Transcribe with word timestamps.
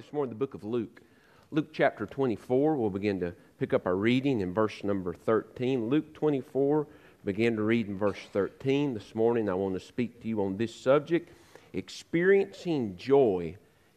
This 0.00 0.14
morning 0.14 0.30
the 0.30 0.38
book 0.38 0.54
of 0.54 0.64
Luke. 0.64 1.02
Luke 1.50 1.74
chapter 1.74 2.06
24, 2.06 2.74
we'll 2.76 2.88
begin 2.88 3.20
to 3.20 3.34
pick 3.58 3.74
up 3.74 3.84
our 3.84 3.96
reading 3.96 4.40
in 4.40 4.54
verse 4.54 4.82
number 4.82 5.12
13. 5.12 5.90
Luke 5.90 6.14
24, 6.14 6.86
begin 7.26 7.54
to 7.56 7.62
read 7.62 7.86
in 7.86 7.98
verse 7.98 8.16
13. 8.32 8.94
This 8.94 9.14
morning 9.14 9.50
I 9.50 9.52
want 9.52 9.74
to 9.74 9.80
speak 9.80 10.22
to 10.22 10.28
you 10.28 10.42
on 10.42 10.56
this 10.56 10.74
subject 10.74 11.34
experiencing 11.74 12.96
joy 12.96 13.54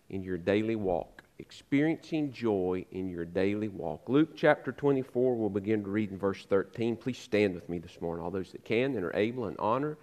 in 0.10 0.24
your 0.24 0.38
daily 0.38 0.76
walk. 0.76 1.24
Experiencing 1.40 2.34
joy 2.34 2.84
in 2.92 3.08
your 3.08 3.24
daily 3.24 3.70
walk. 3.70 4.10
Luke 4.10 4.36
chapter 4.36 4.74
24, 4.74 5.36
we'll 5.36 5.50
begin 5.50 5.86
to 5.86 5.90
read 5.90 6.12
in 6.12 6.18
verse 6.18 6.46
13. 6.50 6.98
Please 6.98 7.18
stand 7.18 7.56
with 7.56 7.70
me 7.70 7.78
this 7.78 8.02
morning, 8.02 8.26
all 8.26 8.30
those 8.30 8.52
that 8.52 8.66
can 8.66 8.98
and 8.98 9.06
are 9.06 9.16
able, 9.16 9.48
in 9.48 9.56
honor 9.58 9.98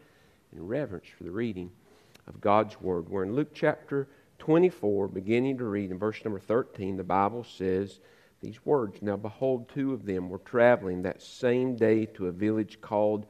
and 0.53 0.67
reverence 0.67 1.09
for 1.19 1.25
the 1.25 1.31
reading 1.31 1.71
of 2.27 2.41
God's 2.41 2.81
Word. 2.81 3.07
We're 3.11 3.25
in 3.25 3.35
Luke 3.35 3.51
chapter 3.53 4.09
24, 4.41 5.09
beginning 5.09 5.59
to 5.59 5.65
read 5.65 5.91
in 5.91 5.99
verse 5.99 6.25
number 6.25 6.41
13, 6.41 6.97
the 6.97 7.05
Bible 7.05 7.45
says 7.45 8.01
these 8.41 8.65
words 8.65 9.01
Now, 9.03 9.17
behold, 9.17 9.69
two 9.69 9.93
of 9.93 10.05
them 10.05 10.29
were 10.29 10.39
traveling 10.39 11.03
that 11.03 11.23
same 11.23 11.77
day 11.77 12.07
to 12.07 12.27
a 12.27 12.33
village 12.33 12.81
called 12.81 13.27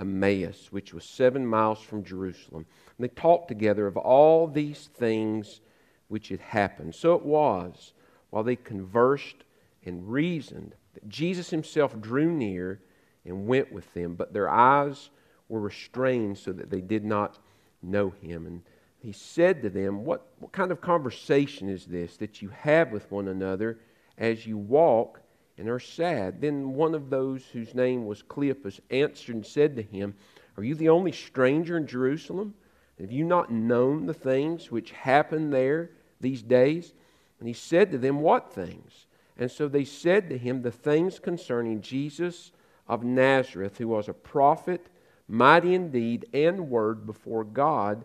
Emmaus, 0.00 0.68
which 0.70 0.92
was 0.92 1.04
seven 1.04 1.46
miles 1.46 1.80
from 1.80 2.04
Jerusalem. 2.04 2.66
And 2.96 3.04
they 3.04 3.08
talked 3.08 3.48
together 3.48 3.86
of 3.86 3.96
all 3.96 4.46
these 4.46 4.90
things 4.94 5.60
which 6.08 6.28
had 6.28 6.40
happened. 6.40 6.94
So 6.94 7.14
it 7.14 7.24
was, 7.24 7.92
while 8.30 8.42
they 8.42 8.56
conversed 8.56 9.44
and 9.84 10.10
reasoned, 10.10 10.74
that 10.94 11.08
Jesus 11.08 11.50
himself 11.50 11.98
drew 12.00 12.30
near 12.30 12.80
and 13.24 13.46
went 13.46 13.72
with 13.72 13.92
them, 13.94 14.14
but 14.14 14.32
their 14.32 14.48
eyes 14.48 15.10
were 15.48 15.60
restrained 15.60 16.38
so 16.38 16.52
that 16.52 16.70
they 16.70 16.80
did 16.80 17.04
not 17.04 17.38
know 17.82 18.10
him. 18.10 18.46
And 18.46 18.62
he 19.00 19.12
said 19.12 19.62
to 19.62 19.70
them, 19.70 20.04
what, 20.04 20.26
what 20.40 20.52
kind 20.52 20.72
of 20.72 20.80
conversation 20.80 21.68
is 21.68 21.86
this 21.86 22.16
that 22.16 22.42
you 22.42 22.48
have 22.48 22.90
with 22.90 23.10
one 23.10 23.28
another 23.28 23.78
as 24.16 24.46
you 24.46 24.58
walk 24.58 25.20
and 25.56 25.68
are 25.68 25.78
sad? 25.78 26.40
Then 26.40 26.74
one 26.74 26.94
of 26.94 27.08
those 27.08 27.44
whose 27.46 27.74
name 27.74 28.06
was 28.06 28.22
Cleopas 28.22 28.80
answered 28.90 29.36
and 29.36 29.46
said 29.46 29.76
to 29.76 29.82
him, 29.82 30.14
Are 30.56 30.64
you 30.64 30.74
the 30.74 30.88
only 30.88 31.12
stranger 31.12 31.76
in 31.76 31.86
Jerusalem? 31.86 32.54
Have 33.00 33.12
you 33.12 33.24
not 33.24 33.52
known 33.52 34.06
the 34.06 34.14
things 34.14 34.70
which 34.70 34.90
happen 34.90 35.50
there 35.50 35.90
these 36.20 36.42
days? 36.42 36.92
And 37.38 37.46
he 37.46 37.54
said 37.54 37.92
to 37.92 37.98
them, 37.98 38.20
What 38.20 38.52
things? 38.52 39.06
And 39.36 39.48
so 39.48 39.68
they 39.68 39.84
said 39.84 40.28
to 40.30 40.38
him, 40.38 40.62
The 40.62 40.72
things 40.72 41.20
concerning 41.20 41.80
Jesus 41.80 42.50
of 42.88 43.04
Nazareth, 43.04 43.78
who 43.78 43.86
was 43.86 44.08
a 44.08 44.12
prophet, 44.14 44.88
mighty 45.28 45.74
in 45.74 45.92
deed 45.92 46.26
and 46.32 46.68
word 46.68 47.06
before 47.06 47.44
God 47.44 48.04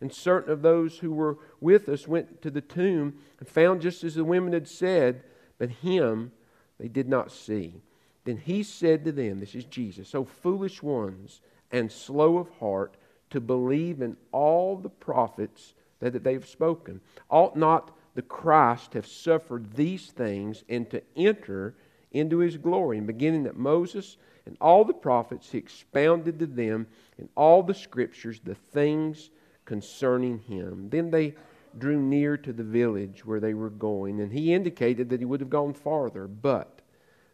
And 0.00 0.12
certain 0.12 0.52
of 0.52 0.62
those 0.62 0.98
who 0.98 1.12
were 1.12 1.38
with 1.60 1.88
us 1.88 2.08
went 2.08 2.40
to 2.42 2.50
the 2.50 2.60
tomb 2.60 3.18
and 3.38 3.48
found 3.48 3.82
just 3.82 4.02
as 4.02 4.14
the 4.14 4.24
women 4.24 4.52
had 4.52 4.68
said, 4.68 5.22
but 5.58 5.70
him 5.70 6.32
they 6.78 6.88
did 6.88 7.08
not 7.08 7.30
see. 7.30 7.82
Then 8.24 8.38
he 8.38 8.62
said 8.62 9.04
to 9.04 9.12
them, 9.12 9.40
This 9.40 9.54
is 9.54 9.64
Jesus, 9.64 10.14
O 10.14 10.24
foolish 10.24 10.82
ones 10.82 11.40
and 11.70 11.90
slow 11.90 12.38
of 12.38 12.48
heart 12.58 12.96
to 13.30 13.40
believe 13.40 14.00
in 14.00 14.16
all 14.32 14.76
the 14.76 14.88
prophets 14.88 15.74
that 16.00 16.24
they've 16.24 16.46
spoken. 16.46 17.00
Ought 17.28 17.56
not 17.56 17.96
the 18.14 18.22
Christ 18.22 18.94
have 18.94 19.06
suffered 19.06 19.74
these 19.74 20.10
things 20.10 20.64
and 20.68 20.90
to 20.90 21.02
enter 21.16 21.74
into 22.12 22.38
his 22.38 22.56
glory? 22.56 22.98
And 22.98 23.06
beginning 23.06 23.46
at 23.46 23.56
Moses 23.56 24.16
and 24.46 24.56
all 24.60 24.84
the 24.84 24.94
prophets, 24.94 25.50
he 25.50 25.58
expounded 25.58 26.38
to 26.38 26.46
them 26.46 26.86
in 27.18 27.28
all 27.36 27.62
the 27.62 27.74
scriptures 27.74 28.40
the 28.42 28.54
things 28.54 29.30
concerning 29.70 30.40
him. 30.40 30.88
Then 30.90 31.12
they 31.12 31.32
drew 31.78 32.02
near 32.02 32.36
to 32.36 32.52
the 32.52 32.64
village 32.64 33.24
where 33.24 33.38
they 33.38 33.54
were 33.54 33.70
going, 33.70 34.20
and 34.20 34.32
he 34.32 34.52
indicated 34.52 35.08
that 35.08 35.20
he 35.20 35.24
would 35.24 35.38
have 35.38 35.48
gone 35.48 35.74
farther, 35.74 36.26
but 36.26 36.80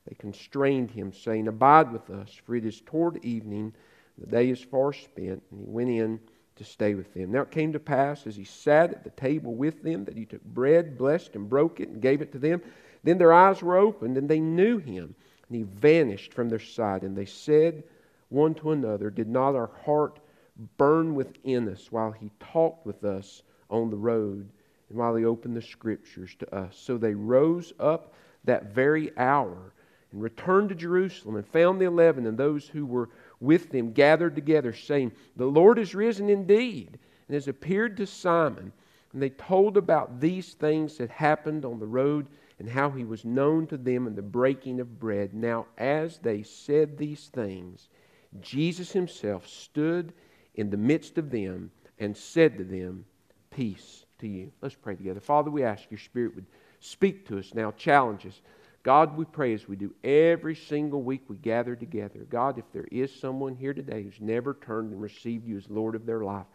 they 0.06 0.14
constrained 0.16 0.90
him, 0.90 1.14
saying, 1.14 1.48
Abide 1.48 1.90
with 1.90 2.10
us, 2.10 2.30
for 2.44 2.54
it 2.54 2.66
is 2.66 2.82
toward 2.82 3.24
evening, 3.24 3.72
the 4.18 4.26
day 4.26 4.50
is 4.50 4.60
far 4.60 4.92
spent. 4.92 5.42
And 5.50 5.60
he 5.60 5.64
went 5.66 5.88
in 5.88 6.20
to 6.56 6.64
stay 6.64 6.92
with 6.94 7.14
them. 7.14 7.32
Now 7.32 7.40
it 7.40 7.50
came 7.50 7.72
to 7.72 7.80
pass, 7.80 8.26
as 8.26 8.36
he 8.36 8.44
sat 8.44 8.90
at 8.90 9.02
the 9.02 9.10
table 9.10 9.54
with 9.54 9.82
them, 9.82 10.04
that 10.04 10.18
he 10.18 10.26
took 10.26 10.44
bread, 10.44 10.98
blessed 10.98 11.36
and 11.36 11.48
broke 11.48 11.80
it, 11.80 11.88
and 11.88 12.02
gave 12.02 12.20
it 12.20 12.32
to 12.32 12.38
them. 12.38 12.60
Then 13.02 13.16
their 13.16 13.32
eyes 13.32 13.62
were 13.62 13.78
opened, 13.78 14.18
and 14.18 14.28
they 14.28 14.40
knew 14.40 14.76
him, 14.76 15.14
and 15.48 15.56
he 15.56 15.62
vanished 15.62 16.34
from 16.34 16.50
their 16.50 16.58
sight. 16.58 17.00
And 17.00 17.16
they 17.16 17.24
said 17.24 17.84
one 18.28 18.52
to 18.56 18.72
another, 18.72 19.08
Did 19.08 19.30
not 19.30 19.54
our 19.54 19.70
heart 19.86 20.20
burn 20.78 21.14
within 21.14 21.68
us 21.68 21.90
while 21.90 22.12
he 22.12 22.30
talked 22.40 22.86
with 22.86 23.04
us 23.04 23.42
on 23.68 23.90
the 23.90 23.96
road 23.96 24.48
and 24.88 24.98
while 24.98 25.14
he 25.14 25.24
opened 25.24 25.56
the 25.56 25.62
scriptures 25.62 26.34
to 26.38 26.54
us. 26.54 26.76
So 26.78 26.96
they 26.96 27.14
rose 27.14 27.72
up 27.78 28.14
that 28.44 28.74
very 28.74 29.16
hour 29.18 29.72
and 30.12 30.22
returned 30.22 30.68
to 30.70 30.74
Jerusalem 30.74 31.36
and 31.36 31.46
found 31.46 31.80
the 31.80 31.86
eleven 31.86 32.26
and 32.26 32.38
those 32.38 32.68
who 32.68 32.86
were 32.86 33.10
with 33.40 33.70
them 33.70 33.92
gathered 33.92 34.34
together, 34.34 34.72
saying, 34.72 35.12
The 35.36 35.46
Lord 35.46 35.78
is 35.78 35.94
risen 35.94 36.30
indeed 36.30 36.98
and 37.28 37.34
has 37.34 37.48
appeared 37.48 37.96
to 37.98 38.06
Simon. 38.06 38.72
And 39.12 39.22
they 39.22 39.30
told 39.30 39.76
about 39.76 40.20
these 40.20 40.54
things 40.54 40.98
that 40.98 41.10
happened 41.10 41.64
on 41.64 41.78
the 41.78 41.86
road 41.86 42.26
and 42.58 42.68
how 42.68 42.90
he 42.90 43.04
was 43.04 43.24
known 43.24 43.66
to 43.66 43.76
them 43.76 44.06
in 44.06 44.14
the 44.14 44.22
breaking 44.22 44.80
of 44.80 44.98
bread. 44.98 45.34
Now, 45.34 45.66
as 45.76 46.18
they 46.18 46.42
said 46.42 46.96
these 46.96 47.26
things, 47.26 47.88
Jesus 48.40 48.92
himself 48.92 49.46
stood 49.46 50.12
in 50.56 50.70
the 50.70 50.76
midst 50.76 51.18
of 51.18 51.30
them 51.30 51.70
and 51.98 52.16
said 52.16 52.58
to 52.58 52.64
them, 52.64 53.04
Peace 53.50 54.04
to 54.18 54.26
you. 54.26 54.50
Let's 54.60 54.74
pray 54.74 54.96
together. 54.96 55.20
Father, 55.20 55.50
we 55.50 55.62
ask 55.62 55.90
your 55.90 55.98
Spirit 55.98 56.34
would 56.34 56.46
speak 56.80 57.26
to 57.28 57.38
us 57.38 57.54
now, 57.54 57.70
challenge 57.72 58.26
us. 58.26 58.40
God, 58.82 59.16
we 59.16 59.24
pray 59.24 59.52
as 59.52 59.66
we 59.66 59.76
do 59.76 59.94
every 60.04 60.54
single 60.54 61.02
week 61.02 61.22
we 61.28 61.36
gather 61.36 61.74
together. 61.74 62.20
God, 62.30 62.58
if 62.58 62.64
there 62.72 62.86
is 62.92 63.12
someone 63.12 63.56
here 63.56 63.74
today 63.74 64.02
who's 64.02 64.20
never 64.20 64.54
turned 64.54 64.92
and 64.92 65.02
received 65.02 65.46
you 65.46 65.56
as 65.56 65.68
Lord 65.68 65.94
of 65.94 66.06
their 66.06 66.22
life, 66.22 66.46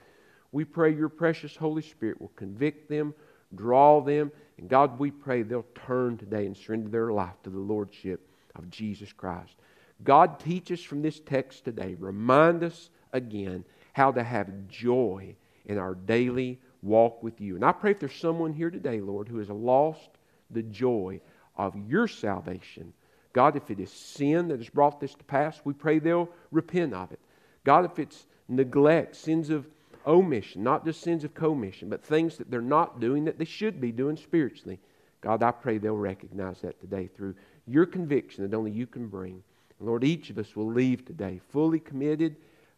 we 0.51 0.63
pray 0.63 0.94
your 0.94 1.09
precious 1.09 1.56
Holy 1.56 1.81
Spirit 1.81 2.21
will 2.21 2.31
convict 2.36 2.89
them, 2.89 3.13
draw 3.56 4.00
them, 4.00 4.31
and 4.57 4.69
God, 4.69 5.00
we 5.00 5.12
pray 5.12 5.42
they'll 5.42 5.65
turn 5.88 6.18
today 6.18 6.45
and 6.45 6.56
surrender 6.56 6.88
their 6.88 7.12
life 7.12 7.36
to 7.44 7.50
the 7.50 7.59
Lordship 7.59 8.30
of 8.56 8.69
Jesus 8.69 9.12
Christ. 9.12 9.56
God, 10.04 10.39
teach 10.39 10.71
us 10.71 10.81
from 10.81 11.01
this 11.01 11.19
text 11.19 11.65
today. 11.65 11.95
Remind 12.00 12.63
us 12.63 12.89
again 13.12 13.65
how 13.94 14.12
to 14.12 14.24
have 14.24 14.68
joy 14.68 15.36
in 15.66 15.78
our 15.78 15.96
daily 15.96 16.60
walk 16.82 17.22
with 17.22 17.40
you. 17.40 17.56
And 17.56 17.64
I 17.64 17.72
pray 17.72 17.92
if 17.92 18.00
there's 18.00 18.16
someone 18.16 18.54
here 18.54 18.70
today, 18.70 19.00
Lord, 19.00 19.28
who 19.28 19.38
has 19.40 19.50
lost 19.50 20.10
the 20.50 20.64
joy 20.64 21.22
of 21.56 21.76
your 21.88 22.08
salvation, 22.08 22.94
God, 23.34 23.56
if 23.56 23.70
it 23.70 23.80
is 23.80 23.92
sin 23.92 24.50
that 24.50 24.60
has 24.60 24.70
brought 24.70 25.00
this 25.00 25.14
to 25.14 25.24
pass, 25.24 25.62
we 25.64 25.74
pray 25.74 26.00
they'll 26.00 26.30
repent 26.52 26.94
of 26.94 27.12
it. 27.12 27.20
God, 27.64 27.86
if 27.86 28.00
it's 28.00 28.26
neglect, 28.48 29.16
sins 29.16 29.50
of 29.50 29.68
omission, 30.06 30.64
not 30.64 30.84
just 30.84 31.02
sins 31.02 31.24
of 31.24 31.34
commission, 31.34 31.90
but 31.90 32.04
things 32.04 32.38
that 32.38 32.50
they're 32.50 32.62
not 32.62 33.00
doing 33.00 33.26
that 33.26 33.38
they 33.38 33.46
should 33.46 33.80
be 33.80 33.92
doing 33.92 34.18
spiritually, 34.18 34.80
God, 35.22 35.44
I 35.44 35.52
pray 35.52 35.78
they'll 35.78 35.96
recognize 35.96 36.62
that 36.62 36.80
today 36.82 37.08
through 37.08 37.36
your 37.68 37.86
conviction 37.86 38.50
that 38.50 38.58
only 38.58 38.72
you 38.72 38.88
can 38.88 39.08
bring. 39.08 39.44
Lord, 39.80 40.04
each 40.04 40.30
of 40.30 40.38
us 40.38 40.56
will 40.56 40.72
leave 40.72 41.06
today 41.06 41.40
fully 41.50 41.80
committed, 41.80 42.36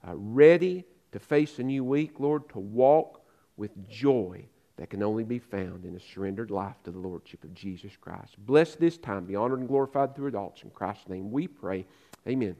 uh, 0.07 0.13
ready 0.15 0.85
to 1.13 1.19
face 1.19 1.59
a 1.59 1.63
new 1.63 1.83
week, 1.83 2.19
Lord, 2.19 2.49
to 2.49 2.59
walk 2.59 3.21
with 3.55 3.87
joy 3.87 4.45
that 4.77 4.89
can 4.89 5.03
only 5.03 5.23
be 5.23 5.39
found 5.39 5.85
in 5.85 5.95
a 5.95 5.99
surrendered 5.99 6.49
life 6.49 6.75
to 6.83 6.91
the 6.91 6.97
Lordship 6.97 7.43
of 7.43 7.53
Jesus 7.53 7.95
Christ. 7.95 8.35
Bless 8.39 8.75
this 8.75 8.97
time, 8.97 9.25
be 9.25 9.35
honored 9.35 9.59
and 9.59 9.67
glorified 9.67 10.15
through 10.15 10.27
adults. 10.27 10.63
In 10.63 10.71
Christ's 10.71 11.07
name 11.07 11.31
we 11.31 11.47
pray. 11.47 11.85
Amen. 12.27 12.55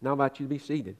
Now 0.00 0.10
I 0.10 0.12
invite 0.12 0.38
you 0.38 0.46
to 0.46 0.50
be 0.50 0.58
seated. 0.58 0.96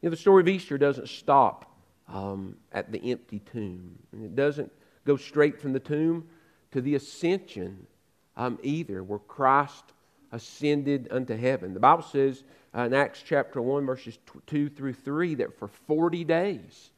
You 0.00 0.08
know, 0.08 0.10
the 0.10 0.16
story 0.16 0.40
of 0.40 0.48
Easter 0.48 0.78
doesn't 0.78 1.08
stop 1.08 1.70
um, 2.08 2.56
at 2.72 2.90
the 2.90 3.10
empty 3.10 3.40
tomb, 3.52 3.98
and 4.12 4.24
it 4.24 4.34
doesn't 4.34 4.72
go 5.04 5.16
straight 5.16 5.60
from 5.60 5.74
the 5.74 5.80
tomb 5.80 6.26
to 6.72 6.80
the 6.80 6.94
ascension 6.94 7.86
um, 8.36 8.58
either, 8.62 9.02
where 9.02 9.18
Christ 9.18 9.84
ascended 10.32 11.08
unto 11.10 11.36
heaven. 11.36 11.74
The 11.74 11.80
Bible 11.80 12.04
says 12.04 12.44
uh, 12.76 12.82
in 12.82 12.94
Acts 12.94 13.22
chapter 13.24 13.60
1, 13.60 13.84
verses 13.86 14.18
2 14.46 14.68
through 14.70 14.94
3, 14.94 15.36
that 15.36 15.58
for 15.58 15.68
40 15.68 16.24
days 16.24 16.90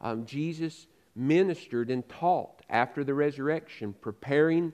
um, 0.00 0.24
Jesus 0.24 0.86
ministered 1.14 1.90
and 1.90 2.08
taught 2.08 2.62
after 2.70 3.04
the 3.04 3.14
resurrection, 3.14 3.94
preparing 4.00 4.72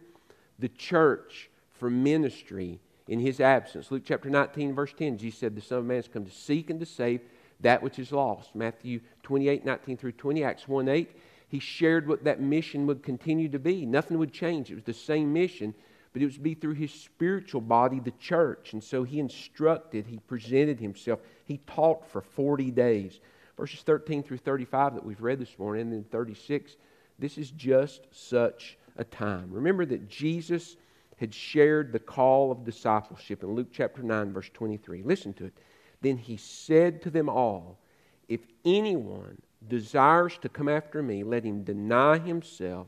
the 0.58 0.68
church 0.68 1.50
for 1.72 1.90
ministry 1.90 2.80
in 3.08 3.20
his 3.20 3.40
absence. 3.40 3.90
Luke 3.90 4.02
chapter 4.04 4.30
19, 4.30 4.74
verse 4.74 4.92
10, 4.96 5.18
Jesus 5.18 5.40
said, 5.40 5.54
The 5.54 5.60
Son 5.60 5.78
of 5.78 5.84
Man 5.84 5.96
has 5.96 6.08
come 6.08 6.24
to 6.24 6.30
seek 6.30 6.70
and 6.70 6.80
to 6.80 6.86
save 6.86 7.20
that 7.60 7.82
which 7.82 7.98
is 7.98 8.12
lost. 8.12 8.54
Matthew 8.54 9.00
28, 9.22 9.64
19 9.64 9.96
through 9.96 10.12
20, 10.12 10.44
Acts 10.44 10.68
1 10.68 10.88
8, 10.88 11.10
he 11.48 11.58
shared 11.58 12.08
what 12.08 12.24
that 12.24 12.40
mission 12.40 12.86
would 12.86 13.02
continue 13.02 13.48
to 13.48 13.58
be. 13.58 13.86
Nothing 13.86 14.18
would 14.18 14.32
change. 14.32 14.70
It 14.70 14.74
was 14.74 14.84
the 14.84 14.92
same 14.92 15.32
mission, 15.32 15.74
but 16.16 16.22
it 16.22 16.26
was 16.28 16.38
be 16.38 16.54
through 16.54 16.72
his 16.72 16.94
spiritual 16.94 17.60
body, 17.60 18.00
the 18.00 18.10
church. 18.12 18.72
And 18.72 18.82
so 18.82 19.02
he 19.02 19.18
instructed, 19.18 20.06
he 20.06 20.18
presented 20.20 20.80
himself, 20.80 21.20
he 21.44 21.58
taught 21.66 22.08
for 22.10 22.22
40 22.22 22.70
days. 22.70 23.20
Verses 23.58 23.82
13 23.82 24.22
through 24.22 24.38
35 24.38 24.94
that 24.94 25.04
we've 25.04 25.20
read 25.20 25.38
this 25.38 25.58
morning, 25.58 25.82
and 25.82 25.92
then 25.92 26.04
36, 26.04 26.76
this 27.18 27.36
is 27.36 27.50
just 27.50 28.06
such 28.12 28.78
a 28.96 29.04
time. 29.04 29.50
Remember 29.50 29.84
that 29.84 30.08
Jesus 30.08 30.78
had 31.18 31.34
shared 31.34 31.92
the 31.92 31.98
call 31.98 32.50
of 32.50 32.64
discipleship 32.64 33.42
in 33.42 33.54
Luke 33.54 33.68
chapter 33.70 34.02
9, 34.02 34.32
verse 34.32 34.48
23. 34.54 35.02
Listen 35.02 35.34
to 35.34 35.44
it. 35.44 35.58
Then 36.00 36.16
he 36.16 36.38
said 36.38 37.02
to 37.02 37.10
them 37.10 37.28
all, 37.28 37.78
If 38.26 38.40
anyone 38.64 39.36
desires 39.68 40.38
to 40.40 40.48
come 40.48 40.70
after 40.70 41.02
me, 41.02 41.24
let 41.24 41.44
him 41.44 41.62
deny 41.62 42.16
himself, 42.16 42.86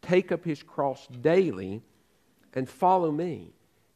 take 0.00 0.32
up 0.32 0.46
his 0.46 0.62
cross 0.62 1.06
daily, 1.20 1.82
and 2.54 2.68
follow 2.68 3.10
me. 3.10 3.52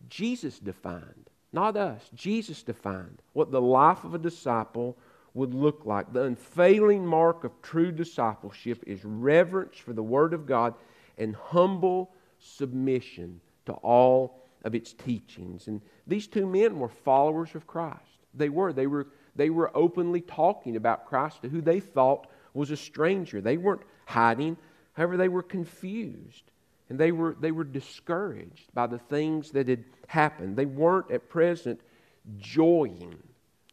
Jesus 0.08 0.58
defined, 0.58 1.30
not 1.52 1.76
us, 1.76 2.10
Jesus 2.14 2.62
defined 2.62 3.22
what 3.32 3.50
the 3.50 3.60
life 3.60 4.04
of 4.04 4.14
a 4.14 4.18
disciple 4.18 4.96
would 5.34 5.54
look 5.54 5.86
like. 5.86 6.12
The 6.12 6.24
unfailing 6.24 7.06
mark 7.06 7.44
of 7.44 7.62
true 7.62 7.92
discipleship 7.92 8.82
is 8.86 9.04
reverence 9.04 9.78
for 9.78 9.92
the 9.92 10.02
Word 10.02 10.34
of 10.34 10.46
God 10.46 10.74
and 11.16 11.34
humble 11.34 12.10
submission 12.38 13.40
to 13.66 13.72
all 13.74 14.40
of 14.64 14.74
its 14.74 14.92
teachings. 14.92 15.68
And 15.68 15.80
these 16.06 16.26
two 16.26 16.46
men 16.46 16.78
were 16.78 16.88
followers 16.88 17.54
of 17.54 17.66
Christ. 17.66 18.02
They 18.34 18.48
were. 18.48 18.72
They 18.72 18.86
were, 18.86 19.08
they 19.36 19.50
were 19.50 19.76
openly 19.76 20.20
talking 20.20 20.76
about 20.76 21.06
Christ 21.06 21.42
to 21.42 21.48
who 21.48 21.60
they 21.60 21.80
thought 21.80 22.28
was 22.54 22.70
a 22.70 22.76
stranger. 22.76 23.40
They 23.40 23.56
weren't 23.56 23.82
hiding. 24.06 24.56
However, 24.94 25.16
they 25.16 25.28
were 25.28 25.42
confused 25.42 26.50
and 26.88 26.98
they 26.98 27.12
were, 27.12 27.36
they 27.38 27.52
were 27.52 27.64
discouraged 27.64 28.72
by 28.74 28.86
the 28.86 28.98
things 28.98 29.50
that 29.50 29.68
had 29.68 29.84
happened. 30.06 30.56
They 30.56 30.66
weren't 30.66 31.10
at 31.10 31.28
present 31.28 31.80
joying 32.38 33.16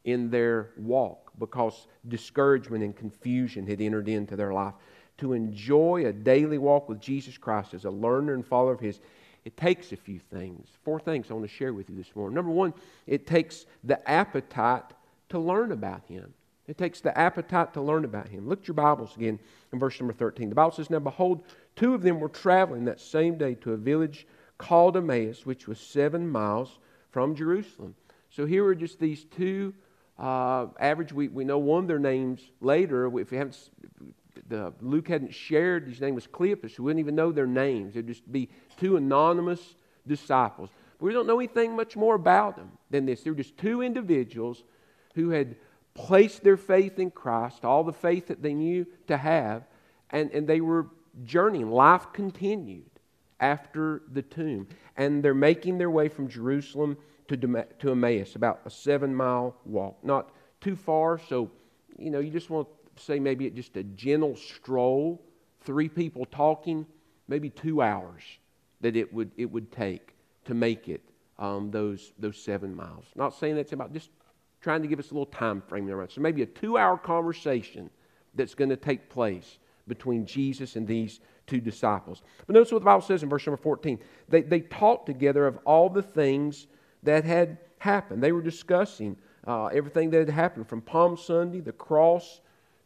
in 0.03 0.29
their 0.29 0.71
walk 0.77 1.31
because 1.39 1.87
discouragement 2.07 2.83
and 2.83 2.95
confusion 2.95 3.65
had 3.67 3.81
entered 3.81 4.07
into 4.07 4.35
their 4.35 4.53
life. 4.53 4.73
To 5.19 5.33
enjoy 5.33 6.05
a 6.05 6.13
daily 6.13 6.57
walk 6.57 6.89
with 6.89 6.99
Jesus 6.99 7.37
Christ 7.37 7.73
as 7.73 7.85
a 7.85 7.89
learner 7.89 8.33
and 8.33 8.45
follower 8.45 8.73
of 8.73 8.81
His, 8.81 8.99
it 9.45 9.55
takes 9.55 9.91
a 9.91 9.95
few 9.95 10.19
things. 10.19 10.67
Four 10.83 10.99
things 10.99 11.27
I 11.29 11.33
want 11.35 11.47
to 11.47 11.55
share 11.55 11.73
with 11.73 11.89
you 11.89 11.95
this 11.95 12.13
morning. 12.15 12.35
Number 12.35 12.51
one, 12.51 12.73
it 13.07 13.25
takes 13.25 13.65
the 13.83 14.07
appetite 14.09 14.83
to 15.29 15.39
learn 15.39 15.71
about 15.71 16.01
Him. 16.07 16.33
It 16.67 16.77
takes 16.77 16.99
the 16.99 17.17
appetite 17.17 17.73
to 17.73 17.81
learn 17.81 18.05
about 18.05 18.27
Him. 18.27 18.47
Look 18.47 18.61
at 18.61 18.67
your 18.67 18.75
Bibles 18.75 19.15
again 19.15 19.39
in 19.71 19.79
verse 19.79 19.99
number 19.99 20.13
13. 20.13 20.49
The 20.49 20.55
Bible 20.55 20.71
says, 20.71 20.89
Now 20.89 20.99
behold, 20.99 21.43
two 21.75 21.93
of 21.93 22.01
them 22.01 22.19
were 22.19 22.29
traveling 22.29 22.85
that 22.85 22.99
same 22.99 23.37
day 23.37 23.55
to 23.55 23.73
a 23.73 23.77
village 23.77 24.27
called 24.57 24.95
Emmaus, 24.95 25.45
which 25.45 25.67
was 25.67 25.79
seven 25.79 26.29
miles 26.29 26.79
from 27.11 27.35
Jerusalem. 27.35 27.95
So 28.29 28.45
here 28.45 28.65
are 28.65 28.75
just 28.75 28.99
these 28.99 29.25
two 29.25 29.73
uh, 30.17 30.67
average. 30.79 31.13
We, 31.13 31.27
we 31.27 31.43
know 31.43 31.57
one 31.57 31.83
of 31.83 31.87
their 31.87 31.99
names 31.99 32.41
later. 32.61 33.05
If 33.19 33.31
we 33.31 33.37
haven't, 33.37 33.69
the, 34.47 34.73
Luke 34.81 35.07
hadn't 35.07 35.33
shared, 35.33 35.87
his 35.87 36.01
name 36.01 36.15
was 36.15 36.27
Cleopas. 36.27 36.77
We 36.77 36.85
wouldn't 36.85 36.99
even 36.99 37.15
know 37.15 37.31
their 37.31 37.47
names. 37.47 37.93
They'd 37.93 38.07
just 38.07 38.29
be 38.31 38.49
two 38.77 38.97
anonymous 38.97 39.75
disciples. 40.07 40.69
We 40.99 41.13
don't 41.13 41.27
know 41.27 41.39
anything 41.39 41.75
much 41.75 41.95
more 41.95 42.15
about 42.15 42.55
them 42.55 42.71
than 42.89 43.05
this. 43.05 43.23
They 43.23 43.29
were 43.29 43.35
just 43.35 43.57
two 43.57 43.81
individuals 43.81 44.63
who 45.13 45.29
had 45.29 45.55
placed 45.93 46.43
their 46.43 46.57
faith 46.57 46.99
in 46.99 47.11
Christ, 47.11 47.65
all 47.65 47.83
the 47.83 47.93
faith 47.93 48.27
that 48.27 48.41
they 48.41 48.53
knew 48.53 48.85
to 49.07 49.17
have, 49.17 49.63
and, 50.09 50.31
and 50.31 50.47
they 50.47 50.61
were 50.61 50.87
journeying. 51.23 51.69
Life 51.69 52.07
continued 52.13 52.89
after 53.39 54.01
the 54.11 54.21
tomb. 54.21 54.67
And 54.97 55.23
they're 55.23 55.33
making 55.33 55.77
their 55.77 55.89
way 55.89 56.07
from 56.09 56.27
Jerusalem 56.27 56.97
to, 57.27 57.37
to 57.37 57.91
Emmaus, 57.91 58.35
about 58.35 58.61
a 58.65 58.69
seven 58.69 59.13
mile 59.13 59.55
walk. 59.65 59.97
Not 60.03 60.31
too 60.61 60.75
far, 60.75 61.19
so, 61.19 61.49
you 61.97 62.09
know, 62.09 62.19
you 62.19 62.31
just 62.31 62.49
want 62.49 62.67
to 62.95 63.03
say 63.03 63.19
maybe 63.19 63.49
just 63.49 63.75
a 63.77 63.83
gentle 63.83 64.35
stroll, 64.35 65.21
three 65.61 65.89
people 65.89 66.25
talking, 66.25 66.85
maybe 67.27 67.49
two 67.49 67.81
hours 67.81 68.23
that 68.81 68.95
it 68.95 69.11
would, 69.13 69.31
it 69.37 69.45
would 69.45 69.71
take 69.71 70.13
to 70.45 70.53
make 70.53 70.87
it 70.87 71.01
um, 71.39 71.71
those, 71.71 72.13
those 72.19 72.37
seven 72.37 72.75
miles. 72.75 73.05
Not 73.15 73.33
saying 73.33 73.55
that's 73.55 73.73
about 73.73 73.91
just 73.91 74.09
trying 74.61 74.81
to 74.81 74.87
give 74.87 74.99
us 74.99 75.11
a 75.11 75.13
little 75.13 75.25
time 75.25 75.61
frame 75.61 75.89
around. 75.89 76.09
So 76.09 76.21
maybe 76.21 76.41
a 76.43 76.45
two 76.45 76.77
hour 76.77 76.97
conversation 76.97 77.89
that's 78.35 78.53
going 78.53 78.69
to 78.69 78.77
take 78.77 79.09
place 79.09 79.57
between 79.87 80.25
Jesus 80.25 80.75
and 80.75 80.87
these 80.87 81.19
two 81.47 81.61
disciples. 81.61 82.23
But 82.45 82.53
notice 82.53 82.71
what 82.71 82.79
the 82.79 82.85
Bible 82.85 83.01
says 83.01 83.23
in 83.23 83.29
verse 83.29 83.45
number 83.45 83.61
14. 83.61 83.99
They, 84.29 84.41
they 84.41 84.61
talked 84.61 85.05
together 85.05 85.45
of 85.47 85.57
all 85.65 85.89
the 85.89 86.01
things 86.01 86.67
that 87.03 87.23
had 87.23 87.59
happened. 87.77 88.23
They 88.23 88.31
were 88.31 88.41
discussing 88.41 89.17
uh, 89.45 89.67
everything 89.67 90.09
that 90.11 90.19
had 90.19 90.29
happened 90.29 90.67
from 90.67 90.81
Palm 90.81 91.17
Sunday, 91.17 91.59
the 91.59 91.71
cross, 91.71 92.41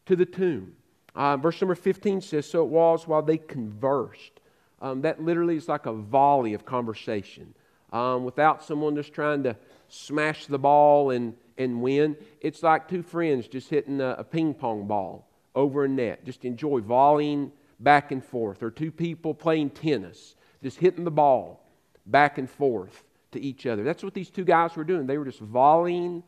to 0.06 0.15
the 0.15 0.25
tomb. 0.25 0.74
Uh, 1.15 1.38
verse 1.38 1.60
number 1.62 1.75
15 1.75 2.22
says, 2.22 2.50
So 2.50 2.63
it 2.63 2.70
was 2.70 3.08
while 3.08 3.22
they 3.22 3.38
conversed. 3.38 4.41
Um, 4.82 5.01
that 5.01 5.22
literally 5.22 5.58
is 5.58 5.68
like 5.68 5.86
a 5.86 5.94
volley 5.94 6.53
of 6.53 6.65
conversation 6.65 7.53
um, 7.91 8.24
without 8.24 8.63
someone 8.63 8.96
just 8.96 9.13
trying 9.13 9.44
to 9.44 9.56
smash 9.89 10.46
the 10.46 10.60
ball 10.60 11.12
and, 11.12 11.34
and 11.58 11.82
win. 11.82 12.15
It's 12.39 12.63
like 12.63 12.88
two 12.88 13.03
friends 13.03 13.48
just 13.48 13.70
hitting 13.70 14.00
a, 14.00 14.15
a 14.20 14.24
ping 14.24 14.53
pong 14.53 14.88
ball 14.88 15.29
over 15.60 15.86
a 15.86 15.88
net. 15.88 16.25
Just 16.25 16.46
enjoy 16.46 16.80
volleying 16.80 17.51
back 17.80 18.12
and 18.12 18.24
forth. 18.24 18.63
Or 18.63 18.72
two 18.72 18.92
people 18.92 19.34
playing 19.34 19.72
tennis, 19.72 20.36
just 20.63 20.80
hitting 20.80 21.04
the 21.04 21.12
ball 21.12 21.63
back 22.06 22.38
and 22.38 22.50
forth 22.50 23.04
to 23.32 23.39
each 23.39 23.66
other. 23.66 23.84
That's 23.84 24.04
what 24.04 24.13
these 24.13 24.30
two 24.30 24.46
guys 24.46 24.75
were 24.75 24.84
doing. 24.84 25.06
They 25.06 25.18
were 25.18 25.25
just 25.25 25.42
volleying 25.42 26.24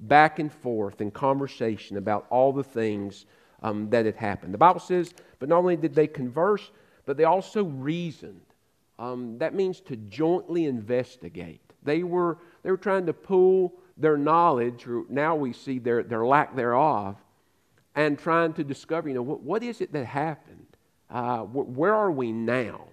back 0.00 0.38
and 0.38 0.52
forth 0.52 1.00
in 1.00 1.10
conversation 1.10 1.96
about 1.96 2.26
all 2.30 2.52
the 2.52 2.62
things 2.62 3.26
um, 3.62 3.88
that 3.90 4.04
had 4.04 4.16
happened. 4.16 4.52
The 4.52 4.58
Bible 4.58 4.80
says, 4.80 5.14
but 5.38 5.48
not 5.48 5.58
only 5.58 5.76
did 5.76 5.94
they 5.94 6.06
converse, 6.06 6.70
but 7.06 7.16
they 7.16 7.24
also 7.24 7.64
reasoned. 7.64 8.40
Um, 8.98 9.38
that 9.38 9.54
means 9.54 9.80
to 9.82 9.96
jointly 9.96 10.66
investigate. 10.66 11.60
They 11.82 12.02
were, 12.02 12.38
they 12.62 12.70
were 12.70 12.76
trying 12.76 13.06
to 13.06 13.12
pool 13.12 13.74
their 13.96 14.16
knowledge, 14.16 14.86
or 14.86 15.04
now 15.08 15.34
we 15.34 15.52
see 15.52 15.78
their, 15.78 16.02
their 16.02 16.26
lack 16.26 16.54
thereof, 16.54 17.16
and 17.94 18.18
trying 18.18 18.52
to 18.54 18.64
discover, 18.64 19.08
you 19.08 19.14
know, 19.14 19.22
what, 19.22 19.42
what 19.42 19.62
is 19.62 19.80
it 19.80 19.92
that 19.92 20.04
happened? 20.04 20.66
Uh, 21.10 21.40
wh- 21.40 21.76
where 21.76 21.94
are 21.94 22.10
we 22.10 22.32
now? 22.32 22.86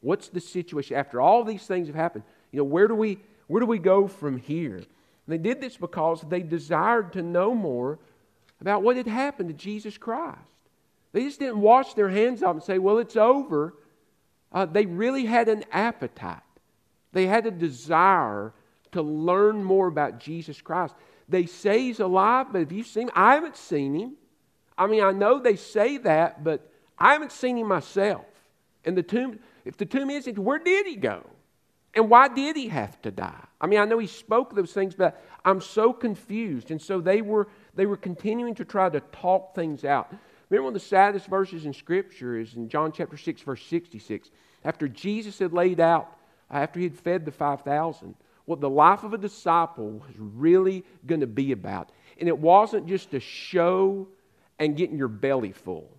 What's 0.00 0.28
the 0.28 0.40
situation? 0.40 0.96
After 0.96 1.20
all 1.20 1.44
these 1.44 1.66
things 1.66 1.88
have 1.88 1.96
happened, 1.96 2.24
you 2.52 2.58
know, 2.58 2.64
where 2.64 2.88
do 2.88 2.94
we, 2.94 3.18
where 3.46 3.60
do 3.60 3.66
we 3.66 3.78
go 3.78 4.06
from 4.06 4.38
here? 4.38 4.76
And 4.76 4.86
they 5.26 5.38
did 5.38 5.60
this 5.60 5.76
because 5.76 6.22
they 6.28 6.40
desired 6.40 7.12
to 7.14 7.22
know 7.22 7.54
more 7.54 7.98
about 8.60 8.82
what 8.82 8.96
had 8.96 9.06
happened 9.06 9.50
to 9.50 9.54
Jesus 9.54 9.98
Christ. 9.98 10.38
They 11.12 11.24
just 11.24 11.38
didn't 11.38 11.60
wash 11.60 11.94
their 11.94 12.08
hands 12.08 12.42
off 12.42 12.54
and 12.54 12.62
say, 12.62 12.78
well, 12.78 12.98
it's 12.98 13.16
over. 13.16 13.74
Uh, 14.52 14.66
they 14.66 14.86
really 14.86 15.26
had 15.26 15.48
an 15.48 15.64
appetite. 15.72 16.42
They 17.12 17.26
had 17.26 17.46
a 17.46 17.50
desire 17.50 18.52
to 18.92 19.02
learn 19.02 19.62
more 19.62 19.86
about 19.86 20.20
Jesus 20.20 20.60
Christ. 20.60 20.94
They 21.28 21.46
say 21.46 21.80
he's 21.80 22.00
alive, 22.00 22.46
but 22.52 22.60
have 22.60 22.72
you 22.72 22.84
seen 22.84 23.08
him? 23.08 23.14
I 23.14 23.34
haven't 23.34 23.56
seen 23.56 23.94
him. 23.94 24.12
I 24.78 24.86
mean, 24.86 25.02
I 25.02 25.10
know 25.10 25.40
they 25.40 25.56
say 25.56 25.98
that, 25.98 26.44
but 26.44 26.70
I 26.96 27.12
haven't 27.12 27.32
seen 27.32 27.58
him 27.58 27.68
myself. 27.68 28.24
And 28.84 28.96
the 28.96 29.02
tomb, 29.02 29.40
if 29.64 29.76
the 29.76 29.84
tomb 29.84 30.08
is 30.08 30.26
where 30.26 30.58
did 30.58 30.86
he 30.86 30.96
go? 30.96 31.24
And 31.94 32.08
why 32.08 32.28
did 32.28 32.56
he 32.56 32.68
have 32.68 33.00
to 33.02 33.10
die? 33.10 33.44
I 33.60 33.66
mean, 33.66 33.80
I 33.80 33.84
know 33.84 33.98
he 33.98 34.06
spoke 34.06 34.54
those 34.54 34.72
things, 34.72 34.94
but 34.94 35.22
I'm 35.44 35.60
so 35.60 35.92
confused. 35.92 36.70
And 36.70 36.80
so 36.80 37.00
they 37.00 37.22
were, 37.22 37.48
they 37.74 37.86
were 37.86 37.96
continuing 37.96 38.54
to 38.56 38.64
try 38.64 38.88
to 38.88 39.00
talk 39.00 39.54
things 39.54 39.84
out. 39.84 40.14
Remember 40.48 40.64
one 40.64 40.76
of 40.76 40.80
the 40.80 40.86
saddest 40.86 41.26
verses 41.26 41.66
in 41.66 41.72
Scripture 41.72 42.38
is 42.38 42.54
in 42.54 42.68
John 42.68 42.92
chapter 42.92 43.16
6, 43.16 43.42
verse 43.42 43.62
66. 43.64 44.30
After 44.64 44.86
Jesus 44.86 45.38
had 45.38 45.52
laid 45.52 45.80
out, 45.80 46.16
after 46.50 46.78
he 46.78 46.84
had 46.84 46.96
fed 46.96 47.24
the 47.24 47.32
5,000, 47.32 48.14
what 48.44 48.60
the 48.60 48.70
life 48.70 49.04
of 49.04 49.12
a 49.12 49.18
disciple 49.18 49.90
was 49.90 50.14
really 50.16 50.84
going 51.06 51.20
to 51.20 51.26
be 51.26 51.52
about. 51.52 51.90
And 52.18 52.28
it 52.28 52.38
wasn't 52.38 52.86
just 52.86 53.12
a 53.12 53.20
show 53.20 54.08
and 54.58 54.76
getting 54.76 54.98
your 54.98 55.08
belly 55.08 55.52
full. 55.52 55.90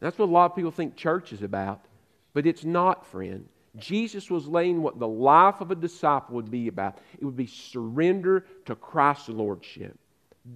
That's 0.00 0.18
what 0.18 0.28
a 0.28 0.32
lot 0.32 0.50
of 0.50 0.56
people 0.56 0.70
think 0.70 0.96
church 0.96 1.32
is 1.32 1.42
about, 1.42 1.84
but 2.34 2.46
it's 2.46 2.64
not, 2.64 3.06
friend. 3.06 3.48
Jesus 3.76 4.30
was 4.30 4.46
laying 4.46 4.82
what 4.82 4.98
the 4.98 5.08
life 5.08 5.60
of 5.60 5.70
a 5.70 5.74
disciple 5.74 6.34
would 6.34 6.50
be 6.50 6.68
about. 6.68 6.98
It 7.18 7.24
would 7.24 7.36
be 7.36 7.46
surrender 7.46 8.44
to 8.66 8.74
Christ's 8.74 9.30
Lordship, 9.30 9.98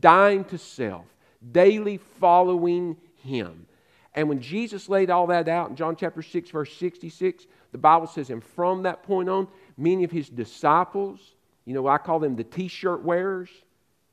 dying 0.01 0.45
to 0.47 0.59
self, 0.59 1.05
daily 1.53 1.99
following 2.21 2.97
Him. 3.23 3.67
And 4.15 4.29
when 4.29 4.41
Jesus 4.41 4.89
laid 4.89 5.11
all 5.11 5.27
that 5.29 5.49
out 5.49 5.71
in 5.71 5.77
John 5.77 5.95
chapter 5.95 6.23
6, 6.23 6.51
verse 6.51 6.73
66, 6.77 7.47
the 7.73 7.79
Bible 7.79 8.07
says, 8.07 8.31
and 8.31 8.43
from 8.43 8.83
that 8.85 9.03
point 9.03 9.29
on, 9.29 9.47
many 9.77 10.05
of 10.05 10.11
his 10.11 10.31
disciples, 10.31 11.21
you 11.67 11.75
know, 11.75 11.87
I 11.87 11.99
call 11.99 12.19
them 12.19 12.35
the 12.35 12.45
t 12.45 12.69
shirt 12.69 13.03
wearers. 13.03 13.51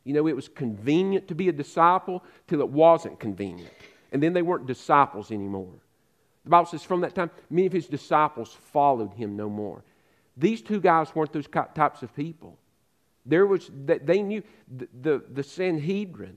You 0.03 0.13
know, 0.13 0.27
it 0.27 0.36
was 0.36 0.48
convenient 0.48 1.27
to 1.29 1.36
be 1.36 1.50
a 1.50 1.53
disciple 1.53 2.24
till 2.48 2.60
it 2.60 2.69
wasn't 2.69 3.19
convenient. 3.19 3.72
And 4.12 4.22
then 4.22 4.33
they 4.33 4.41
weren't 4.41 4.67
disciples 4.67 5.31
anymore. 5.31 5.74
The 6.43 6.50
Bible 6.50 6.65
says 6.65 6.83
from 6.83 7.01
that 7.01 7.15
time, 7.15 7.31
many 7.50 7.67
of 7.67 7.74
his 7.74 7.88
disciples 7.88 8.53
followed 8.72 9.13
him 9.13 9.36
no 9.36 9.50
more. 9.50 9.83
These 10.36 10.62
two 10.62 10.81
guys 10.81 11.15
weren't 11.15 11.31
those 11.31 11.48
types 11.48 12.03
of 12.03 12.13
people. 12.15 12.57
There 13.25 13.45
was, 13.45 13.69
they 13.74 14.22
knew 14.22 14.43
the, 14.75 14.88
the, 15.01 15.24
the 15.31 15.43
Sanhedrin, 15.43 16.36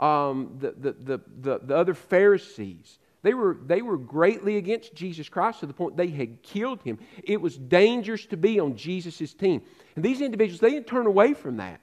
um, 0.00 0.56
the, 0.58 0.72
the, 0.72 0.92
the, 0.92 1.20
the, 1.40 1.60
the 1.62 1.76
other 1.76 1.94
Pharisees, 1.94 2.98
they 3.24 3.32
were, 3.32 3.56
they 3.66 3.80
were 3.80 3.96
greatly 3.96 4.58
against 4.58 4.94
Jesus 4.94 5.30
Christ 5.30 5.60
to 5.60 5.66
the 5.66 5.72
point 5.72 5.96
they 5.96 6.08
had 6.08 6.42
killed 6.42 6.82
him. 6.82 6.98
It 7.22 7.40
was 7.40 7.56
dangerous 7.56 8.26
to 8.26 8.36
be 8.36 8.60
on 8.60 8.76
Jesus' 8.76 9.32
team. 9.32 9.62
And 9.96 10.04
these 10.04 10.20
individuals, 10.20 10.60
they 10.60 10.70
didn't 10.70 10.86
turn 10.86 11.06
away 11.06 11.32
from 11.32 11.56
that. 11.56 11.80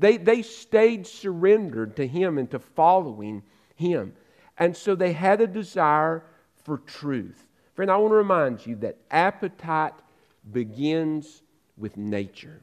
They, 0.00 0.16
they 0.16 0.40
stayed 0.40 1.06
surrendered 1.06 1.96
to 1.96 2.06
him 2.06 2.38
and 2.38 2.50
to 2.52 2.58
following 2.58 3.42
him. 3.76 4.14
And 4.56 4.74
so 4.74 4.94
they 4.94 5.12
had 5.12 5.42
a 5.42 5.46
desire 5.46 6.24
for 6.64 6.78
truth. 6.78 7.46
Friend, 7.74 7.90
I 7.90 7.96
want 7.98 8.12
to 8.12 8.16
remind 8.16 8.66
you 8.66 8.76
that 8.76 8.96
appetite 9.10 9.92
begins 10.50 11.42
with 11.76 11.98
nature. 11.98 12.62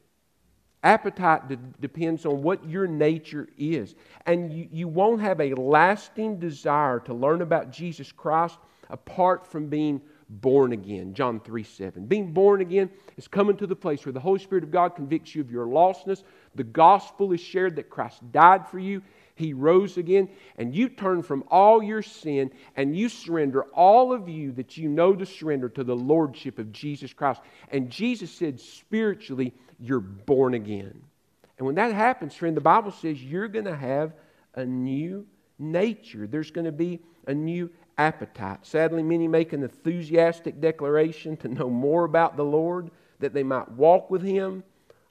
Appetite 0.83 1.47
de- 1.47 1.57
depends 1.79 2.25
on 2.25 2.41
what 2.41 2.67
your 2.67 2.87
nature 2.87 3.47
is. 3.57 3.93
And 4.25 4.51
you, 4.51 4.67
you 4.71 4.87
won't 4.87 5.21
have 5.21 5.39
a 5.39 5.53
lasting 5.53 6.39
desire 6.39 6.99
to 7.01 7.13
learn 7.13 7.43
about 7.43 7.71
Jesus 7.71 8.11
Christ 8.11 8.57
apart 8.89 9.45
from 9.45 9.67
being 9.67 10.01
born 10.29 10.73
again. 10.73 11.13
John 11.13 11.39
3 11.39 11.63
7. 11.63 12.05
Being 12.05 12.33
born 12.33 12.61
again 12.61 12.89
is 13.15 13.27
coming 13.27 13.57
to 13.57 13.67
the 13.67 13.75
place 13.75 14.05
where 14.05 14.13
the 14.13 14.19
Holy 14.19 14.39
Spirit 14.39 14.63
of 14.63 14.71
God 14.71 14.95
convicts 14.95 15.33
you 15.33 15.41
of 15.41 15.51
your 15.51 15.65
lostness. 15.65 16.23
The 16.55 16.63
gospel 16.63 17.31
is 17.33 17.41
shared 17.41 17.75
that 17.77 17.89
Christ 17.89 18.31
died 18.31 18.67
for 18.67 18.79
you, 18.79 19.01
He 19.35 19.53
rose 19.53 19.97
again, 19.97 20.29
and 20.57 20.75
you 20.75 20.89
turn 20.89 21.23
from 21.23 21.43
all 21.49 21.81
your 21.81 22.01
sin 22.01 22.51
and 22.75 22.95
you 22.95 23.09
surrender 23.09 23.63
all 23.73 24.13
of 24.13 24.27
you 24.27 24.51
that 24.53 24.77
you 24.77 24.89
know 24.89 25.13
to 25.13 25.25
surrender 25.25 25.69
to 25.69 25.83
the 25.83 25.95
Lordship 25.95 26.59
of 26.59 26.71
Jesus 26.71 27.13
Christ. 27.13 27.41
And 27.69 27.89
Jesus 27.89 28.31
said, 28.31 28.59
spiritually, 28.59 29.53
you're 29.79 29.99
born 29.99 30.53
again. 30.53 31.01
And 31.57 31.65
when 31.65 31.75
that 31.75 31.93
happens, 31.93 32.35
friend, 32.35 32.55
the 32.55 32.61
Bible 32.61 32.91
says 32.91 33.21
you're 33.23 33.47
going 33.47 33.65
to 33.65 33.75
have 33.75 34.13
a 34.55 34.65
new 34.65 35.25
nature. 35.57 36.27
There's 36.27 36.51
going 36.51 36.65
to 36.65 36.71
be 36.71 36.99
a 37.25 37.33
new 37.33 37.69
appetite. 37.97 38.65
Sadly, 38.65 39.03
many 39.03 39.27
make 39.27 39.53
an 39.53 39.63
enthusiastic 39.63 40.61
declaration 40.61 41.37
to 41.37 41.47
know 41.47 41.69
more 41.69 42.03
about 42.03 42.37
the 42.37 42.43
Lord, 42.43 42.91
that 43.19 43.33
they 43.33 43.43
might 43.43 43.71
walk 43.71 44.09
with 44.09 44.21
Him, 44.21 44.63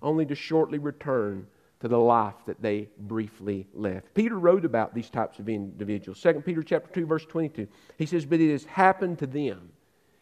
only 0.03 0.27
to 0.27 0.35
shortly 0.35 0.79
return 0.79 1.47
to 1.81 1.89
the 1.89 1.99
life 1.99 2.35
that 2.47 2.63
they 2.63 2.89
briefly 2.99 3.67
left. 3.75 4.15
Peter 4.15 4.39
wrote 4.39 4.65
about 4.65 4.95
these 4.95 5.11
types 5.11 5.39
of 5.39 5.49
individuals. 5.49 6.21
2 6.21 6.41
Peter 6.41 6.63
chapter 6.63 6.93
2, 6.93 7.07
verse 7.07 7.27
22. 7.27 7.67
He 7.99 8.07
says, 8.07 8.25
But 8.25 8.41
it 8.41 8.53
has 8.53 8.65
happened 8.65 9.19
to 9.19 9.27
them. 9.27 9.71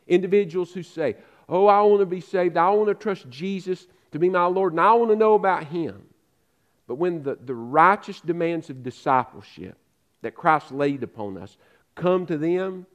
Individuals 0.07 0.73
who 0.73 0.83
say, 0.83 1.17
Oh, 1.49 1.67
I 1.67 1.83
want 1.83 2.01
to 2.01 2.07
be 2.07 2.21
saved. 2.21 2.57
I 2.57 2.71
want 2.71 2.89
to 2.89 2.95
trust 2.95 3.29
Jesus 3.29 3.87
to 4.13 4.19
be 4.19 4.31
my 4.31 4.47
Lord, 4.47 4.73
and 4.73 4.81
I 4.81 4.93
want 4.95 5.11
to 5.11 5.17
know 5.17 5.35
about 5.35 5.65
Him. 5.65 6.07
But 6.87 6.97
when 6.97 7.23
the, 7.23 7.37
the 7.37 7.55
righteous 7.55 8.21
demands 8.21 8.71
of 8.71 8.83
discipleship 8.83 9.77
that 10.23 10.35
Christ 10.35 10.73
laid 10.73 11.03
upon 11.03 11.37
us 11.37 11.57
come 11.95 12.27
to 12.27 12.37
them, 12.39 12.87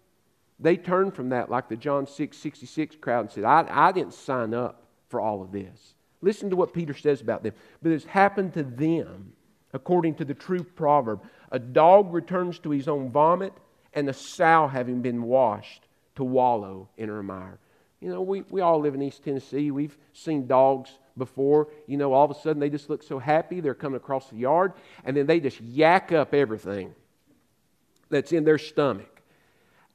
they 0.60 0.76
turn 0.76 1.12
from 1.12 1.30
that 1.30 1.50
like 1.50 1.70
the 1.70 1.78
John 1.78 2.06
6 2.06 2.38
66 2.38 2.96
crowd 2.98 3.22
and 3.22 3.32
said, 3.32 3.44
I, 3.44 3.66
I 3.70 3.92
didn't 3.92 4.14
sign 4.14 4.54
up 4.54 4.84
for 5.08 5.20
all 5.20 5.42
of 5.42 5.52
this. 5.52 5.94
Listen 6.22 6.50
to 6.50 6.56
what 6.56 6.74
Peter 6.74 6.94
says 6.94 7.22
about 7.22 7.44
them. 7.44 7.54
But 7.82 7.94
it's 7.94 8.06
happened 8.06 8.54
to 8.56 8.64
them 8.64 9.34
according 9.74 10.16
to 10.16 10.26
the 10.26 10.34
true 10.34 10.64
proverb 10.64 11.22
a 11.52 11.60
dog 11.60 12.14
returns 12.14 12.60
to 12.60 12.70
his 12.70 12.88
own 12.88 13.10
vomit, 13.10 13.54
and 13.94 14.08
a 14.08 14.14
sow 14.14 14.68
having 14.68 15.02
been 15.02 15.24
washed 15.24 15.88
to 16.16 16.24
wallow 16.24 16.90
in 16.98 17.10
her 17.10 17.24
mire. 17.24 17.58
You 18.00 18.10
know, 18.10 18.22
we, 18.22 18.42
we 18.50 18.62
all 18.62 18.80
live 18.80 18.94
in 18.94 19.02
East 19.02 19.24
Tennessee. 19.24 19.72
We've 19.72 19.98
seen 20.14 20.46
dogs 20.46 20.92
before. 21.18 21.70
You 21.88 21.98
know, 21.98 22.14
all 22.14 22.24
of 22.24 22.32
a 22.32 22.40
sudden 22.40 22.60
they 22.60 22.70
just 22.70 22.90
look 22.90 23.02
so 23.02 23.18
happy. 23.18 23.62
They're 23.62 23.74
coming 23.74 23.98
across 23.98 24.30
the 24.30 24.38
yard, 24.38 24.74
and 25.04 25.18
then 25.18 25.26
they 25.26 25.40
just 25.40 25.60
yak 25.62 26.12
up 26.12 26.34
everything 26.34 26.94
that's 28.10 28.32
in 28.32 28.44
their 28.44 28.58
stomach. 28.58 29.22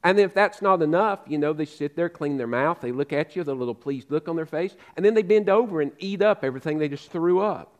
And 0.03 0.19
if 0.19 0.33
that's 0.35 0.61
not 0.61 0.81
enough, 0.83 1.21
you 1.27 1.39
know, 1.39 1.51
they 1.51 1.65
sit 1.65 1.95
there, 1.95 2.09
clean 2.09 2.37
their 2.37 2.45
mouth, 2.45 2.79
they 2.79 2.91
look 2.91 3.11
at 3.11 3.35
you, 3.35 3.43
the 3.43 3.55
little 3.55 3.73
pleased 3.73 4.11
look 4.11 4.27
on 4.27 4.35
their 4.35 4.45
face, 4.45 4.75
and 4.95 5.03
then 5.03 5.15
they 5.15 5.23
bend 5.23 5.49
over 5.49 5.81
and 5.81 5.91
eat 5.97 6.21
up 6.21 6.43
everything 6.43 6.77
they 6.77 6.87
just 6.87 7.11
threw 7.11 7.41
up. 7.41 7.75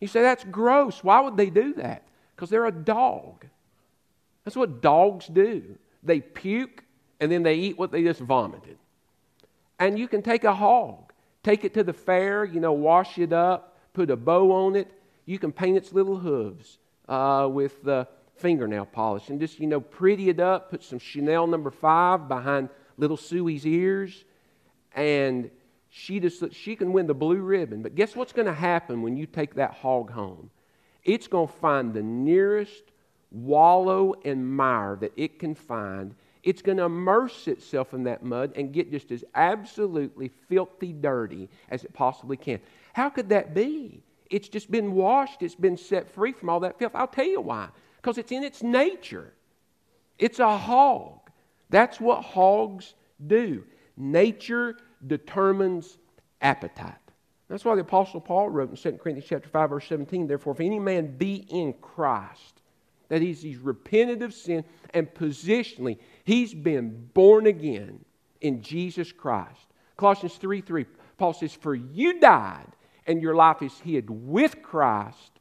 You 0.00 0.06
say, 0.06 0.22
that's 0.22 0.44
gross. 0.44 1.02
Why 1.02 1.20
would 1.20 1.36
they 1.36 1.50
do 1.50 1.74
that? 1.74 2.06
Because 2.34 2.50
they're 2.50 2.66
a 2.66 2.72
dog. 2.72 3.46
That's 4.44 4.56
what 4.56 4.80
dogs 4.80 5.26
do. 5.26 5.76
They 6.04 6.20
puke 6.20 6.84
and 7.18 7.32
then 7.32 7.42
they 7.42 7.56
eat 7.56 7.78
what 7.78 7.90
they 7.90 8.04
just 8.04 8.20
vomited. 8.20 8.78
And 9.78 9.98
you 9.98 10.06
can 10.06 10.22
take 10.22 10.44
a 10.44 10.54
hog, 10.54 11.12
take 11.42 11.64
it 11.64 11.74
to 11.74 11.82
the 11.82 11.92
fair, 11.92 12.44
you 12.44 12.60
know, 12.60 12.72
wash 12.72 13.18
it 13.18 13.32
up, 13.32 13.76
put 13.92 14.10
a 14.10 14.16
bow 14.16 14.52
on 14.52 14.76
it. 14.76 14.92
You 15.24 15.38
can 15.38 15.50
paint 15.50 15.76
its 15.76 15.92
little 15.92 16.16
hooves 16.16 16.78
uh, 17.08 17.48
with 17.50 17.82
the 17.82 18.06
fingernail 18.36 18.86
polish 18.86 19.28
and 19.28 19.40
just, 19.40 19.58
you 19.58 19.66
know, 19.66 19.80
pretty 19.80 20.28
it 20.28 20.40
up, 20.40 20.70
put 20.70 20.82
some 20.82 20.98
Chanel 20.98 21.46
number 21.46 21.70
five 21.70 22.28
behind 22.28 22.68
little 22.96 23.16
Suey's 23.16 23.66
ears, 23.66 24.24
and 24.94 25.50
she 25.88 26.20
just 26.20 26.52
she 26.52 26.76
can 26.76 26.92
win 26.92 27.06
the 27.06 27.14
blue 27.14 27.40
ribbon. 27.40 27.82
But 27.82 27.94
guess 27.94 28.14
what's 28.14 28.32
going 28.32 28.46
to 28.46 28.54
happen 28.54 29.02
when 29.02 29.16
you 29.16 29.26
take 29.26 29.54
that 29.54 29.72
hog 29.72 30.10
home? 30.10 30.50
It's 31.04 31.28
going 31.28 31.48
to 31.48 31.54
find 31.54 31.94
the 31.94 32.02
nearest 32.02 32.82
wallow 33.30 34.14
and 34.24 34.56
mire 34.56 34.96
that 35.00 35.12
it 35.16 35.38
can 35.38 35.54
find. 35.54 36.14
It's 36.42 36.62
going 36.62 36.78
to 36.78 36.84
immerse 36.84 37.48
itself 37.48 37.92
in 37.92 38.04
that 38.04 38.22
mud 38.22 38.52
and 38.56 38.72
get 38.72 38.90
just 38.90 39.10
as 39.10 39.24
absolutely 39.34 40.28
filthy 40.48 40.92
dirty 40.92 41.48
as 41.70 41.84
it 41.84 41.92
possibly 41.92 42.36
can. 42.36 42.60
How 42.92 43.08
could 43.08 43.28
that 43.30 43.54
be? 43.54 44.02
It's 44.30 44.48
just 44.48 44.70
been 44.70 44.92
washed, 44.92 45.42
it's 45.42 45.54
been 45.54 45.76
set 45.76 46.08
free 46.08 46.32
from 46.32 46.48
all 46.48 46.60
that 46.60 46.78
filth. 46.78 46.92
I'll 46.94 47.06
tell 47.06 47.26
you 47.26 47.40
why 47.40 47.68
because 48.06 48.18
it's 48.18 48.30
in 48.30 48.44
its 48.44 48.62
nature. 48.62 49.32
It's 50.16 50.38
a 50.38 50.56
hog. 50.56 51.28
That's 51.70 52.00
what 52.00 52.22
hogs 52.22 52.94
do. 53.26 53.64
Nature 53.96 54.76
determines 55.04 55.98
appetite. 56.40 56.94
That's 57.48 57.64
why 57.64 57.74
the 57.74 57.80
Apostle 57.80 58.20
Paul 58.20 58.50
wrote 58.50 58.70
in 58.70 58.76
2 58.76 58.98
Corinthians 58.98 59.28
chapter 59.28 59.48
5, 59.48 59.70
verse 59.70 59.88
17, 59.88 60.28
therefore, 60.28 60.52
if 60.52 60.60
any 60.60 60.78
man 60.78 61.16
be 61.16 61.48
in 61.50 61.72
Christ, 61.82 62.60
that 63.08 63.22
is, 63.22 63.42
he's 63.42 63.58
repented 63.58 64.22
of 64.22 64.32
sin 64.32 64.64
and 64.94 65.12
positionally, 65.12 65.98
he's 66.22 66.54
been 66.54 67.08
born 67.12 67.48
again 67.48 68.04
in 68.40 68.62
Jesus 68.62 69.10
Christ. 69.10 69.66
Colossians 69.96 70.36
3 70.36 70.60
3, 70.60 70.86
Paul 71.18 71.32
says, 71.32 71.54
For 71.54 71.74
you 71.74 72.20
died, 72.20 72.68
and 73.04 73.20
your 73.20 73.34
life 73.34 73.62
is 73.62 73.76
hid 73.80 74.08
with 74.08 74.62
Christ 74.62 75.40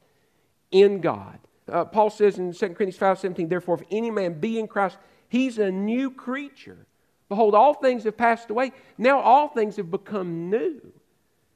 in 0.71 0.99
God. 0.99 1.37
Uh, 1.71 1.85
Paul 1.85 2.09
says 2.09 2.37
in 2.37 2.53
2 2.53 2.59
Corinthians 2.69 2.97
5 2.97 3.19
17, 3.19 3.47
therefore, 3.49 3.75
if 3.75 3.87
any 3.91 4.11
man 4.11 4.39
be 4.39 4.59
in 4.59 4.67
Christ, 4.67 4.97
he's 5.29 5.57
a 5.57 5.71
new 5.71 6.11
creature. 6.11 6.85
Behold, 7.27 7.55
all 7.55 7.73
things 7.73 8.03
have 8.03 8.17
passed 8.17 8.49
away. 8.49 8.71
Now 8.97 9.19
all 9.19 9.47
things 9.47 9.77
have 9.77 9.89
become 9.89 10.49
new. 10.49 10.81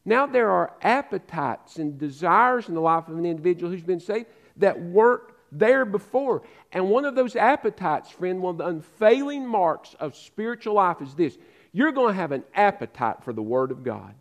Now 0.06 0.26
there 0.26 0.50
are 0.50 0.74
appetites 0.82 1.78
and 1.78 2.00
desires 2.00 2.68
in 2.68 2.74
the 2.74 2.82
life 2.82 3.08
of 3.08 3.18
an 3.18 3.26
individual 3.26 3.72
who's 3.72 3.84
been 3.84 4.00
saved 4.00 4.28
that 4.58 4.82
weren't 4.82 5.24
there 5.52 5.86
before. 5.86 6.42
And 6.72 6.90
one 6.90 7.06
of 7.06 7.16
those 7.16 7.36
appetites, 7.36 8.10
friend, 8.10 8.42
one 8.42 8.56
of 8.56 8.58
the 8.58 8.68
unfailing 8.68 9.46
marks 9.46 9.96
of 10.00 10.16
spiritual 10.16 10.76
life 10.76 11.02
is 11.02 11.14
this 11.14 11.38
you're 11.72 11.92
going 11.92 12.14
to 12.14 12.20
have 12.20 12.32
an 12.32 12.44
appetite 12.56 13.24
for 13.24 13.32
the 13.32 13.44
Word 13.44 13.70
of 13.70 13.84
God. 13.84 14.16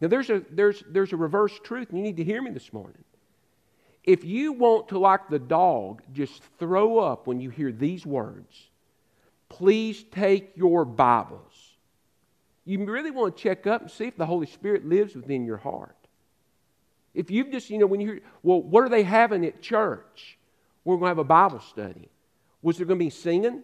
Now, 0.00 0.08
there's 0.08 0.28
a, 0.28 0.42
there's, 0.50 0.84
there's 0.90 1.14
a 1.14 1.16
reverse 1.16 1.58
truth, 1.64 1.88
and 1.88 1.98
you 1.98 2.04
need 2.04 2.18
to 2.18 2.24
hear 2.24 2.42
me 2.42 2.50
this 2.50 2.70
morning. 2.70 3.02
If 4.06 4.24
you 4.24 4.52
want 4.52 4.88
to, 4.88 4.98
like 4.98 5.28
the 5.28 5.38
dog, 5.40 6.00
just 6.14 6.40
throw 6.58 7.00
up 7.00 7.26
when 7.26 7.40
you 7.40 7.50
hear 7.50 7.72
these 7.72 8.06
words, 8.06 8.68
please 9.48 10.04
take 10.12 10.52
your 10.56 10.84
Bibles. 10.84 11.74
You 12.64 12.84
really 12.84 13.10
want 13.10 13.36
to 13.36 13.42
check 13.42 13.66
up 13.66 13.82
and 13.82 13.90
see 13.90 14.06
if 14.06 14.16
the 14.16 14.26
Holy 14.26 14.46
Spirit 14.46 14.86
lives 14.86 15.14
within 15.16 15.44
your 15.44 15.56
heart. 15.56 15.96
If 17.14 17.30
you've 17.30 17.50
just, 17.50 17.68
you 17.68 17.78
know, 17.78 17.86
when 17.86 18.00
you 18.00 18.06
hear, 18.06 18.20
well, 18.42 18.62
what 18.62 18.84
are 18.84 18.88
they 18.88 19.02
having 19.02 19.44
at 19.44 19.60
church? 19.60 20.38
We're 20.84 20.96
going 20.96 21.04
to 21.04 21.08
have 21.08 21.18
a 21.18 21.24
Bible 21.24 21.60
study. 21.60 22.08
Was 22.62 22.76
there 22.76 22.86
going 22.86 22.98
to 22.98 23.04
be 23.04 23.10
singing? 23.10 23.62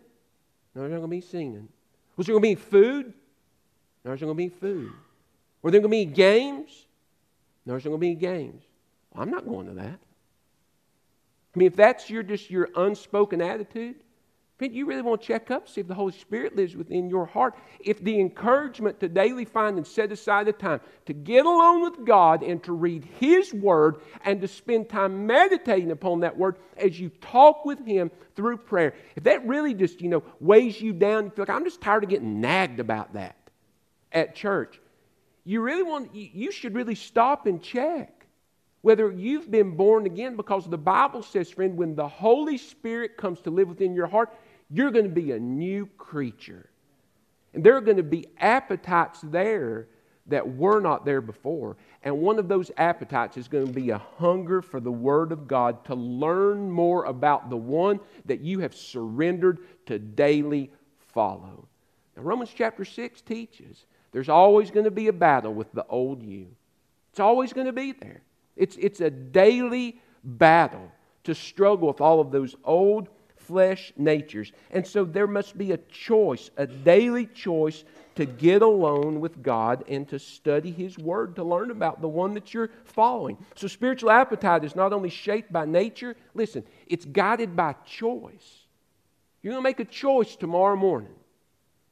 No, 0.74 0.80
there's 0.80 0.90
not 0.90 0.98
going 0.98 1.10
to 1.10 1.16
be 1.16 1.20
singing. 1.20 1.68
Was 2.16 2.26
there 2.26 2.34
going 2.34 2.42
to 2.42 2.60
be 2.60 2.70
food? 2.70 3.06
No, 4.04 4.10
there's 4.10 4.20
not 4.20 4.26
going 4.26 4.50
to 4.50 4.54
be 4.54 4.60
food. 4.60 4.92
Were 5.60 5.70
there 5.70 5.80
going 5.80 5.90
to 5.90 5.96
be 5.96 6.04
games? 6.04 6.86
No, 7.64 7.74
there's 7.74 7.84
not 7.84 7.90
going 7.90 8.00
to 8.00 8.06
be 8.06 8.14
games. 8.14 8.62
Well, 9.12 9.22
I'm 9.22 9.30
not 9.30 9.46
going 9.46 9.66
to 9.66 9.74
that. 9.74 10.00
I 11.54 11.58
mean, 11.58 11.66
if 11.66 11.76
that's 11.76 12.08
your 12.08 12.22
just 12.22 12.50
your 12.50 12.68
unspoken 12.76 13.40
attitude, 13.40 13.96
Friend, 14.62 14.76
you 14.76 14.86
really 14.86 15.02
want 15.02 15.20
to 15.20 15.26
check 15.26 15.50
up, 15.50 15.68
see 15.68 15.80
if 15.80 15.88
the 15.88 15.94
Holy 15.94 16.12
Spirit 16.12 16.54
lives 16.54 16.76
within 16.76 17.10
your 17.10 17.26
heart. 17.26 17.56
If 17.80 17.98
the 18.04 18.20
encouragement 18.20 19.00
to 19.00 19.08
daily 19.08 19.44
find 19.44 19.76
and 19.76 19.84
set 19.84 20.12
aside 20.12 20.46
the 20.46 20.52
time 20.52 20.80
to 21.06 21.12
get 21.12 21.46
alone 21.46 21.82
with 21.82 22.06
God 22.06 22.44
and 22.44 22.62
to 22.62 22.72
read 22.72 23.04
His 23.18 23.52
Word 23.52 23.96
and 24.24 24.40
to 24.40 24.46
spend 24.46 24.88
time 24.88 25.26
meditating 25.26 25.90
upon 25.90 26.20
that 26.20 26.38
Word 26.38 26.58
as 26.76 27.00
you 27.00 27.08
talk 27.20 27.64
with 27.64 27.84
Him 27.84 28.12
through 28.36 28.58
prayer, 28.58 28.94
if 29.16 29.24
that 29.24 29.44
really 29.48 29.74
just, 29.74 30.00
you 30.00 30.08
know, 30.08 30.22
weighs 30.38 30.80
you 30.80 30.92
down, 30.92 31.24
you 31.24 31.30
feel 31.30 31.44
like, 31.44 31.56
I'm 31.56 31.64
just 31.64 31.80
tired 31.80 32.04
of 32.04 32.10
getting 32.10 32.40
nagged 32.40 32.78
about 32.78 33.14
that 33.14 33.36
at 34.12 34.36
church, 34.36 34.80
you 35.42 35.60
really 35.60 35.82
want, 35.82 36.14
you 36.14 36.52
should 36.52 36.76
really 36.76 36.94
stop 36.94 37.46
and 37.46 37.60
check 37.60 38.21
whether 38.82 39.10
you've 39.10 39.50
been 39.50 39.76
born 39.76 40.06
again 40.06 40.36
because 40.36 40.68
the 40.68 40.78
Bible 40.78 41.22
says, 41.22 41.50
friend, 41.50 41.76
when 41.76 41.94
the 41.94 42.06
Holy 42.06 42.58
Spirit 42.58 43.16
comes 43.16 43.40
to 43.42 43.50
live 43.50 43.68
within 43.68 43.94
your 43.94 44.08
heart, 44.08 44.34
you're 44.70 44.90
going 44.90 45.04
to 45.04 45.10
be 45.10 45.32
a 45.32 45.38
new 45.38 45.86
creature. 45.96 46.68
And 47.54 47.62
there 47.62 47.76
are 47.76 47.80
going 47.80 47.98
to 47.98 48.02
be 48.02 48.26
appetites 48.38 49.20
there 49.22 49.88
that 50.26 50.56
were 50.56 50.80
not 50.80 51.04
there 51.04 51.20
before. 51.20 51.76
And 52.02 52.18
one 52.18 52.38
of 52.38 52.48
those 52.48 52.70
appetites 52.76 53.36
is 53.36 53.48
going 53.48 53.66
to 53.66 53.72
be 53.72 53.90
a 53.90 53.98
hunger 54.18 54.62
for 54.62 54.80
the 54.80 54.90
Word 54.90 55.30
of 55.30 55.46
God 55.46 55.84
to 55.86 55.94
learn 55.94 56.70
more 56.70 57.04
about 57.04 57.50
the 57.50 57.56
one 57.56 58.00
that 58.24 58.40
you 58.40 58.60
have 58.60 58.74
surrendered 58.74 59.60
to 59.86 59.98
daily 59.98 60.70
follow. 60.98 61.68
Now, 62.16 62.22
Romans 62.22 62.50
chapter 62.54 62.84
6 62.84 63.20
teaches 63.22 63.86
there's 64.10 64.28
always 64.28 64.70
going 64.70 64.84
to 64.84 64.90
be 64.90 65.08
a 65.08 65.12
battle 65.12 65.54
with 65.54 65.72
the 65.72 65.86
old 65.88 66.22
you, 66.22 66.48
it's 67.10 67.20
always 67.20 67.52
going 67.52 67.66
to 67.66 67.72
be 67.72 67.92
there. 67.92 68.22
It's, 68.56 68.76
it's 68.76 69.00
a 69.00 69.10
daily 69.10 70.00
battle 70.24 70.90
to 71.24 71.34
struggle 71.34 71.88
with 71.88 72.00
all 72.00 72.20
of 72.20 72.30
those 72.30 72.54
old 72.64 73.08
flesh 73.36 73.92
natures. 73.96 74.52
And 74.70 74.86
so 74.86 75.04
there 75.04 75.26
must 75.26 75.56
be 75.58 75.72
a 75.72 75.76
choice, 75.76 76.50
a 76.56 76.66
daily 76.66 77.26
choice 77.26 77.84
to 78.14 78.26
get 78.26 78.62
alone 78.62 79.20
with 79.20 79.42
God 79.42 79.84
and 79.88 80.08
to 80.08 80.18
study 80.18 80.70
His 80.70 80.98
Word, 80.98 81.36
to 81.36 81.44
learn 81.44 81.70
about 81.70 82.00
the 82.00 82.08
one 82.08 82.34
that 82.34 82.52
you're 82.52 82.70
following. 82.84 83.38
So 83.56 83.66
spiritual 83.66 84.10
appetite 84.10 84.64
is 84.64 84.76
not 84.76 84.92
only 84.92 85.10
shaped 85.10 85.52
by 85.52 85.64
nature, 85.64 86.14
listen, 86.34 86.64
it's 86.86 87.04
guided 87.04 87.56
by 87.56 87.74
choice. 87.86 88.66
You're 89.42 89.52
going 89.52 89.62
to 89.62 89.68
make 89.68 89.80
a 89.80 89.84
choice 89.84 90.36
tomorrow 90.36 90.76
morning. 90.76 91.14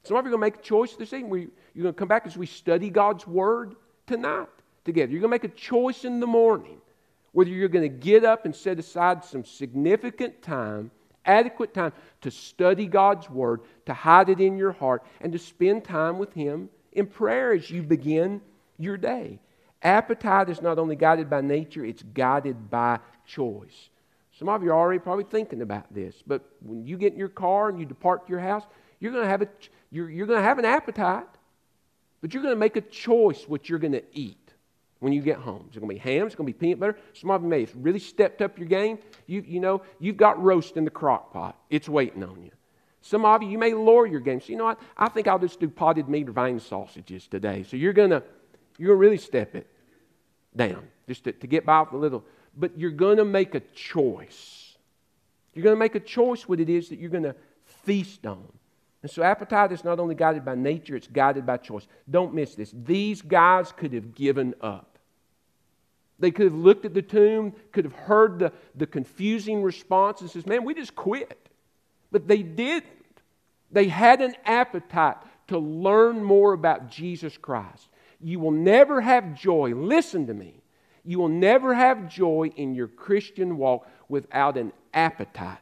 Some 0.04 0.16
of 0.16 0.24
you 0.24 0.28
are 0.28 0.36
going 0.36 0.52
to 0.52 0.56
make 0.56 0.64
a 0.64 0.66
choice 0.66 0.94
this 0.94 1.12
evening. 1.12 1.50
You're 1.74 1.82
going 1.82 1.94
to 1.94 1.98
come 1.98 2.08
back 2.08 2.26
as 2.26 2.36
we 2.36 2.46
study 2.46 2.90
God's 2.90 3.26
Word 3.26 3.74
tonight 4.06 4.48
together. 4.84 5.10
You're 5.12 5.20
going 5.20 5.30
to 5.30 5.44
make 5.46 5.52
a 5.52 5.56
choice 5.56 6.04
in 6.04 6.20
the 6.20 6.26
morning 6.26 6.80
whether 7.32 7.50
you're 7.50 7.68
going 7.68 7.88
to 7.88 7.96
get 7.96 8.24
up 8.24 8.44
and 8.44 8.54
set 8.54 8.78
aside 8.78 9.24
some 9.24 9.44
significant 9.44 10.42
time, 10.42 10.90
adequate 11.24 11.72
time 11.72 11.92
to 12.22 12.30
study 12.30 12.86
God's 12.86 13.28
Word, 13.30 13.60
to 13.86 13.94
hide 13.94 14.28
it 14.28 14.40
in 14.40 14.56
your 14.56 14.72
heart, 14.72 15.04
and 15.20 15.32
to 15.32 15.38
spend 15.38 15.84
time 15.84 16.18
with 16.18 16.32
Him 16.32 16.68
in 16.92 17.06
prayer 17.06 17.52
as 17.52 17.70
you 17.70 17.82
begin 17.82 18.40
your 18.78 18.96
day. 18.96 19.38
Appetite 19.82 20.48
is 20.48 20.60
not 20.60 20.78
only 20.78 20.96
guided 20.96 21.30
by 21.30 21.40
nature, 21.40 21.84
it's 21.84 22.02
guided 22.02 22.68
by 22.68 22.98
choice. 23.26 23.90
Some 24.38 24.48
of 24.48 24.62
you 24.62 24.70
are 24.70 24.78
already 24.78 24.98
probably 24.98 25.24
thinking 25.24 25.62
about 25.62 25.92
this, 25.94 26.14
but 26.26 26.42
when 26.60 26.84
you 26.84 26.96
get 26.96 27.12
in 27.12 27.18
your 27.18 27.28
car 27.28 27.68
and 27.68 27.78
you 27.78 27.86
depart 27.86 28.28
your 28.28 28.40
house, 28.40 28.64
you're 28.98 29.12
going 29.12 29.24
to 29.24 29.30
have, 29.30 29.42
a, 29.42 29.48
you're, 29.90 30.10
you're 30.10 30.26
going 30.26 30.38
to 30.38 30.44
have 30.44 30.58
an 30.58 30.64
appetite, 30.64 31.26
but 32.20 32.34
you're 32.34 32.42
going 32.42 32.54
to 32.54 32.58
make 32.58 32.76
a 32.76 32.80
choice 32.82 33.44
what 33.46 33.68
you're 33.68 33.78
going 33.78 33.92
to 33.92 34.04
eat 34.12 34.39
when 35.00 35.12
you 35.12 35.20
get 35.20 35.38
home. 35.38 35.64
It's 35.66 35.76
going 35.76 35.88
to 35.88 35.94
be 35.94 35.98
ham, 35.98 36.26
it's 36.26 36.34
going 36.34 36.46
to 36.46 36.52
be 36.52 36.58
peanut 36.58 36.78
butter. 36.78 36.96
Some 37.12 37.30
of 37.30 37.42
you 37.42 37.48
may 37.48 37.60
have 37.60 37.72
really 37.74 37.98
stepped 37.98 38.40
up 38.40 38.58
your 38.58 38.68
game. 38.68 38.98
You, 39.26 39.42
you 39.46 39.60
know, 39.60 39.82
you've 39.98 40.16
got 40.16 40.40
roast 40.40 40.76
in 40.76 40.84
the 40.84 40.90
crock 40.90 41.32
pot, 41.32 41.58
it's 41.68 41.88
waiting 41.88 42.22
on 42.22 42.42
you. 42.42 42.52
Some 43.02 43.24
of 43.24 43.42
you, 43.42 43.48
you 43.48 43.58
may 43.58 43.72
lower 43.72 44.06
your 44.06 44.20
game. 44.20 44.40
So, 44.40 44.48
you 44.48 44.56
know 44.56 44.64
what? 44.64 44.80
I 44.96 45.08
think 45.08 45.26
I'll 45.26 45.38
just 45.38 45.58
do 45.58 45.68
potted 45.68 46.08
meat 46.08 46.28
or 46.28 46.32
vine 46.32 46.60
sausages 46.60 47.26
today. 47.26 47.62
So, 47.62 47.76
you're 47.76 47.94
going 47.94 48.10
to 48.10 48.22
you're 48.78 48.88
gonna 48.88 48.98
really 48.98 49.18
step 49.18 49.54
it 49.54 49.66
down 50.54 50.86
just 51.08 51.24
to, 51.24 51.32
to 51.32 51.46
get 51.46 51.64
by 51.64 51.80
with 51.80 51.92
a 51.92 51.96
little. 51.96 52.24
But 52.56 52.78
you're 52.78 52.90
going 52.90 53.16
to 53.16 53.24
make 53.24 53.54
a 53.54 53.60
choice. 53.60 54.76
You're 55.54 55.64
going 55.64 55.74
to 55.74 55.80
make 55.80 55.94
a 55.94 56.00
choice 56.00 56.48
what 56.48 56.60
it 56.60 56.68
is 56.68 56.90
that 56.90 56.98
you're 56.98 57.10
going 57.10 57.24
to 57.24 57.34
feast 57.64 58.26
on. 58.26 58.46
And 59.02 59.10
so 59.10 59.22
appetite 59.22 59.72
is 59.72 59.82
not 59.82 59.98
only 59.98 60.14
guided 60.14 60.44
by 60.44 60.54
nature, 60.54 60.94
it's 60.94 61.06
guided 61.06 61.46
by 61.46 61.56
choice. 61.56 61.86
Don't 62.10 62.34
miss 62.34 62.54
this. 62.54 62.74
These 62.84 63.22
guys 63.22 63.72
could 63.72 63.92
have 63.92 64.14
given 64.14 64.54
up. 64.60 64.89
They 66.20 66.30
could 66.30 66.44
have 66.44 66.54
looked 66.54 66.85
at 66.85 66.94
the 66.94 67.02
tomb, 67.02 67.54
could 67.72 67.85
have 67.85 67.94
heard 67.94 68.38
the, 68.38 68.52
the 68.74 68.87
confusing 68.87 69.62
response 69.62 70.20
and 70.20 70.30
says, 70.30 70.46
Man, 70.46 70.64
we 70.64 70.74
just 70.74 70.94
quit. 70.94 71.48
But 72.12 72.28
they 72.28 72.42
didn't. 72.42 72.85
They 73.72 73.88
had 73.88 74.20
an 74.20 74.35
appetite 74.44 75.16
to 75.48 75.59
learn 75.59 76.22
more 76.22 76.52
about 76.52 76.90
Jesus 76.90 77.37
Christ. 77.37 77.88
You 78.20 78.38
will 78.38 78.50
never 78.50 79.00
have 79.00 79.35
joy. 79.35 79.72
Listen 79.74 80.26
to 80.26 80.35
me. 80.35 80.62
You 81.04 81.18
will 81.18 81.28
never 81.28 81.72
have 81.72 82.09
joy 82.09 82.52
in 82.56 82.74
your 82.74 82.88
Christian 82.88 83.56
walk 83.56 83.88
without 84.09 84.59
an 84.59 84.72
appetite 84.92 85.59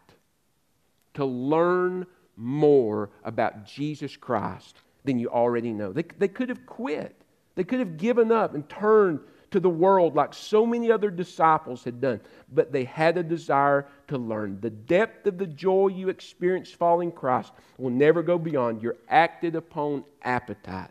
to 1.15 1.25
learn 1.25 2.07
more 2.37 3.11
about 3.25 3.65
Jesus 3.65 4.17
Christ 4.17 4.77
than 5.05 5.19
you 5.19 5.29
already 5.29 5.73
know. 5.73 5.93
They, 5.93 6.05
they 6.19 6.29
could 6.29 6.49
have 6.49 6.67
quit, 6.67 7.15
they 7.55 7.65
could 7.65 7.79
have 7.79 7.97
given 7.97 8.33
up 8.33 8.55
and 8.55 8.69
turned 8.69 9.21
to 9.51 9.61
the 9.61 9.71
world 9.71 10.15
like 10.15 10.35
so 10.35 10.67
many 10.67 10.91
other 10.91 11.11
disciples 11.11 11.85
had 11.85 12.01
done, 12.01 12.21
but 12.53 12.73
they 12.73 12.85
had 12.85 13.17
a 13.17 13.23
desire 13.23 13.87
to 14.09 14.19
learn. 14.19 14.59
The 14.61 14.71
depth 14.71 15.27
of 15.27 15.39
the 15.39 15.47
joy 15.47 15.89
you 15.89 16.09
experience 16.09 16.71
following 16.71 17.13
Christ 17.13 17.53
will 17.79 17.91
never 17.91 18.23
go 18.23 18.39
beyond 18.39 18.83
your 18.83 18.97
acted 19.09 19.57
upon 19.57 20.05
appetite 20.23 20.91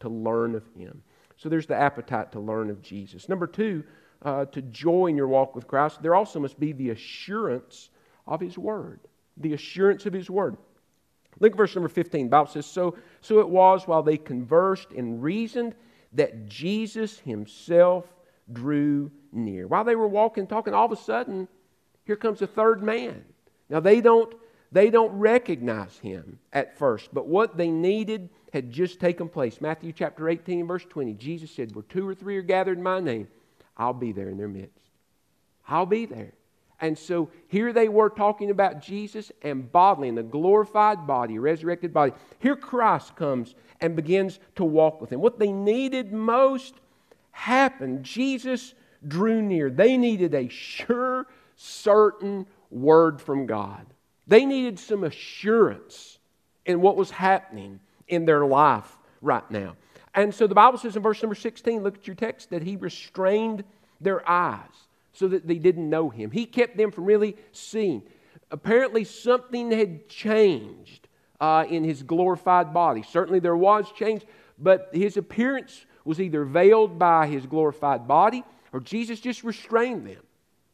to 0.00 0.08
learn 0.08 0.54
of 0.54 0.64
Him. 0.76 1.02
So 1.36 1.48
there's 1.48 1.66
the 1.66 1.76
appetite 1.76 2.32
to 2.32 2.40
learn 2.40 2.70
of 2.70 2.82
Jesus. 2.82 3.28
Number 3.28 3.46
two, 3.46 3.84
uh, 4.22 4.46
to 4.46 4.62
joy 4.62 5.06
in 5.06 5.16
your 5.16 5.28
walk 5.28 5.54
with 5.54 5.66
Christ, 5.66 6.02
there 6.02 6.14
also 6.14 6.40
must 6.40 6.58
be 6.58 6.72
the 6.72 6.90
assurance 6.90 7.90
of 8.26 8.40
His 8.40 8.56
Word. 8.56 9.00
The 9.38 9.54
assurance 9.54 10.06
of 10.06 10.12
His 10.12 10.30
Word. 10.30 10.56
Look 11.40 11.52
at 11.52 11.58
verse 11.58 11.74
number 11.74 11.88
15. 11.88 12.26
The 12.26 12.30
Bible 12.30 12.50
says, 12.50 12.66
so, 12.66 12.96
so 13.20 13.40
it 13.40 13.48
was 13.48 13.86
while 13.86 14.02
they 14.02 14.16
conversed 14.16 14.90
and 14.96 15.22
reasoned 15.22 15.74
that 16.14 16.46
Jesus 16.46 17.18
himself 17.18 18.04
drew 18.52 19.10
near. 19.32 19.66
While 19.66 19.84
they 19.84 19.96
were 19.96 20.08
walking, 20.08 20.46
talking, 20.46 20.74
all 20.74 20.86
of 20.86 20.92
a 20.92 20.96
sudden, 20.96 21.48
here 22.04 22.16
comes 22.16 22.42
a 22.42 22.46
third 22.46 22.82
man. 22.82 23.24
Now 23.68 23.80
they 23.80 24.00
don't 24.00 24.34
they 24.74 24.90
don't 24.90 25.12
recognize 25.12 25.96
him 25.98 26.40
at 26.52 26.76
first, 26.76 27.14
but 27.14 27.28
what 27.28 27.56
they 27.56 27.70
needed 27.70 28.28
had 28.52 28.72
just 28.72 28.98
taken 28.98 29.28
place. 29.28 29.60
Matthew 29.60 29.92
chapter 29.92 30.28
18, 30.28 30.66
verse 30.66 30.84
20. 30.88 31.14
Jesus 31.14 31.52
said, 31.52 31.72
Where 31.76 31.84
two 31.84 32.08
or 32.08 32.12
three 32.12 32.36
are 32.38 32.42
gathered 32.42 32.78
in 32.78 32.82
my 32.82 32.98
name, 32.98 33.28
I'll 33.76 33.92
be 33.92 34.10
there 34.10 34.30
in 34.30 34.36
their 34.36 34.48
midst. 34.48 34.90
I'll 35.68 35.86
be 35.86 36.06
there. 36.06 36.32
And 36.80 36.98
so 36.98 37.30
here 37.48 37.72
they 37.72 37.88
were 37.88 38.10
talking 38.10 38.50
about 38.50 38.82
Jesus 38.82 39.30
and 39.42 39.70
bodily, 39.70 40.10
the 40.10 40.22
glorified 40.22 41.06
body, 41.06 41.38
resurrected 41.38 41.92
body. 41.94 42.12
Here 42.40 42.56
Christ 42.56 43.16
comes 43.16 43.54
and 43.80 43.96
begins 43.96 44.38
to 44.56 44.64
walk 44.64 45.00
with 45.00 45.10
them. 45.10 45.20
What 45.20 45.38
they 45.38 45.52
needed 45.52 46.12
most 46.12 46.74
happened. 47.30 48.04
Jesus 48.04 48.74
drew 49.06 49.42
near. 49.42 49.70
They 49.70 49.96
needed 49.96 50.34
a 50.34 50.48
sure, 50.48 51.26
certain 51.56 52.46
word 52.70 53.20
from 53.20 53.46
God. 53.46 53.86
They 54.26 54.44
needed 54.44 54.78
some 54.78 55.04
assurance 55.04 56.18
in 56.64 56.80
what 56.80 56.96
was 56.96 57.10
happening 57.10 57.80
in 58.08 58.24
their 58.24 58.46
life 58.46 58.96
right 59.20 59.48
now. 59.50 59.76
And 60.14 60.34
so 60.34 60.46
the 60.46 60.54
Bible 60.54 60.78
says 60.78 60.96
in 60.96 61.02
verse 61.02 61.22
number 61.22 61.34
16, 61.34 61.82
look 61.82 61.96
at 61.96 62.06
your 62.06 62.16
text, 62.16 62.50
that 62.50 62.62
he 62.62 62.76
restrained 62.76 63.64
their 64.00 64.28
eyes 64.28 64.88
so 65.14 65.28
that 65.28 65.46
they 65.46 65.58
didn't 65.58 65.88
know 65.88 66.10
him. 66.10 66.30
He 66.30 66.44
kept 66.44 66.76
them 66.76 66.90
from 66.90 67.04
really 67.06 67.36
seeing. 67.52 68.02
Apparently, 68.50 69.04
something 69.04 69.70
had 69.70 70.08
changed 70.08 71.08
uh, 71.40 71.64
in 71.68 71.82
his 71.82 72.02
glorified 72.02 72.74
body. 72.74 73.02
Certainly, 73.02 73.40
there 73.40 73.56
was 73.56 73.90
change, 73.92 74.26
but 74.58 74.90
his 74.92 75.16
appearance 75.16 75.86
was 76.04 76.20
either 76.20 76.44
veiled 76.44 76.98
by 76.98 77.26
his 77.26 77.46
glorified 77.46 78.06
body 78.06 78.44
or 78.74 78.80
Jesus 78.80 79.20
just 79.20 79.44
restrained 79.44 80.04
them 80.04 80.22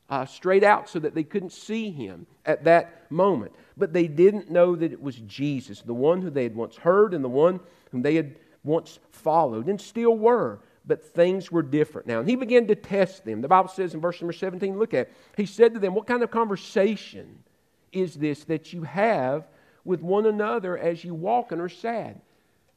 uh, 0.09 0.25
straight 0.25 0.65
out 0.65 0.89
so 0.89 0.99
that 0.99 1.15
they 1.15 1.23
couldn't 1.23 1.53
see 1.53 1.91
him 1.91 2.27
at 2.47 2.65
that 2.65 3.11
moment. 3.11 3.53
But 3.77 3.93
they 3.93 4.09
didn't 4.09 4.51
know 4.51 4.75
that 4.75 4.91
it 4.91 5.03
was 5.03 5.17
Jesus, 5.17 5.83
the 5.83 5.93
one 5.93 6.23
who 6.23 6.31
they 6.31 6.45
had 6.45 6.57
once 6.57 6.77
heard 6.77 7.13
and 7.13 7.23
the 7.23 7.29
one 7.29 7.61
whom 7.93 8.01
they 8.01 8.15
had 8.15 8.37
once 8.65 8.99
followed 9.13 9.67
and 9.67 9.79
still 9.79 10.17
were 10.17 10.61
but 10.91 11.05
things 11.05 11.53
were 11.53 11.63
different 11.63 12.09
now. 12.09 12.19
And 12.19 12.29
he 12.29 12.35
began 12.35 12.67
to 12.67 12.75
test 12.75 13.25
them. 13.25 13.43
The 13.43 13.47
Bible 13.47 13.69
says 13.69 13.95
in 13.95 14.01
verse 14.01 14.21
number 14.21 14.33
17, 14.33 14.77
look 14.77 14.93
at 14.93 15.07
it. 15.07 15.13
He 15.37 15.47
said 15.47 15.73
to 15.75 15.79
them, 15.79 15.95
What 15.95 16.09
kind 16.09 16.25
of 16.25 16.33
conversation 16.33 17.45
is 17.93 18.17
this 18.17 18.43
that 18.47 18.73
you 18.73 18.83
have 18.83 19.47
with 19.85 20.03
one 20.03 20.27
another 20.27 20.77
as 20.77 21.05
you 21.05 21.15
walk 21.15 21.53
and 21.53 21.61
are 21.61 21.69
sad? 21.69 22.21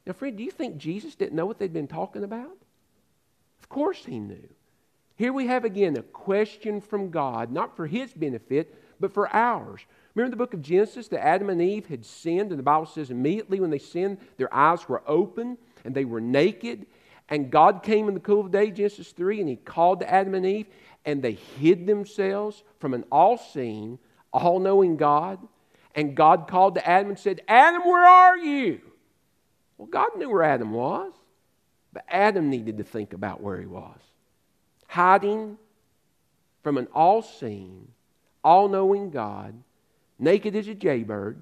Now, 0.06 0.14
friend, 0.14 0.38
do 0.38 0.44
you 0.44 0.52
think 0.52 0.78
Jesus 0.78 1.16
didn't 1.16 1.34
know 1.34 1.48
what 1.48 1.58
they'd 1.58 1.74
been 1.74 1.88
talking 1.88 2.24
about? 2.24 2.56
Of 3.64 3.70
course 3.70 4.06
he 4.06 4.20
knew. 4.20 4.48
Here 5.16 5.34
we 5.34 5.48
have 5.48 5.66
again 5.66 5.98
a 5.98 6.04
question 6.04 6.82
from 6.82 7.10
God, 7.10 7.52
not 7.52 7.76
for 7.76 7.88
his 7.88 8.14
benefit, 8.14 8.76
but 9.00 9.12
for 9.12 9.28
ours. 9.36 9.82
Remember 10.14 10.30
the 10.30 10.38
book 10.38 10.54
of 10.54 10.62
Genesis 10.62 11.08
that 11.08 11.26
Adam 11.26 11.50
and 11.50 11.60
Eve 11.60 11.88
had 11.88 12.06
sinned, 12.06 12.52
and 12.52 12.60
the 12.60 12.64
Bible 12.64 12.86
says 12.86 13.10
immediately 13.10 13.60
when 13.60 13.72
they 13.72 13.80
sinned, 13.80 14.20
their 14.38 14.54
eyes 14.54 14.88
were 14.88 15.02
open 15.08 15.58
and 15.84 15.96
they 15.96 16.06
were 16.06 16.22
naked. 16.22 16.86
And 17.30 17.50
God 17.50 17.84
came 17.84 18.08
in 18.08 18.14
the 18.14 18.20
cool 18.20 18.42
of 18.42 18.52
the 18.52 18.58
day, 18.58 18.72
Genesis 18.72 19.12
3, 19.12 19.40
and 19.40 19.50
He 19.50 19.56
called 19.56 20.02
to 20.02 20.12
Adam 20.12 20.36
and 20.36 20.46
Eve, 20.46 20.68
and 21.06 21.22
they 21.22 21.34
hid 21.34 21.86
themselves 21.86 22.64
from 22.80 22.94
an 22.94 23.06
all 23.12 23.38
seeing, 23.38 24.00
all 24.32 24.60
knowing 24.60 24.98
God. 24.98 25.40
And 25.96 26.16
God 26.16 26.48
called 26.48 26.76
to 26.76 26.88
Adam 26.88 27.10
and 27.10 27.20
said, 27.20 27.42
Adam, 27.48 27.84
where 27.84 28.06
are 28.06 28.38
you? 28.38 28.82
Well, 29.78 29.88
God 29.88 30.18
knew 30.18 30.30
where 30.30 30.44
Adam 30.44 30.72
was, 30.72 31.14
but 31.92 32.04
Adam 32.08 32.50
needed 32.50 32.78
to 32.78 32.84
think 32.84 33.14
about 33.14 33.42
where 33.42 33.60
he 33.60 33.68
was. 33.68 34.00
Hiding 34.88 35.58
from 36.64 36.78
an 36.78 36.88
all 36.94 37.22
seeing, 37.22 37.88
all 38.44 38.70
knowing 38.70 39.12
God, 39.12 39.54
naked 40.18 40.56
as 40.56 40.68
a 40.68 40.74
jaybird, 40.74 41.42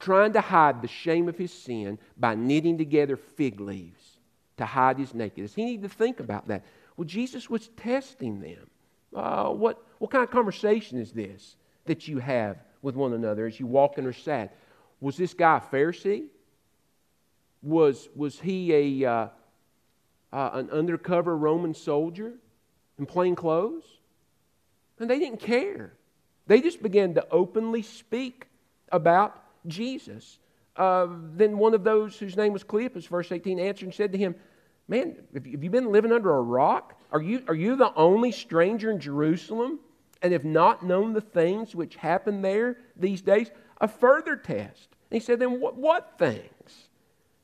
trying 0.00 0.32
to 0.32 0.40
hide 0.40 0.82
the 0.82 0.88
shame 0.88 1.28
of 1.28 1.38
his 1.38 1.52
sin 1.52 1.98
by 2.16 2.34
knitting 2.34 2.78
together 2.78 3.16
fig 3.16 3.60
leaves 3.60 4.11
to 4.56 4.66
hide 4.66 4.98
his 4.98 5.14
nakedness. 5.14 5.54
He 5.54 5.64
needed 5.64 5.82
to 5.82 5.96
think 5.96 6.20
about 6.20 6.48
that. 6.48 6.64
Well, 6.96 7.06
Jesus 7.06 7.48
was 7.48 7.68
testing 7.76 8.40
them. 8.40 8.70
Uh, 9.14 9.50
what, 9.50 9.82
what 9.98 10.10
kind 10.10 10.24
of 10.24 10.30
conversation 10.30 10.98
is 10.98 11.12
this 11.12 11.56
that 11.84 12.08
you 12.08 12.18
have 12.18 12.56
with 12.80 12.94
one 12.94 13.12
another 13.12 13.46
as 13.46 13.58
you 13.58 13.66
walk 13.66 13.98
and 13.98 14.06
are 14.06 14.12
sad? 14.12 14.50
Was 15.00 15.16
this 15.16 15.34
guy 15.34 15.58
a 15.58 15.60
Pharisee? 15.60 16.26
Was, 17.62 18.08
was 18.14 18.38
he 18.40 19.02
a, 19.02 19.10
uh, 19.10 19.28
uh, 20.32 20.50
an 20.54 20.70
undercover 20.70 21.36
Roman 21.36 21.74
soldier 21.74 22.34
in 22.98 23.06
plain 23.06 23.34
clothes? 23.34 23.84
And 24.98 25.10
they 25.10 25.18
didn't 25.18 25.40
care. 25.40 25.92
They 26.46 26.60
just 26.60 26.82
began 26.82 27.14
to 27.14 27.26
openly 27.30 27.82
speak 27.82 28.46
about 28.90 29.42
Jesus. 29.66 30.38
Uh, 30.76 31.06
then 31.34 31.58
one 31.58 31.74
of 31.74 31.84
those 31.84 32.18
whose 32.18 32.36
name 32.36 32.52
was 32.52 32.64
Cleopas, 32.64 33.08
verse 33.08 33.30
18, 33.30 33.58
answered 33.58 33.86
and 33.86 33.94
said 33.94 34.12
to 34.12 34.18
him, 34.18 34.34
Man, 34.88 35.16
have 35.34 35.46
you 35.46 35.70
been 35.70 35.92
living 35.92 36.12
under 36.12 36.34
a 36.34 36.42
rock? 36.42 36.98
Are 37.10 37.22
you, 37.22 37.42
are 37.46 37.54
you 37.54 37.76
the 37.76 37.94
only 37.94 38.32
stranger 38.32 38.90
in 38.90 38.98
Jerusalem 38.98 39.80
and 40.22 40.32
have 40.32 40.44
not 40.44 40.84
known 40.84 41.12
the 41.12 41.20
things 41.20 41.74
which 41.74 41.96
happen 41.96 42.42
there 42.42 42.78
these 42.96 43.22
days? 43.22 43.50
A 43.80 43.88
further 43.88 44.36
test. 44.36 44.88
And 45.10 45.20
he 45.20 45.24
said, 45.24 45.38
Then 45.38 45.60
what, 45.60 45.76
what 45.76 46.18
things? 46.18 46.88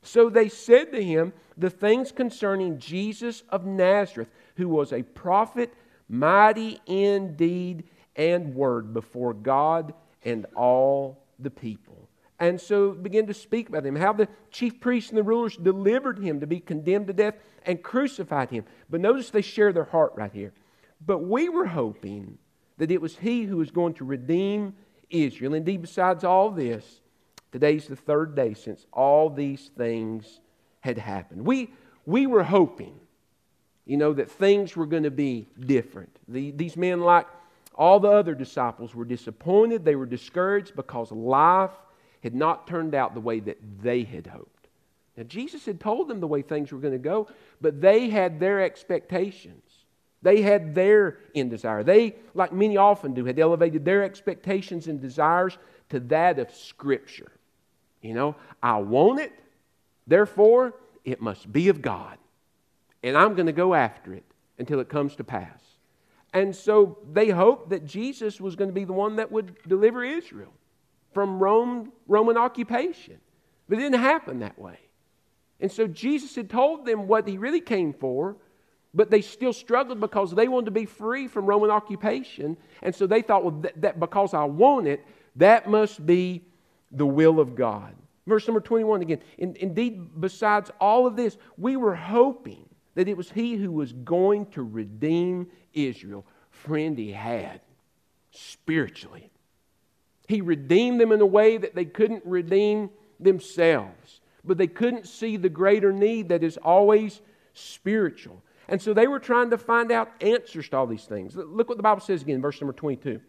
So 0.01 0.29
they 0.29 0.49
said 0.49 0.91
to 0.91 1.03
him, 1.03 1.33
The 1.57 1.69
things 1.69 2.11
concerning 2.11 2.79
Jesus 2.79 3.43
of 3.49 3.65
Nazareth, 3.65 4.29
who 4.55 4.67
was 4.67 4.91
a 4.91 5.03
prophet, 5.03 5.73
mighty 6.07 6.79
in 6.85 7.35
deed 7.35 7.83
and 8.15 8.53
word 8.55 8.93
before 8.93 9.33
God 9.33 9.93
and 10.23 10.45
all 10.55 11.23
the 11.39 11.49
people. 11.49 11.88
And 12.39 12.59
so 12.59 12.91
begin 12.91 13.27
to 13.27 13.33
speak 13.33 13.67
about 13.67 13.85
him, 13.85 13.95
how 13.95 14.13
the 14.13 14.29
chief 14.49 14.79
priests 14.79 15.09
and 15.09 15.17
the 15.17 15.23
rulers 15.23 15.57
delivered 15.57 16.19
him 16.19 16.39
to 16.39 16.47
be 16.47 16.59
condemned 16.61 17.07
to 17.07 17.13
death 17.13 17.35
and 17.65 17.83
crucified 17.83 18.49
him. 18.49 18.63
But 18.89 19.01
notice 19.01 19.29
they 19.29 19.41
share 19.41 19.73
their 19.73 19.83
heart 19.83 20.13
right 20.15 20.31
here. 20.31 20.53
But 21.05 21.19
we 21.19 21.49
were 21.49 21.65
hoping 21.65 22.37
that 22.77 22.91
it 22.91 23.01
was 23.01 23.17
he 23.17 23.43
who 23.43 23.57
was 23.57 23.71
going 23.71 23.93
to 23.95 24.05
redeem 24.05 24.73
Israel. 25.09 25.53
Indeed, 25.53 25.81
besides 25.81 26.23
all 26.23 26.49
this, 26.49 27.01
today's 27.51 27.87
the 27.87 27.95
third 27.97 28.35
day 28.35 28.53
since 28.53 28.85
all 28.93 29.29
these 29.29 29.71
things 29.77 30.39
had 30.79 30.97
happened. 30.97 31.45
We, 31.45 31.73
we 32.05 32.25
were 32.25 32.43
hoping, 32.43 32.97
you 33.85 33.97
know, 33.97 34.13
that 34.13 34.31
things 34.31 34.77
were 34.77 34.85
going 34.85 35.03
to 35.03 35.11
be 35.11 35.47
different. 35.59 36.15
The, 36.29 36.51
these 36.51 36.77
men, 36.77 37.01
like 37.01 37.27
all 37.75 37.99
the 37.99 38.09
other 38.09 38.33
disciples, 38.33 38.95
were 38.95 39.03
disappointed. 39.03 39.83
They 39.83 39.95
were 39.95 40.05
discouraged 40.05 40.75
because 40.77 41.11
life 41.11 41.71
had 42.21 42.35
not 42.35 42.67
turned 42.67 42.95
out 42.95 43.13
the 43.13 43.21
way 43.21 43.39
that 43.39 43.57
they 43.81 44.03
had 44.03 44.27
hoped. 44.27 44.67
Now, 45.15 45.23
Jesus 45.23 45.65
had 45.65 45.79
told 45.79 46.07
them 46.07 46.19
the 46.19 46.27
way 46.27 46.41
things 46.41 46.71
were 46.71 46.79
going 46.79 46.93
to 46.93 46.99
go, 46.99 47.27
but 47.59 47.81
they 47.81 48.09
had 48.09 48.39
their 48.39 48.61
expectations. 48.61 49.63
They 50.21 50.41
had 50.41 50.75
their 50.75 51.19
end 51.35 51.49
desire. 51.49 51.83
They, 51.83 52.15
like 52.33 52.51
many 52.51 52.77
often 52.77 53.13
do, 53.13 53.25
had 53.25 53.39
elevated 53.39 53.85
their 53.85 54.03
expectations 54.03 54.87
and 54.87 55.01
desires 55.01 55.57
to 55.89 55.99
that 56.01 56.39
of 56.39 56.51
Scripture. 56.51 57.31
You 58.01 58.13
know, 58.13 58.35
I 58.61 58.77
want 58.77 59.19
it, 59.19 59.33
therefore, 60.07 60.73
it 61.03 61.21
must 61.21 61.51
be 61.51 61.69
of 61.69 61.81
God. 61.81 62.17
And 63.03 63.17
I'm 63.17 63.33
going 63.33 63.45
to 63.47 63.53
go 63.53 63.73
after 63.73 64.13
it 64.13 64.25
until 64.57 64.79
it 64.79 64.89
comes 64.89 65.15
to 65.17 65.23
pass. 65.23 65.61
And 66.33 66.55
so 66.55 66.97
they 67.11 67.29
hoped 67.29 67.69
that 67.69 67.85
Jesus 67.85 68.39
was 68.39 68.55
going 68.55 68.69
to 68.69 68.73
be 68.73 68.83
the 68.83 68.93
one 68.93 69.15
that 69.15 69.31
would 69.31 69.57
deliver 69.67 70.03
Israel 70.03 70.53
from 71.13 71.39
Rome, 71.39 71.91
Roman 72.07 72.37
occupation. 72.37 73.17
But 73.67 73.77
it 73.77 73.81
didn't 73.81 74.01
happen 74.01 74.39
that 74.39 74.57
way. 74.57 74.79
And 75.59 75.71
so 75.71 75.87
Jesus 75.87 76.35
had 76.35 76.49
told 76.49 76.85
them 76.85 77.07
what 77.07 77.27
he 77.27 77.37
really 77.37 77.61
came 77.61 77.93
for, 77.93 78.37
but 78.93 79.11
they 79.11 79.21
still 79.21 79.53
struggled 79.53 79.99
because 79.99 80.31
they 80.31 80.47
wanted 80.47 80.65
to 80.65 80.71
be 80.71 80.85
free 80.85 81.27
from 81.27 81.45
Roman 81.45 81.69
occupation. 81.69 82.57
And 82.81 82.95
so 82.95 83.05
they 83.05 83.21
thought, 83.21 83.43
well, 83.43 83.59
that, 83.61 83.81
that 83.81 83.99
because 83.99 84.33
I 84.33 84.45
want 84.45 84.87
it, 84.87 85.05
that 85.35 85.69
must 85.69 86.05
be 86.05 86.43
the 86.91 87.05
will 87.05 87.39
of 87.39 87.55
God. 87.55 87.95
Verse 88.25 88.47
number 88.47 88.61
21 88.61 89.01
again. 89.01 89.21
In, 89.37 89.55
indeed, 89.59 90.21
besides 90.21 90.71
all 90.79 91.05
of 91.05 91.15
this, 91.15 91.37
we 91.57 91.75
were 91.75 91.95
hoping 91.95 92.65
that 92.95 93.07
it 93.07 93.17
was 93.17 93.31
He 93.31 93.55
who 93.55 93.71
was 93.71 93.91
going 93.91 94.45
to 94.47 94.63
redeem 94.63 95.47
Israel. 95.73 96.25
Friend, 96.49 96.97
He 96.97 97.11
had 97.11 97.61
spiritually. 98.31 99.28
He 100.29 100.41
redeemed 100.41 101.01
them 101.01 101.11
in 101.11 101.21
a 101.21 101.25
way 101.25 101.57
that 101.57 101.73
they 101.73 101.85
couldn't 101.85 102.23
redeem 102.23 102.91
themselves. 103.19 104.21
But 104.45 104.59
they 104.59 104.67
couldn't 104.67 105.07
see 105.07 105.37
the 105.37 105.49
greater 105.49 105.91
need 105.91 106.29
that 106.29 106.43
is 106.43 106.55
always 106.57 107.19
spiritual. 107.53 108.43
And 108.67 108.79
so 108.79 108.93
they 108.93 109.07
were 109.07 109.17
trying 109.17 109.49
to 109.49 109.57
find 109.57 109.91
out 109.91 110.11
answers 110.21 110.69
to 110.69 110.77
all 110.77 110.85
these 110.85 111.05
things. 111.05 111.35
Look 111.35 111.67
what 111.67 111.77
the 111.77 111.83
Bible 111.83 112.01
says 112.01 112.21
again, 112.21 112.43
verse 112.43 112.61
number 112.61 112.73
22. 112.73 113.19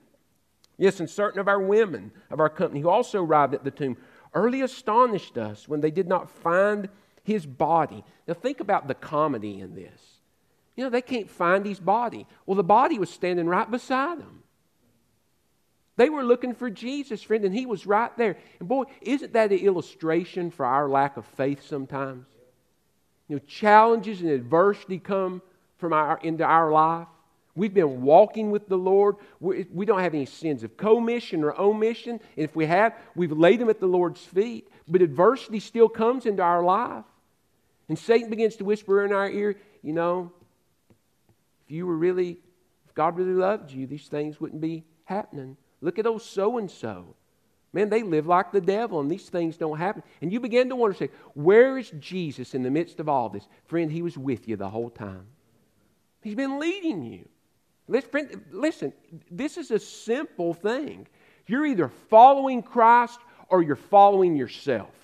Yes, 0.76 1.00
and 1.00 1.08
certain 1.08 1.40
of 1.40 1.48
our 1.48 1.58
women 1.58 2.12
of 2.30 2.38
our 2.38 2.50
company 2.50 2.82
who 2.82 2.90
also 2.90 3.24
arrived 3.24 3.54
at 3.54 3.64
the 3.64 3.70
tomb 3.70 3.96
early 4.34 4.60
astonished 4.60 5.38
us 5.38 5.66
when 5.66 5.80
they 5.80 5.90
did 5.90 6.06
not 6.06 6.28
find 6.28 6.90
his 7.24 7.46
body. 7.46 8.04
Now 8.28 8.34
think 8.34 8.60
about 8.60 8.88
the 8.88 8.94
comedy 8.94 9.58
in 9.60 9.74
this. 9.74 10.20
You 10.76 10.84
know, 10.84 10.90
they 10.90 11.00
can't 11.00 11.30
find 11.30 11.64
his 11.64 11.80
body. 11.80 12.26
Well, 12.44 12.56
the 12.56 12.62
body 12.62 12.98
was 12.98 13.08
standing 13.08 13.46
right 13.46 13.70
beside 13.70 14.20
them. 14.20 14.42
They 16.00 16.08
were 16.08 16.24
looking 16.24 16.54
for 16.54 16.70
Jesus, 16.70 17.22
friend, 17.22 17.44
and 17.44 17.54
he 17.54 17.66
was 17.66 17.84
right 17.84 18.16
there. 18.16 18.38
And 18.58 18.66
boy, 18.66 18.84
isn't 19.02 19.34
that 19.34 19.52
an 19.52 19.58
illustration 19.58 20.50
for 20.50 20.64
our 20.64 20.88
lack 20.88 21.18
of 21.18 21.26
faith 21.26 21.62
sometimes? 21.68 22.24
You 23.28 23.36
know, 23.36 23.42
challenges 23.46 24.22
and 24.22 24.30
adversity 24.30 24.98
come 24.98 25.42
from 25.76 25.92
our, 25.92 26.18
into 26.22 26.42
our 26.42 26.72
life. 26.72 27.06
We've 27.54 27.74
been 27.74 28.00
walking 28.00 28.50
with 28.50 28.66
the 28.66 28.78
Lord. 28.78 29.16
We, 29.40 29.66
we 29.70 29.84
don't 29.84 30.00
have 30.00 30.14
any 30.14 30.24
sins 30.24 30.62
of 30.62 30.78
commission 30.78 31.44
or 31.44 31.52
omission. 31.60 32.12
And 32.12 32.44
if 32.44 32.56
we 32.56 32.64
have, 32.64 32.94
we've 33.14 33.30
laid 33.30 33.60
them 33.60 33.68
at 33.68 33.78
the 33.78 33.86
Lord's 33.86 34.24
feet. 34.24 34.68
But 34.88 35.02
adversity 35.02 35.60
still 35.60 35.90
comes 35.90 36.24
into 36.24 36.42
our 36.42 36.62
life. 36.62 37.04
And 37.90 37.98
Satan 37.98 38.30
begins 38.30 38.56
to 38.56 38.64
whisper 38.64 39.04
in 39.04 39.12
our 39.12 39.28
ear, 39.28 39.54
you 39.82 39.92
know, 39.92 40.32
if 41.66 41.70
you 41.70 41.86
were 41.86 41.96
really, 41.96 42.38
if 42.88 42.94
God 42.94 43.18
really 43.18 43.34
loved 43.34 43.70
you, 43.70 43.86
these 43.86 44.08
things 44.08 44.40
wouldn't 44.40 44.62
be 44.62 44.84
happening. 45.04 45.58
Look 45.80 45.98
at 45.98 46.04
those 46.04 46.24
so 46.24 46.58
and 46.58 46.70
so. 46.70 47.14
Man, 47.72 47.88
they 47.88 48.02
live 48.02 48.26
like 48.26 48.50
the 48.50 48.60
devil, 48.60 49.00
and 49.00 49.10
these 49.10 49.28
things 49.28 49.56
don't 49.56 49.78
happen. 49.78 50.02
And 50.20 50.32
you 50.32 50.40
begin 50.40 50.68
to 50.70 50.76
wonder, 50.76 50.96
say, 50.96 51.10
where 51.34 51.78
is 51.78 51.90
Jesus 52.00 52.54
in 52.54 52.62
the 52.62 52.70
midst 52.70 52.98
of 52.98 53.08
all 53.08 53.28
this? 53.28 53.46
Friend, 53.66 53.90
he 53.90 54.02
was 54.02 54.18
with 54.18 54.48
you 54.48 54.56
the 54.56 54.68
whole 54.68 54.90
time. 54.90 55.26
He's 56.20 56.34
been 56.34 56.58
leading 56.58 57.02
you. 57.04 57.28
Listen, 57.86 58.44
listen 58.50 58.92
this 59.30 59.56
is 59.56 59.70
a 59.70 59.78
simple 59.78 60.54
thing. 60.54 61.06
You're 61.46 61.66
either 61.66 61.88
following 61.88 62.62
Christ 62.62 63.18
or 63.48 63.62
you're 63.62 63.76
following 63.76 64.36
yourself. 64.36 64.94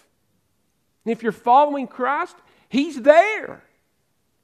And 1.04 1.12
if 1.12 1.22
you're 1.22 1.32
following 1.32 1.86
Christ, 1.86 2.36
He's 2.68 3.00
there. 3.00 3.62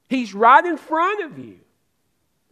He's 0.08 0.34
right 0.34 0.64
in 0.64 0.76
front 0.76 1.24
of 1.24 1.38
you. 1.38 1.60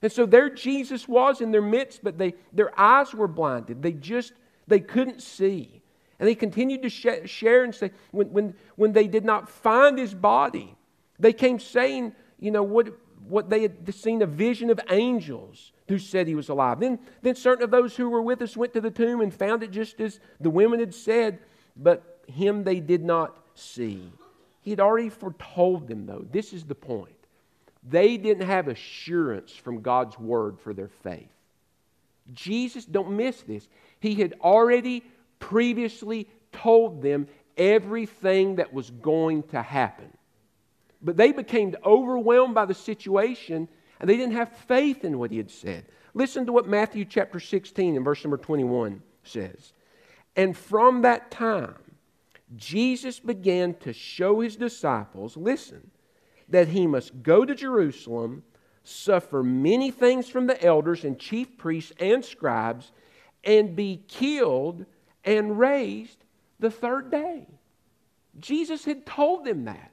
And 0.03 0.11
so 0.11 0.27
there 0.27 0.49
Jesus 0.49 1.07
was 1.07 1.41
in 1.41 1.51
their 1.51 1.63
midst, 1.63 2.03
but 2.03 2.17
they, 2.17 2.35
their 2.53 2.79
eyes 2.79 3.15
were 3.15 3.29
blinded. 3.29 3.83
They 3.83 3.93
just, 3.93 4.33
they 4.67 4.81
couldn't 4.81 5.23
see. 5.23 5.83
And 6.19 6.29
they 6.29 6.35
continued 6.35 6.83
to 6.83 6.89
sh- 6.89 7.29
share 7.31 7.65
and 7.65 7.75
say, 7.75 7.91
when, 8.11 8.33
when, 8.33 8.55
when 8.77 8.93
they 8.93 9.07
did 9.07 9.25
not 9.25 9.49
find 9.49 9.99
his 9.99 10.15
body, 10.15 10.77
they 11.19 11.33
came 11.33 11.59
saying, 11.59 12.15
you 12.39 12.51
know, 12.51 12.63
what, 12.63 12.95
what 13.29 13.51
they 13.51 13.63
had 13.63 13.95
seen 13.95 14.23
a 14.23 14.27
vision 14.27 14.71
of 14.71 14.81
angels 14.91 15.73
who 15.89 15.99
said 15.99 16.27
he 16.27 16.35
was 16.35 16.49
alive. 16.49 16.81
Then, 16.81 16.99
then 17.23 17.35
certain 17.35 17.65
of 17.65 17.71
those 17.71 17.97
who 17.97 18.09
were 18.09 18.23
with 18.23 18.41
us 18.43 18.57
went 18.57 18.73
to 18.75 18.81
the 18.81 18.91
tomb 18.91 19.21
and 19.21 19.33
found 19.33 19.63
it 19.63 19.71
just 19.71 20.01
as 20.01 20.21
the 20.41 20.51
women 20.51 20.81
had 20.81 20.95
said, 20.95 21.41
but 21.77 22.23
him 22.27 22.65
they 22.65 22.81
did 22.81 23.05
not 23.05 23.37
see. 23.55 24.11
He 24.63 24.71
had 24.71 24.81
already 24.81 25.09
foretold 25.09 25.89
them, 25.89 26.07
though. 26.07 26.25
This 26.31 26.53
is 26.53 26.65
the 26.65 26.75
point. 26.75 27.15
They 27.83 28.17
didn't 28.17 28.47
have 28.47 28.69
assurance 28.69 29.53
from 29.53 29.81
God's 29.81 30.19
word 30.19 30.61
for 30.61 30.75
their 30.75 30.91
faith. 31.03 31.31
Jesus, 32.33 32.85
don't 32.85 33.17
miss 33.17 33.43
this, 33.43 33.69
he 34.01 34.15
had 34.15 34.35
already 34.41 35.03
previously 35.39 36.29
told 36.53 37.03
them 37.03 37.27
everything 37.57 38.57
that 38.57 38.73
was 38.73 38.91
going 38.91 39.43
to 39.45 39.63
happen. 39.63 40.11
But 41.03 41.17
they 41.17 41.33
became 41.33 41.75
overwhelmed 41.85 42.55
by 42.55 42.67
the 42.67 42.75
situation 42.75 43.69
and 43.99 44.09
they 44.09 44.17
didn't 44.17 44.35
have 44.35 44.57
faith 44.57 45.05
in 45.05 45.19
what 45.19 45.31
he 45.31 45.37
had 45.37 45.51
said. 45.51 45.85
Listen 46.15 46.47
to 46.47 46.53
what 46.53 46.67
Matthew 46.67 47.05
chapter 47.05 47.39
16 47.39 47.97
and 47.97 48.05
verse 48.05 48.25
number 48.25 48.39
21 48.39 49.03
says. 49.23 49.73
And 50.37 50.57
from 50.57 51.03
that 51.03 51.31
time, 51.31 51.77
Jesus 52.57 53.21
began 53.21 53.75
to 53.75 53.93
show 53.93 54.41
his 54.41 54.57
disciples, 54.57 55.37
listen, 55.37 55.91
that 56.51 56.69
he 56.69 56.87
must 56.87 57.23
go 57.23 57.45
to 57.45 57.55
Jerusalem, 57.55 58.43
suffer 58.83 59.43
many 59.43 59.91
things 59.91 60.29
from 60.29 60.47
the 60.47 60.63
elders 60.63 61.05
and 61.05 61.19
chief 61.19 61.57
priests 61.57 61.93
and 61.99 62.25
scribes, 62.25 62.93
and 63.45 63.75
be 63.75 64.03
killed 64.09 64.85
and 65.25 65.59
raised 65.59 66.25
the 66.59 66.71
third 66.71 67.11
day. 67.11 67.47
Jesus 68.39 68.85
had 68.85 69.07
told 69.07 69.45
them 69.45 69.65
that. 69.65 69.93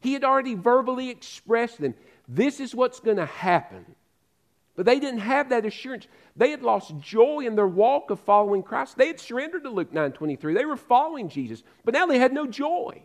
He 0.00 0.12
had 0.14 0.24
already 0.24 0.54
verbally 0.54 1.10
expressed 1.10 1.80
them. 1.80 1.94
This 2.26 2.60
is 2.60 2.74
what's 2.74 3.00
going 3.00 3.18
to 3.18 3.26
happen. 3.26 3.84
But 4.76 4.86
they 4.86 4.98
didn't 4.98 5.20
have 5.20 5.50
that 5.50 5.66
assurance. 5.66 6.06
They 6.36 6.50
had 6.50 6.62
lost 6.62 6.98
joy 7.00 7.40
in 7.40 7.54
their 7.54 7.66
walk 7.66 8.10
of 8.10 8.20
following 8.20 8.62
Christ. 8.62 8.96
They 8.96 9.08
had 9.08 9.20
surrendered 9.20 9.64
to 9.64 9.70
Luke 9.70 9.92
9:23. 9.92 10.54
They 10.54 10.64
were 10.64 10.76
following 10.76 11.28
Jesus, 11.28 11.62
but 11.84 11.92
now 11.92 12.06
they 12.06 12.18
had 12.18 12.32
no 12.32 12.46
joy. 12.46 13.02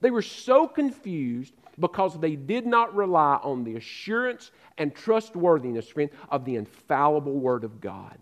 They 0.00 0.10
were 0.10 0.22
so 0.22 0.66
confused 0.66 1.54
because 1.80 2.18
they 2.18 2.36
did 2.36 2.66
not 2.66 2.94
rely 2.94 3.38
on 3.42 3.64
the 3.64 3.76
assurance 3.76 4.50
and 4.78 4.94
trustworthiness, 4.94 5.88
friend, 5.88 6.10
of 6.28 6.44
the 6.44 6.56
infallible 6.56 7.38
Word 7.38 7.64
of 7.64 7.80
God. 7.80 8.18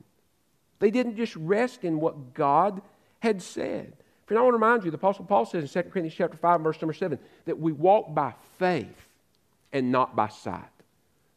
They 0.78 0.90
didn't 0.90 1.16
just 1.16 1.34
rest 1.36 1.84
in 1.84 2.00
what 2.00 2.34
God 2.34 2.80
had 3.20 3.42
said. 3.42 3.92
Friend, 4.26 4.38
I 4.38 4.42
want 4.42 4.52
to 4.52 4.58
remind 4.58 4.84
you, 4.84 4.90
the 4.90 4.96
Apostle 4.96 5.24
Paul 5.24 5.46
says 5.46 5.62
in 5.62 5.68
2 5.82 5.90
Corinthians 5.90 6.14
chapter 6.14 6.36
5, 6.36 6.60
verse 6.60 6.80
number 6.80 6.92
7, 6.92 7.18
that 7.46 7.58
we 7.58 7.72
walk 7.72 8.14
by 8.14 8.34
faith 8.58 9.08
and 9.72 9.90
not 9.90 10.14
by 10.14 10.28
sight. 10.28 10.62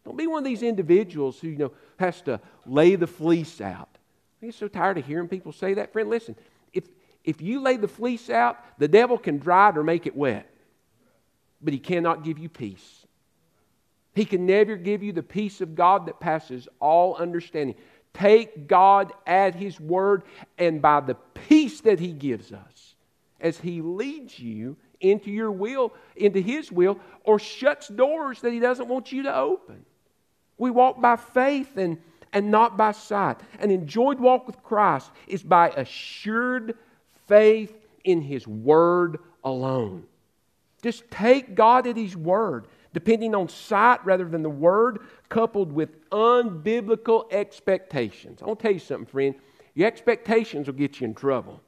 Don't 0.03 0.17
be 0.17 0.27
one 0.27 0.39
of 0.39 0.45
these 0.45 0.63
individuals 0.63 1.39
who, 1.39 1.47
you 1.47 1.57
know, 1.57 1.71
has 1.97 2.21
to 2.23 2.39
lay 2.65 2.95
the 2.95 3.07
fleece 3.07 3.61
out. 3.61 3.89
I 4.41 4.47
get 4.47 4.55
so 4.55 4.67
tired 4.67 4.97
of 4.97 5.05
hearing 5.05 5.27
people 5.27 5.51
say 5.51 5.75
that. 5.75 5.93
Friend, 5.93 6.09
listen, 6.09 6.35
if, 6.73 6.85
if 7.23 7.41
you 7.41 7.61
lay 7.61 7.77
the 7.77 7.87
fleece 7.87 8.29
out, 8.29 8.57
the 8.79 8.87
devil 8.87 9.17
can 9.17 9.37
dry 9.37 9.69
it 9.69 9.77
or 9.77 9.83
make 9.83 10.07
it 10.07 10.15
wet, 10.15 10.50
but 11.61 11.73
he 11.73 11.79
cannot 11.79 12.23
give 12.23 12.39
you 12.39 12.49
peace. 12.49 13.05
He 14.13 14.25
can 14.25 14.45
never 14.45 14.75
give 14.75 15.03
you 15.03 15.13
the 15.13 15.23
peace 15.23 15.61
of 15.61 15.75
God 15.75 16.07
that 16.07 16.19
passes 16.19 16.67
all 16.79 17.15
understanding. 17.15 17.75
Take 18.13 18.67
God 18.67 19.13
at 19.25 19.55
His 19.55 19.79
word, 19.79 20.23
and 20.57 20.81
by 20.81 20.99
the 20.99 21.15
peace 21.15 21.81
that 21.81 21.99
He 21.99 22.11
gives 22.11 22.51
us, 22.51 22.95
as 23.39 23.57
He 23.57 23.81
leads 23.81 24.37
you 24.37 24.75
into 24.99 25.31
your 25.31 25.51
will, 25.51 25.93
into 26.15 26.41
His 26.41 26.71
will, 26.71 26.99
or 27.23 27.39
shuts 27.39 27.87
doors 27.87 28.41
that 28.41 28.51
He 28.51 28.59
doesn't 28.59 28.89
want 28.89 29.11
you 29.11 29.23
to 29.23 29.35
open. 29.35 29.85
We 30.57 30.71
walk 30.71 31.01
by 31.01 31.15
faith 31.15 31.77
and, 31.77 31.97
and 32.33 32.51
not 32.51 32.77
by 32.77 32.91
sight. 32.91 33.37
An 33.59 33.71
enjoyed 33.71 34.19
walk 34.19 34.45
with 34.45 34.61
Christ 34.61 35.09
is 35.25 35.41
by 35.41 35.69
assured 35.69 36.75
faith 37.27 37.73
in 38.03 38.21
His 38.21 38.45
Word 38.45 39.19
alone. 39.43 40.03
Just 40.81 41.09
take 41.11 41.55
God 41.55 41.87
at 41.87 41.95
His 41.95 42.15
Word, 42.15 42.67
depending 42.93 43.35
on 43.35 43.47
sight 43.49 44.03
rather 44.05 44.25
than 44.25 44.43
the 44.43 44.49
Word, 44.49 44.99
coupled 45.29 45.71
with 45.71 46.09
unbiblical 46.09 47.31
expectations. 47.31 48.41
I 48.41 48.45
want 48.45 48.59
to 48.59 48.63
tell 48.63 48.73
you 48.73 48.79
something, 48.79 49.05
friend. 49.05 49.35
Your 49.73 49.87
expectations 49.87 50.67
will 50.67 50.73
get 50.73 50.99
you 50.99 51.05
in 51.05 51.13
trouble. 51.13 51.61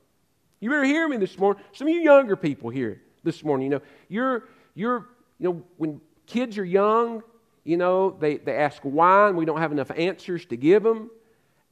You 0.60 0.70
better 0.70 0.84
hear 0.84 1.08
me 1.08 1.18
this 1.18 1.38
morning. 1.38 1.64
Some 1.72 1.88
of 1.88 1.94
you 1.94 2.02
younger 2.02 2.36
people 2.36 2.70
here 2.70 3.02
this 3.24 3.44
morning, 3.44 3.66
you 3.66 3.78
know, 3.78 3.82
you're, 4.10 4.50
you're, 4.76 5.10
you 5.40 5.50
know, 5.50 5.64
when 5.78 6.02
kids 6.26 6.58
are 6.58 6.66
young, 6.66 7.24
you 7.64 7.78
know, 7.78 8.12
they, 8.20 8.38
they 8.38 8.56
ask 8.56 8.82
why, 8.82 9.30
and 9.30 9.38
we 9.38 9.46
don't 9.46 9.60
have 9.60 9.72
enough 9.72 9.92
answers 9.92 10.46
to 10.48 10.58
give 10.58 10.84
them. 10.84 11.10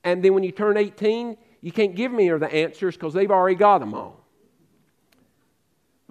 And 0.04 0.24
then 0.24 0.34
when 0.34 0.44
you 0.44 0.52
turn 0.52 0.78
18, 0.78 1.38
you 1.62 1.72
can't 1.72 1.96
give 1.96 2.12
me 2.12 2.30
the 2.30 2.52
answers 2.52 2.96
because 2.96 3.14
they've 3.14 3.30
already 3.30 3.56
got 3.56 3.80
them 3.80 3.94
all. 3.94 4.21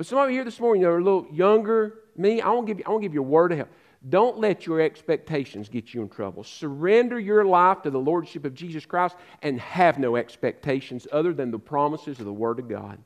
But 0.00 0.06
some 0.06 0.16
of 0.16 0.30
you 0.30 0.36
here 0.36 0.44
this 0.46 0.58
morning, 0.58 0.86
are 0.86 0.96
a 0.96 1.04
little 1.04 1.26
younger. 1.30 1.98
Me, 2.16 2.40
I 2.40 2.48
want 2.48 2.66
to 2.66 2.72
give 2.72 2.78
you, 2.78 2.96
I 2.96 3.02
give 3.02 3.12
you 3.12 3.20
a 3.20 3.22
word 3.22 3.52
of 3.52 3.58
help. 3.58 3.68
Don't 4.08 4.38
let 4.38 4.64
your 4.64 4.80
expectations 4.80 5.68
get 5.68 5.92
you 5.92 6.00
in 6.00 6.08
trouble. 6.08 6.42
Surrender 6.42 7.20
your 7.20 7.44
life 7.44 7.82
to 7.82 7.90
the 7.90 7.98
Lordship 7.98 8.46
of 8.46 8.54
Jesus 8.54 8.86
Christ 8.86 9.14
and 9.42 9.60
have 9.60 9.98
no 9.98 10.16
expectations 10.16 11.06
other 11.12 11.34
than 11.34 11.50
the 11.50 11.58
promises 11.58 12.18
of 12.18 12.24
the 12.24 12.32
Word 12.32 12.58
of 12.58 12.66
God 12.66 12.98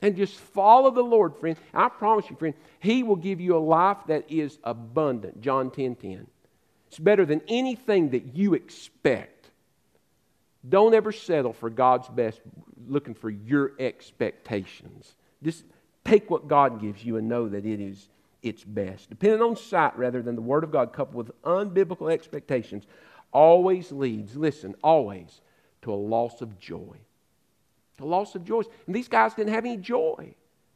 and 0.00 0.16
just 0.16 0.34
follow 0.34 0.90
the 0.90 1.02
Lord, 1.02 1.36
friend. 1.36 1.58
I 1.74 1.90
promise 1.90 2.30
you, 2.30 2.36
friend, 2.36 2.54
He 2.80 3.02
will 3.02 3.16
give 3.16 3.38
you 3.38 3.54
a 3.54 3.58
life 3.58 3.98
that 4.06 4.30
is 4.30 4.58
abundant. 4.64 5.42
John 5.42 5.70
10 5.70 5.96
10. 5.96 6.26
It's 6.88 6.98
better 6.98 7.26
than 7.26 7.42
anything 7.48 8.12
that 8.12 8.34
you 8.34 8.54
expect. 8.54 9.50
Don't 10.66 10.94
ever 10.94 11.12
settle 11.12 11.52
for 11.52 11.68
God's 11.68 12.08
best 12.08 12.40
looking 12.88 13.12
for 13.12 13.28
your 13.28 13.72
expectations. 13.78 15.16
Just 15.42 15.64
take 16.04 16.30
what 16.30 16.48
God 16.48 16.80
gives 16.80 17.04
you 17.04 17.16
and 17.16 17.28
know 17.28 17.48
that 17.48 17.66
it 17.66 17.80
is 17.80 18.08
its 18.42 18.64
best. 18.64 19.08
Depending 19.08 19.42
on 19.42 19.56
sight 19.56 19.96
rather 19.96 20.22
than 20.22 20.34
the 20.34 20.42
Word 20.42 20.64
of 20.64 20.72
God 20.72 20.92
coupled 20.92 21.28
with 21.28 21.42
unbiblical 21.42 22.12
expectations 22.12 22.86
always 23.32 23.92
leads, 23.92 24.36
listen, 24.36 24.74
always 24.82 25.40
to 25.82 25.92
a 25.92 25.94
loss 25.94 26.42
of 26.42 26.58
joy 26.58 26.98
a 28.02 28.06
loss 28.06 28.34
of 28.34 28.44
joy. 28.44 28.62
And 28.86 28.94
these 28.94 29.08
guys 29.08 29.34
didn't 29.34 29.54
have 29.54 29.64
any 29.64 29.76
joy. 29.76 30.34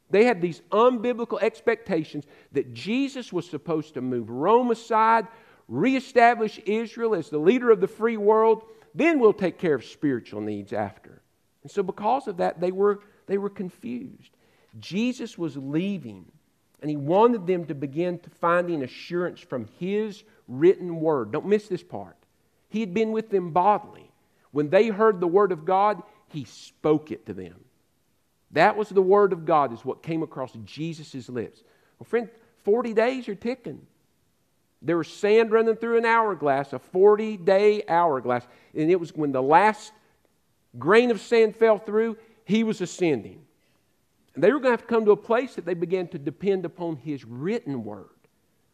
They 0.09 0.23
had 0.23 0.41
these 0.41 0.61
unbiblical 0.71 1.41
expectations 1.41 2.25
that 2.53 2.73
Jesus 2.73 3.33
was 3.33 3.47
supposed 3.47 3.93
to 3.95 4.01
move 4.01 4.29
Rome 4.29 4.71
aside, 4.71 5.27
reestablish 5.67 6.59
Israel 6.65 7.13
as 7.13 7.29
the 7.29 7.37
leader 7.37 7.69
of 7.69 7.81
the 7.81 7.87
free 7.87 8.17
world, 8.17 8.63
then 8.95 9.19
we'll 9.19 9.33
take 9.33 9.59
care 9.59 9.75
of 9.75 9.83
spiritual 9.83 10.41
needs 10.41 10.71
after. 10.71 11.21
And 11.61 11.69
so, 11.69 11.83
because 11.83 12.27
of 12.27 12.37
that, 12.37 12.61
they 12.61 12.71
were, 12.71 13.01
they 13.27 13.37
were 13.37 13.49
confused. 13.49 14.31
Jesus 14.79 15.37
was 15.37 15.57
leaving, 15.57 16.25
and 16.81 16.89
he 16.89 16.97
wanted 16.97 17.47
them 17.47 17.65
to 17.65 17.75
begin 17.75 18.19
to 18.19 18.29
finding 18.29 18.83
assurance 18.83 19.39
from 19.39 19.67
his 19.79 20.23
written 20.47 20.99
word. 20.99 21.31
Don't 21.31 21.45
miss 21.45 21.67
this 21.67 21.83
part. 21.83 22.17
He 22.69 22.79
had 22.81 22.93
been 22.93 23.11
with 23.11 23.29
them 23.29 23.51
bodily. 23.51 24.11
When 24.51 24.69
they 24.69 24.87
heard 24.87 25.19
the 25.19 25.27
word 25.27 25.51
of 25.51 25.65
God, 25.65 26.01
he 26.29 26.43
spoke 26.43 27.11
it 27.11 27.25
to 27.25 27.33
them. 27.33 27.55
That 28.51 28.77
was 28.77 28.89
the 28.89 29.01
word 29.01 29.33
of 29.33 29.45
God, 29.45 29.73
is 29.73 29.83
what 29.83 30.03
came 30.03 30.23
across 30.23 30.51
Jesus' 30.65 31.29
lips. 31.29 31.63
Well, 31.99 32.05
friend, 32.05 32.29
40 32.63 32.93
days 32.93 33.27
are 33.27 33.35
ticking. 33.35 33.85
There 34.81 34.97
was 34.97 35.07
sand 35.07 35.51
running 35.51 35.75
through 35.75 35.97
an 35.97 36.05
hourglass, 36.05 36.73
a 36.73 36.79
40 36.79 37.37
day 37.37 37.83
hourglass. 37.87 38.45
And 38.75 38.91
it 38.91 38.99
was 38.99 39.15
when 39.15 39.31
the 39.31 39.41
last 39.41 39.91
grain 40.77 41.11
of 41.11 41.19
sand 41.19 41.55
fell 41.55 41.77
through, 41.77 42.17
he 42.45 42.63
was 42.63 42.81
ascending. 42.81 43.41
They 44.37 44.51
were 44.51 44.59
going 44.59 44.75
to 44.75 44.79
have 44.79 44.87
to 44.87 44.87
come 44.87 45.05
to 45.05 45.11
a 45.11 45.17
place 45.17 45.55
that 45.55 45.65
they 45.65 45.73
began 45.73 46.07
to 46.09 46.19
depend 46.19 46.65
upon 46.65 46.97
his 46.97 47.25
written 47.25 47.83
word 47.83 48.09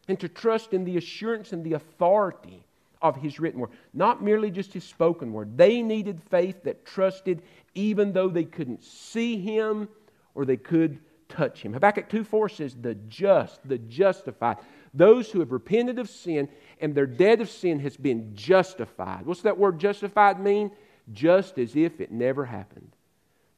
and 0.08 0.20
to 0.20 0.28
trust 0.28 0.74
in 0.74 0.84
the 0.84 0.98
assurance 0.98 1.52
and 1.52 1.64
the 1.64 1.72
authority 1.72 2.66
of 3.00 3.16
his 3.16 3.40
written 3.40 3.60
word, 3.60 3.70
not 3.92 4.22
merely 4.22 4.50
just 4.50 4.72
his 4.72 4.84
spoken 4.84 5.32
word. 5.32 5.56
They 5.56 5.82
needed 5.82 6.22
faith 6.30 6.62
that 6.64 6.84
trusted 6.84 7.42
even 7.74 8.12
though 8.12 8.28
they 8.28 8.44
couldn't 8.44 8.84
see 8.84 9.38
him 9.38 9.88
or 10.34 10.44
they 10.44 10.56
could 10.56 10.98
touch 11.28 11.62
him. 11.62 11.72
Habakkuk 11.72 12.08
2 12.08 12.24
4 12.24 12.48
says, 12.48 12.76
The 12.80 12.94
just, 12.94 13.66
the 13.66 13.78
justified, 13.78 14.58
those 14.92 15.30
who 15.30 15.40
have 15.40 15.52
repented 15.52 15.98
of 15.98 16.08
sin 16.08 16.48
and 16.80 16.94
their 16.94 17.06
debt 17.06 17.40
of 17.40 17.50
sin 17.50 17.80
has 17.80 17.96
been 17.96 18.34
justified. 18.34 19.26
What's 19.26 19.42
that 19.42 19.58
word 19.58 19.78
justified 19.78 20.40
mean? 20.40 20.70
Just 21.12 21.58
as 21.58 21.76
if 21.76 22.00
it 22.00 22.12
never 22.12 22.44
happened. 22.44 22.92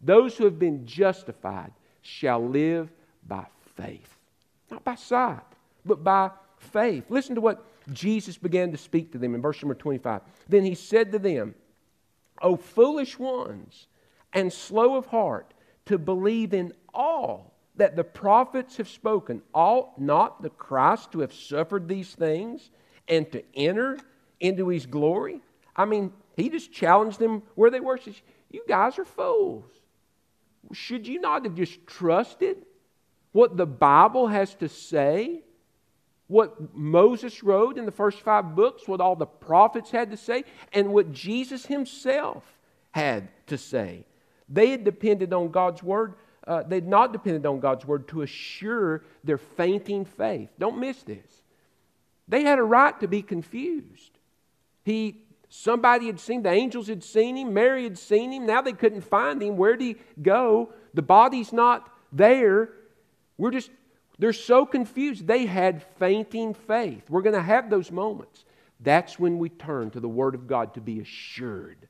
Those 0.01 0.37
who 0.37 0.45
have 0.45 0.59
been 0.59 0.87
justified 0.87 1.73
shall 2.07 2.47
live 2.47 2.91
by 3.27 3.47
faith. 3.77 4.17
Not 4.71 4.85
by 4.85 4.95
sight, 4.95 5.43
but 5.85 6.03
by 6.03 6.31
faith. 6.59 7.05
Listen 7.09 7.35
to 7.35 7.41
what 7.41 7.65
Jesus 7.93 8.37
began 8.37 8.73
to 8.73 8.79
speak 8.79 9.13
to 9.13 9.19
them 9.19 9.35
in 9.35 9.43
verse 9.43 9.63
number 9.63 9.75
25. 9.75 10.23
Then 10.49 10.65
he 10.65 10.75
said 10.75 11.13
to 11.13 11.19
them, 11.19 11.55
O 12.43 12.57
foolish 12.57 13.19
ones, 13.19 13.87
and 14.33 14.53
slow 14.53 14.97
of 14.97 15.07
heart 15.07 15.53
to 15.87 15.99
believe 15.99 16.53
in 16.53 16.73
all 16.93 17.55
that 17.77 17.97
the 17.97 18.05
prophets 18.05 18.77
have 18.77 18.89
spoken, 18.89 19.43
ought 19.55 19.99
not 20.01 20.43
the 20.43 20.51
Christ 20.51 21.13
to 21.13 21.21
have 21.21 21.33
suffered 21.33 21.89
these 21.89 22.15
things 22.15 22.71
and 23.09 23.31
to 23.33 23.43
enter 23.55 23.99
into 24.41 24.69
his 24.69 24.87
glory? 24.87 25.41
I 25.75 25.85
mean, 25.85 26.13
he 26.37 26.49
just 26.49 26.73
challenged 26.73 27.19
them 27.19 27.43
where 27.55 27.71
they 27.71 27.81
were. 27.81 27.99
You 28.51 28.63
guys 28.67 28.99
are 28.99 29.05
fools. 29.05 29.71
Should 30.73 31.07
you 31.07 31.21
not 31.21 31.45
have 31.45 31.55
just 31.55 31.87
trusted 31.87 32.65
what 33.33 33.57
the 33.57 33.67
Bible 33.67 34.29
has 34.29 34.55
to 34.57 34.69
say? 34.69 35.43
what 36.29 36.75
Moses 36.75 37.43
wrote 37.43 37.79
in 37.79 37.87
the 37.87 37.93
first 37.93 38.21
five 38.21 38.57
books, 38.57 38.89
what 38.89 39.01
all 39.01 39.17
the 39.17 39.27
prophets 39.27 39.91
had 39.91 40.11
to 40.11 40.17
say, 40.17 40.45
and 40.73 40.93
what 40.93 41.13
Jesus 41.13 41.67
himself 41.67 42.45
had 42.91 43.29
to 43.47 43.57
say. 43.57 44.05
They 44.49 44.71
had 44.71 44.85
depended 44.85 45.33
on 45.33 45.51
God's 45.51 45.83
word. 45.83 46.15
Uh, 46.47 46.63
they'd 46.63 46.87
not 46.87 47.13
depended 47.13 47.47
on 47.47 47.61
God's 47.61 47.85
word 47.85 48.09
to 48.09 48.23
assure 48.23 49.05
their 49.25 49.39
fainting 49.39 50.05
faith. 50.05 50.49
Don't 50.59 50.79
miss 50.79 51.03
this. 51.03 51.43
They 52.29 52.43
had 52.43 52.59
a 52.59 52.63
right 52.63 52.99
to 53.01 53.09
be 53.09 53.23
confused. 53.23 54.19
He, 54.85 55.23
somebody 55.49 56.07
had 56.07 56.21
seen, 56.21 56.43
the 56.43 56.51
angels 56.51 56.89
had 56.89 57.03
seen 57.05 57.37
him, 57.37 57.55
Mary 57.55 57.85
had 57.85 57.99
seen 57.99 58.33
him. 58.33 58.47
Now 58.47 58.63
they 58.63 58.73
couldn't 58.73 59.03
find 59.03 59.43
him. 59.43 59.57
Where'd 59.57 59.81
he 59.81 59.97
go? 60.23 60.73
The 60.95 61.03
body's 61.03 61.53
not 61.53 61.93
there. 62.13 62.71
We're 63.39 63.51
just, 63.51 63.71
they're 64.19 64.33
so 64.33 64.67
confused. 64.67 65.27
They 65.27 65.47
had 65.47 65.83
fainting 65.99 66.55
faith. 66.55 67.09
We're 67.11 67.23
going 67.23 67.35
to 67.35 67.43
have 67.43 67.71
those 67.71 67.91
moments. 67.91 68.45
That's 68.81 69.19
when 69.19 69.39
we 69.39 69.49
turn 69.49 69.91
to 69.91 70.01
the 70.01 70.09
Word 70.09 70.35
of 70.35 70.47
God 70.47 70.75
to 70.75 70.81
be 70.81 71.01
assured 71.01 71.89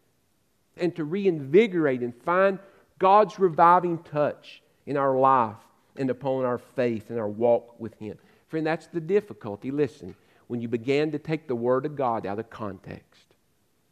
and 0.77 0.95
to 0.97 1.05
reinvigorate 1.05 2.03
and 2.03 2.15
find 2.15 2.59
God's 2.99 3.39
reviving 3.39 3.99
touch 3.99 4.63
in 4.87 4.97
our 4.97 5.17
life 5.17 5.57
and 5.97 6.11
upon 6.11 6.45
our 6.45 6.59
faith 6.59 7.11
and 7.11 7.19
our 7.19 7.29
walk 7.29 7.81
with 7.81 7.99
Him. 7.99 8.19
Friend, 8.49 8.67
that's 8.67 8.87
the 8.87 9.01
difficulty. 9.01 9.71
Listen, 9.71 10.15
when 10.47 10.61
you 10.61 10.69
began 10.69 11.11
to 11.13 11.19
take 11.19 11.49
the 11.49 11.57
Word 11.57 11.87
of 11.87 11.97
God 11.97 12.27
out 12.27 12.39
of 12.39 12.51
context, 12.51 13.26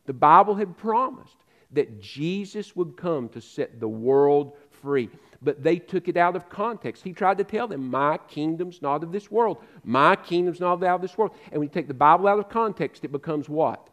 the 0.06 0.12
Bible 0.12 0.54
had 0.54 0.76
promised 0.76 1.36
that 1.72 2.00
Jesus 2.00 2.74
would 2.76 2.96
come 2.96 3.28
to 3.30 3.40
set 3.40 3.80
the 3.80 3.88
world 3.88 4.56
free. 4.70 5.10
But 5.42 5.62
they 5.62 5.76
took 5.76 6.08
it 6.08 6.16
out 6.16 6.36
of 6.36 6.48
context. 6.48 7.02
He 7.02 7.12
tried 7.12 7.38
to 7.38 7.44
tell 7.44 7.68
them, 7.68 7.90
My 7.90 8.18
kingdom's 8.28 8.80
not 8.80 9.02
of 9.02 9.12
this 9.12 9.30
world. 9.30 9.58
My 9.82 10.16
kingdom's 10.16 10.60
not 10.60 10.82
out 10.82 10.96
of 10.96 11.02
this 11.02 11.18
world. 11.18 11.32
And 11.50 11.54
when 11.54 11.68
you 11.68 11.72
take 11.72 11.88
the 11.88 11.94
Bible 11.94 12.28
out 12.28 12.38
of 12.38 12.48
context, 12.48 13.04
it 13.04 13.12
becomes 13.12 13.48
what? 13.48 13.88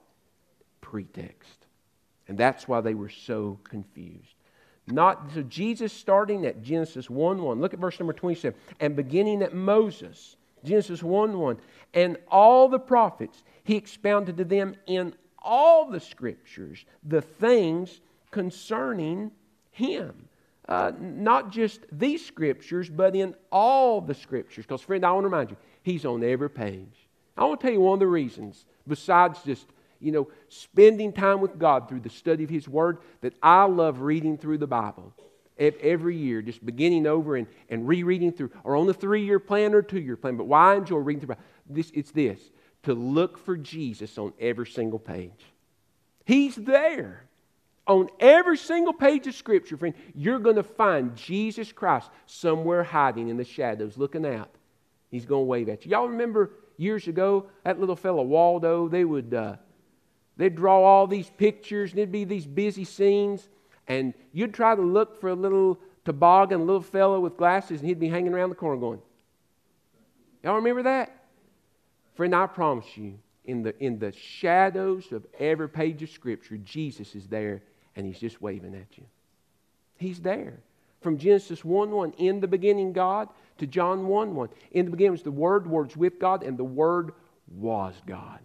Pretext. 0.79 1.65
And 2.27 2.37
that's 2.37 2.67
why 2.67 2.81
they 2.81 2.93
were 2.93 3.09
so 3.09 3.59
confused. 3.63 4.35
Not 4.87 5.31
so 5.33 5.43
Jesus 5.43 5.91
starting 5.91 6.45
at 6.45 6.61
Genesis 6.61 7.09
1 7.09 7.41
1. 7.41 7.61
Look 7.61 7.73
at 7.73 7.79
verse 7.79 7.99
number 7.99 8.13
27. 8.13 8.57
And 8.79 8.95
beginning 8.95 9.41
at 9.41 9.53
Moses, 9.53 10.37
Genesis 10.63 11.03
1 11.03 11.37
1. 11.37 11.57
And 11.93 12.17
all 12.29 12.69
the 12.69 12.79
prophets, 12.79 13.43
he 13.63 13.75
expounded 13.75 14.37
to 14.37 14.45
them 14.45 14.75
in 14.87 15.13
all 15.41 15.89
the 15.89 15.99
scriptures 15.99 16.85
the 17.03 17.21
things 17.21 18.01
concerning 18.31 19.31
him. 19.71 20.27
Uh, 20.67 20.91
not 20.99 21.51
just 21.51 21.81
these 21.91 22.25
scriptures, 22.25 22.89
but 22.89 23.15
in 23.15 23.35
all 23.51 23.99
the 23.99 24.13
scriptures. 24.13 24.65
Because, 24.65 24.81
friend, 24.81 25.05
I 25.05 25.11
want 25.11 25.23
to 25.23 25.29
remind 25.29 25.49
you, 25.49 25.57
he's 25.83 26.05
on 26.05 26.23
every 26.23 26.49
page. 26.49 27.07
I 27.35 27.43
want 27.43 27.59
to 27.59 27.67
tell 27.67 27.73
you 27.73 27.81
one 27.81 27.95
of 27.95 27.99
the 27.99 28.07
reasons, 28.07 28.65
besides 28.87 29.39
just 29.43 29.65
you 30.01 30.11
know, 30.11 30.27
spending 30.49 31.13
time 31.13 31.39
with 31.39 31.59
God 31.59 31.87
through 31.87 31.99
the 32.01 32.09
study 32.09 32.43
of 32.43 32.49
His 32.49 32.67
Word, 32.67 32.97
that 33.21 33.33
I 33.41 33.65
love 33.65 34.01
reading 34.01 34.37
through 34.37 34.57
the 34.57 34.67
Bible 34.67 35.13
every 35.57 36.17
year, 36.17 36.41
just 36.41 36.65
beginning 36.65 37.05
over 37.05 37.35
and, 37.35 37.45
and 37.69 37.87
rereading 37.87 38.31
through, 38.31 38.49
or 38.63 38.75
on 38.75 38.87
the 38.87 38.93
three 38.95 39.23
year 39.23 39.39
plan 39.39 39.75
or 39.75 39.83
two 39.83 39.99
year 39.99 40.17
plan. 40.17 40.35
But 40.37 40.47
why 40.47 40.73
I 40.73 40.77
enjoy 40.77 40.97
reading 40.97 41.25
through 41.25 41.35
this? 41.69 41.91
It's 41.93 42.11
this 42.11 42.39
to 42.83 42.93
look 42.93 43.37
for 43.37 43.57
Jesus 43.57 44.17
on 44.17 44.33
every 44.39 44.67
single 44.67 44.99
page. 44.99 45.45
He's 46.25 46.55
there. 46.55 47.23
On 47.87 48.09
every 48.19 48.57
single 48.57 48.93
page 48.93 49.27
of 49.27 49.35
Scripture, 49.35 49.75
friend, 49.75 49.95
you're 50.15 50.39
going 50.39 50.55
to 50.55 50.63
find 50.63 51.15
Jesus 51.15 51.71
Christ 51.71 52.09
somewhere 52.25 52.83
hiding 52.83 53.29
in 53.29 53.37
the 53.37 53.43
shadows, 53.43 53.97
looking 53.97 54.25
out. 54.25 54.51
He's 55.09 55.25
going 55.25 55.41
to 55.41 55.47
wave 55.47 55.67
at 55.67 55.83
you. 55.83 55.91
Y'all 55.91 56.07
remember 56.07 56.51
years 56.77 57.07
ago, 57.07 57.47
that 57.63 57.79
little 57.79 57.95
fellow 57.95 58.23
Waldo, 58.23 58.87
they 58.87 59.03
would. 59.03 59.33
Uh, 59.33 59.55
They'd 60.41 60.55
draw 60.55 60.83
all 60.83 61.05
these 61.05 61.29
pictures, 61.29 61.91
and 61.91 61.99
it'd 61.99 62.11
be 62.11 62.23
these 62.23 62.47
busy 62.47 62.83
scenes, 62.83 63.47
and 63.87 64.13
you'd 64.33 64.55
try 64.55 64.73
to 64.73 64.81
look 64.81 65.21
for 65.21 65.29
a 65.29 65.35
little 65.35 65.79
toboggan, 66.03 66.61
a 66.61 66.63
little 66.63 66.81
fellow 66.81 67.19
with 67.19 67.37
glasses, 67.37 67.79
and 67.79 67.87
he'd 67.87 67.99
be 67.99 68.09
hanging 68.09 68.33
around 68.33 68.49
the 68.49 68.55
corner 68.55 68.79
going, 68.79 69.01
Y'all 70.43 70.55
remember 70.55 70.81
that? 70.81 71.20
Friend, 72.21 72.35
I 72.35 72.45
promise 72.45 72.85
you, 72.97 73.17
in 73.45 73.63
the, 73.63 73.75
in 73.83 73.97
the 73.97 74.11
shadows 74.11 75.11
of 75.11 75.25
every 75.39 75.67
page 75.67 76.03
of 76.03 76.11
Scripture, 76.11 76.57
Jesus 76.57 77.15
is 77.15 77.25
there, 77.25 77.63
and 77.95 78.05
he's 78.05 78.19
just 78.19 78.43
waving 78.43 78.75
at 78.75 78.95
you. 78.95 79.05
He's 79.97 80.19
there. 80.19 80.59
From 81.01 81.17
Genesis 81.17 81.65
1 81.65 81.89
1, 81.89 82.11
in 82.19 82.39
the 82.39 82.47
beginning, 82.47 82.93
God, 82.93 83.29
to 83.57 83.65
John 83.65 84.05
1 84.05 84.35
1. 84.35 84.49
In 84.69 84.85
the 84.85 84.91
beginning 84.91 85.13
was 85.13 85.23
the 85.23 85.31
Word, 85.31 85.65
words 85.65 85.97
with 85.97 86.19
God, 86.19 86.43
and 86.43 86.59
the 86.59 86.63
Word 86.63 87.13
was 87.55 87.95
God. 88.05 88.37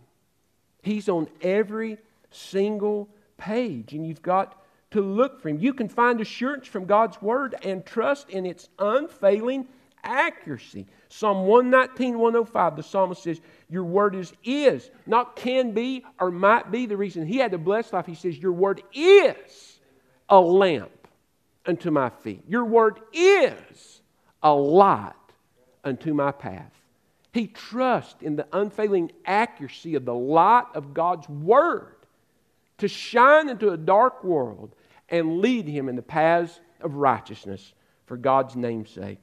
He's 0.82 1.10
on 1.10 1.28
every 1.42 1.98
single 2.30 3.10
page, 3.36 3.92
and 3.92 4.06
you've 4.06 4.22
got 4.22 4.58
to 4.92 5.02
look 5.02 5.42
for 5.42 5.50
Him. 5.50 5.58
You 5.58 5.74
can 5.74 5.90
find 5.90 6.18
assurance 6.22 6.66
from 6.66 6.86
God's 6.86 7.20
Word 7.20 7.54
and 7.62 7.84
trust 7.84 8.30
in 8.30 8.46
its 8.46 8.70
unfailing 8.78 9.68
accuracy. 10.06 10.86
Psalm 11.08 11.46
119, 11.46 12.18
105, 12.18 12.76
the 12.76 12.82
psalmist 12.82 13.22
says, 13.22 13.40
Your 13.68 13.84
word 13.84 14.14
is, 14.14 14.32
is, 14.44 14.90
not 15.06 15.36
can 15.36 15.72
be 15.72 16.04
or 16.20 16.30
might 16.30 16.70
be. 16.70 16.86
The 16.86 16.96
reason 16.96 17.26
he 17.26 17.38
had 17.38 17.50
to 17.50 17.58
bless 17.58 17.92
life, 17.92 18.06
he 18.06 18.14
says, 18.14 18.38
Your 18.38 18.52
word 18.52 18.82
is 18.94 19.80
a 20.28 20.40
lamp 20.40 21.08
unto 21.66 21.90
my 21.90 22.10
feet. 22.10 22.44
Your 22.48 22.64
word 22.64 23.00
is 23.12 24.00
a 24.42 24.52
light 24.52 25.12
unto 25.82 26.14
my 26.14 26.32
path. 26.32 26.72
He 27.32 27.48
trusts 27.48 28.22
in 28.22 28.36
the 28.36 28.46
unfailing 28.52 29.12
accuracy 29.26 29.94
of 29.94 30.04
the 30.04 30.14
light 30.14 30.66
of 30.74 30.94
God's 30.94 31.28
Word 31.28 31.96
to 32.78 32.88
shine 32.88 33.48
into 33.48 33.70
a 33.70 33.76
dark 33.76 34.24
world 34.24 34.74
and 35.08 35.40
lead 35.40 35.66
him 35.66 35.88
in 35.88 35.96
the 35.96 36.02
paths 36.02 36.60
of 36.80 36.94
righteousness 36.94 37.74
for 38.06 38.16
God's 38.16 38.56
name's 38.56 38.90
sake. 38.90 39.18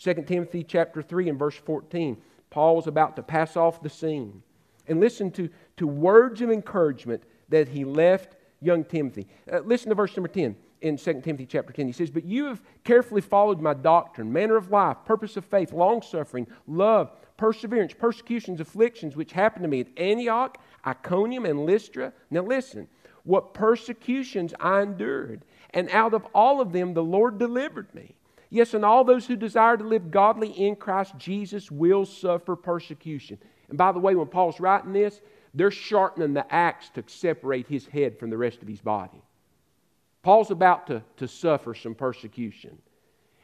2 0.00 0.14
Timothy 0.26 0.62
chapter 0.62 1.02
3 1.02 1.30
and 1.30 1.38
verse 1.38 1.56
14, 1.56 2.16
Paul 2.50 2.76
was 2.76 2.86
about 2.86 3.16
to 3.16 3.22
pass 3.22 3.56
off 3.56 3.82
the 3.82 3.90
scene. 3.90 4.42
And 4.86 5.00
listen 5.00 5.30
to, 5.32 5.50
to 5.76 5.86
words 5.86 6.40
of 6.40 6.50
encouragement 6.50 7.22
that 7.48 7.68
he 7.68 7.84
left 7.84 8.36
young 8.60 8.84
Timothy. 8.84 9.26
Uh, 9.50 9.60
listen 9.60 9.90
to 9.90 9.94
verse 9.94 10.16
number 10.16 10.28
10 10.28 10.56
in 10.80 10.96
2 10.96 11.20
Timothy 11.20 11.46
chapter 11.46 11.72
10. 11.72 11.86
He 11.86 11.92
says, 11.92 12.10
But 12.10 12.24
you 12.24 12.46
have 12.46 12.62
carefully 12.84 13.20
followed 13.20 13.60
my 13.60 13.74
doctrine, 13.74 14.32
manner 14.32 14.56
of 14.56 14.70
life, 14.70 14.96
purpose 15.04 15.36
of 15.36 15.44
faith, 15.44 15.72
long 15.72 16.02
suffering, 16.02 16.46
love, 16.66 17.10
perseverance, 17.36 17.92
persecutions, 17.92 18.60
afflictions, 18.60 19.16
which 19.16 19.32
happened 19.32 19.64
to 19.64 19.68
me 19.68 19.80
at 19.80 19.88
Antioch, 19.96 20.58
Iconium, 20.86 21.44
and 21.44 21.66
Lystra. 21.66 22.12
Now 22.30 22.42
listen, 22.42 22.88
what 23.24 23.54
persecutions 23.54 24.54
I 24.60 24.82
endured, 24.82 25.44
and 25.70 25.90
out 25.90 26.14
of 26.14 26.26
all 26.34 26.60
of 26.60 26.72
them 26.72 26.94
the 26.94 27.02
Lord 27.02 27.38
delivered 27.38 27.94
me. 27.94 28.14
Yes, 28.50 28.74
and 28.74 28.84
all 28.84 29.04
those 29.04 29.26
who 29.26 29.36
desire 29.36 29.76
to 29.76 29.84
live 29.84 30.10
godly 30.10 30.50
in 30.50 30.76
Christ 30.76 31.14
Jesus 31.18 31.70
will 31.70 32.06
suffer 32.06 32.56
persecution. 32.56 33.38
And 33.68 33.76
by 33.76 33.92
the 33.92 33.98
way, 33.98 34.14
when 34.14 34.28
Paul's 34.28 34.60
writing 34.60 34.92
this, 34.92 35.20
they're 35.54 35.70
sharpening 35.70 36.34
the 36.34 36.52
axe 36.52 36.88
to 36.90 37.04
separate 37.06 37.66
his 37.66 37.86
head 37.86 38.18
from 38.18 38.30
the 38.30 38.38
rest 38.38 38.62
of 38.62 38.68
his 38.68 38.80
body. 38.80 39.22
Paul's 40.22 40.50
about 40.50 40.86
to, 40.88 41.02
to 41.16 41.28
suffer 41.28 41.74
some 41.74 41.94
persecution. 41.94 42.78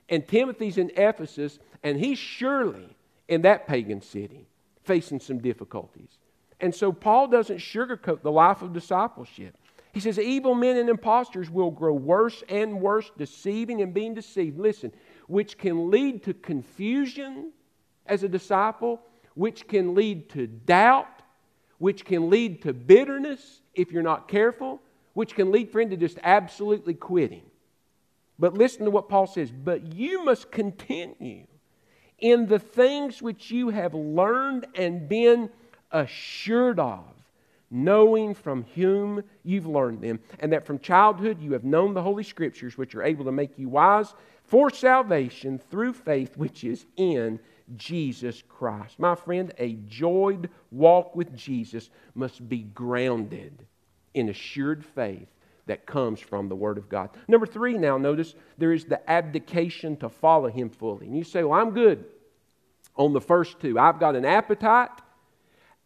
And 0.09 0.27
Timothy's 0.27 0.79
in 0.79 0.91
Ephesus, 0.97 1.59
and 1.83 1.99
he's 1.99 2.19
surely 2.19 2.97
in 3.29 3.43
that 3.43 3.67
pagan 3.67 4.03
city 4.03 4.47
facing 4.83 5.21
some 5.21 5.39
difficulties. 5.39 6.19
And 6.61 6.75
so 6.75 6.93
Paul 6.93 7.29
doesn't 7.29 7.59
sugarcoat 7.59 8.23
the 8.23 8.31
life 8.31 8.63
of 8.63 8.73
discipleship. 8.73 9.57
He 9.95 10.01
says, 10.01 10.19
Evil 10.19 10.57
men 10.57 10.77
and 10.77 10.89
impostors 10.89 11.49
will 11.49 11.71
grow 11.71 11.95
worse 11.95 12.43
and 12.49 12.81
worse, 12.81 13.11
deceiving 13.17 13.81
and 13.81 13.95
being 13.95 14.13
deceived. 14.13 14.59
Listen, 14.59 14.93
which 15.29 15.57
can 15.57 15.89
lead 15.89 16.25
to 16.25 16.35
confusion 16.35 17.53
as 18.05 18.25
a 18.25 18.29
disciple, 18.29 19.01
which 19.35 19.69
can 19.69 19.95
lead 19.95 20.29
to 20.31 20.49
doubt, 20.49 21.23
which 21.79 22.05
can 22.05 22.29
lead 22.29 22.61
to 22.63 22.73
bitterness 22.73 23.61
if 23.75 23.93
you're 23.93 24.03
not 24.03 24.27
careful, 24.27 24.83
which 25.13 25.37
can 25.37 25.53
lead, 25.53 25.71
friend, 25.71 25.93
to 25.93 25.97
just 25.97 26.19
absolutely 26.25 26.95
quitting. 26.95 27.45
But 28.37 28.55
listen 28.55 28.85
to 28.85 28.91
what 28.91 29.09
Paul 29.09 29.29
says. 29.29 29.53
But 29.53 29.95
you 29.95 30.25
must 30.25 30.51
continue 30.51 31.47
in 32.19 32.47
the 32.47 32.59
things 32.59 33.23
which 33.23 33.53
you 33.53 33.69
have 33.69 33.95
learned 33.95 34.67
and 34.75 35.09
been 35.09 35.51
assured 35.93 36.81
of, 36.81 37.05
knowing 37.75 38.35
from 38.35 38.65
whom 38.75 39.23
you've 39.43 39.67
learned 39.67 40.01
them, 40.01 40.21
and 40.39 40.53
that 40.53 40.65
from 40.65 40.79
childhood 40.79 41.41
you 41.41 41.53
have 41.53 41.65
known 41.65 41.93
the 41.93 42.03
Holy 42.03 42.23
Scriptures, 42.23 42.79
which 42.79 42.95
are 42.95 43.03
able 43.03 43.25
to 43.25 43.33
make 43.33 43.59
you 43.59 43.69
wise 43.69 44.15
for 44.45 44.71
salvation 44.71 45.59
through 45.59 45.93
faith 45.93 46.37
which 46.37 46.65
is 46.65 46.87
in 46.97 47.41
Jesus 47.77 48.43
Christ. 48.49 48.99
My 48.99 49.15
friend, 49.15 49.53
a 49.59 49.73
joyed 49.89 50.51
walk 50.71 51.17
with 51.17 51.35
Jesus 51.35 51.91
must 52.15 52.49
be 52.49 52.59
grounded 52.59 53.67
in 54.13 54.29
assured 54.29 54.85
faith 54.85 55.29
that 55.67 55.87
comes 55.87 56.21
from 56.21 56.49
the 56.49 56.55
Word 56.55 56.77
of 56.79 56.89
God. 56.89 57.11
Number 57.27 57.47
three, 57.47 57.77
now 57.77 57.97
notice 57.97 58.35
there 58.59 58.73
is 58.73 58.85
the 58.85 59.11
abdication 59.11 59.97
to 59.97 60.09
follow 60.09 60.49
Him 60.49 60.69
fully. 60.69 61.07
And 61.07 61.17
you 61.17 61.25
say, 61.25 61.43
Well, 61.43 61.59
I'm 61.59 61.71
good. 61.71 62.05
on 62.97 63.13
the 63.13 63.21
first 63.21 63.59
two. 63.61 63.79
I've 63.79 63.99
got 63.99 64.15
an 64.15 64.25
appetite, 64.25 64.91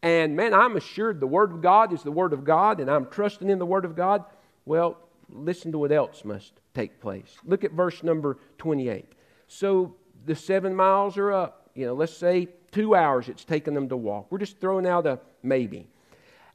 and 0.03 0.37
man, 0.37 0.55
I'm 0.55 0.77
assured 0.77 1.21
the 1.21 1.27
Word 1.27 1.53
of 1.53 1.61
God 1.61 1.93
is 1.93 2.03
the 2.03 2.13
Word 2.13 2.33
of 2.33 2.45
God, 2.45 2.81
and 2.81 2.91
I'm 2.91 3.07
trusting 3.07 3.51
in 3.51 3.59
the 3.59 3.67
Word 3.67 3.85
of 3.85 3.97
God. 3.97 4.25
Well, 4.65 4.99
listen 5.31 5.73
to 5.73 5.79
what 5.79 5.93
else 5.93 6.25
must 6.25 6.53
take 6.75 7.01
place. 7.01 7.37
Look 7.45 7.65
at 7.65 7.73
verse 7.73 8.03
number 8.03 8.39
28. 8.59 9.13
So 9.49 9.95
the 10.27 10.37
seven 10.37 10.75
miles 10.75 11.17
are 11.19 11.33
up. 11.33 11.71
You 11.75 11.87
know, 11.87 11.95
let's 11.95 12.17
say 12.17 12.49
two 12.71 12.95
hours 12.95 13.29
it's 13.29 13.45
taken 13.45 13.75
them 13.75 13.89
to 13.89 13.97
walk. 13.97 14.27
We're 14.31 14.39
just 14.39 14.61
throwing 14.61 14.87
out 14.87 15.07
a 15.07 15.19
maybe. 15.43 15.89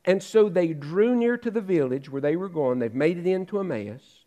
And 0.06 0.22
so 0.22 0.50
they 0.50 0.68
drew 0.74 1.16
near 1.16 1.38
to 1.38 1.52
the 1.52 1.62
village 1.62 2.10
where 2.10 2.22
they 2.22 2.36
were 2.36 2.50
going. 2.50 2.80
They've 2.80 2.94
made 2.94 3.18
it 3.18 3.28
into 3.28 3.60
Emmaus. 3.60 4.26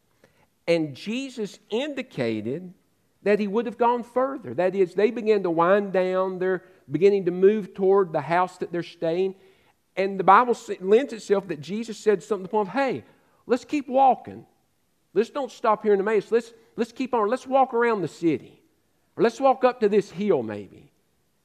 And 0.67 0.95
Jesus 0.95 1.59
indicated 1.71 2.73
that 3.23 3.39
he 3.39 3.47
would 3.47 3.67
have 3.67 3.79
gone 3.79 4.03
further. 4.03 4.55
That 4.55 4.75
is, 4.75 4.95
they 4.95 5.11
began 5.11 5.43
to 5.43 5.51
wind 5.51 5.93
down. 5.93 6.39
They're 6.39 6.62
beginning 6.91 7.24
to 7.26 7.30
move 7.30 7.74
toward 7.74 8.12
the 8.12 8.20
house 8.20 8.59
that 8.59 8.72
they're 8.72 8.82
staying. 8.82 9.34
And 9.97 10.20
the 10.20 10.24
Bible 10.24 10.57
lends 10.80 11.12
itself 11.12 11.49
that 11.49 11.61
Jesus 11.61 11.99
said 11.99 12.22
something 12.22 12.45
to 12.45 12.49
the 12.49 12.51
point 12.51 12.68
of, 12.68 12.74
hey, 12.74 13.05
let's 13.47 13.64
keep 13.64 13.89
walking. 13.89 14.47
Let's 15.14 15.30
don't 15.30 15.51
stop 15.51 15.82
here 15.82 15.95
in 15.95 16.01
Emmaus. 16.01 16.30
Let's, 16.30 16.53
let's 16.76 16.93
keep 16.93 17.14
on. 17.14 17.28
Let's 17.28 17.47
walk 17.47 17.72
around 17.72 18.03
the 18.03 18.09
city. 18.09 18.61
Or 19.16 19.22
let's 19.22 19.41
walk 19.41 19.64
up 19.64 19.80
to 19.80 19.89
this 19.89 20.11
hill 20.11 20.43
maybe 20.43 20.93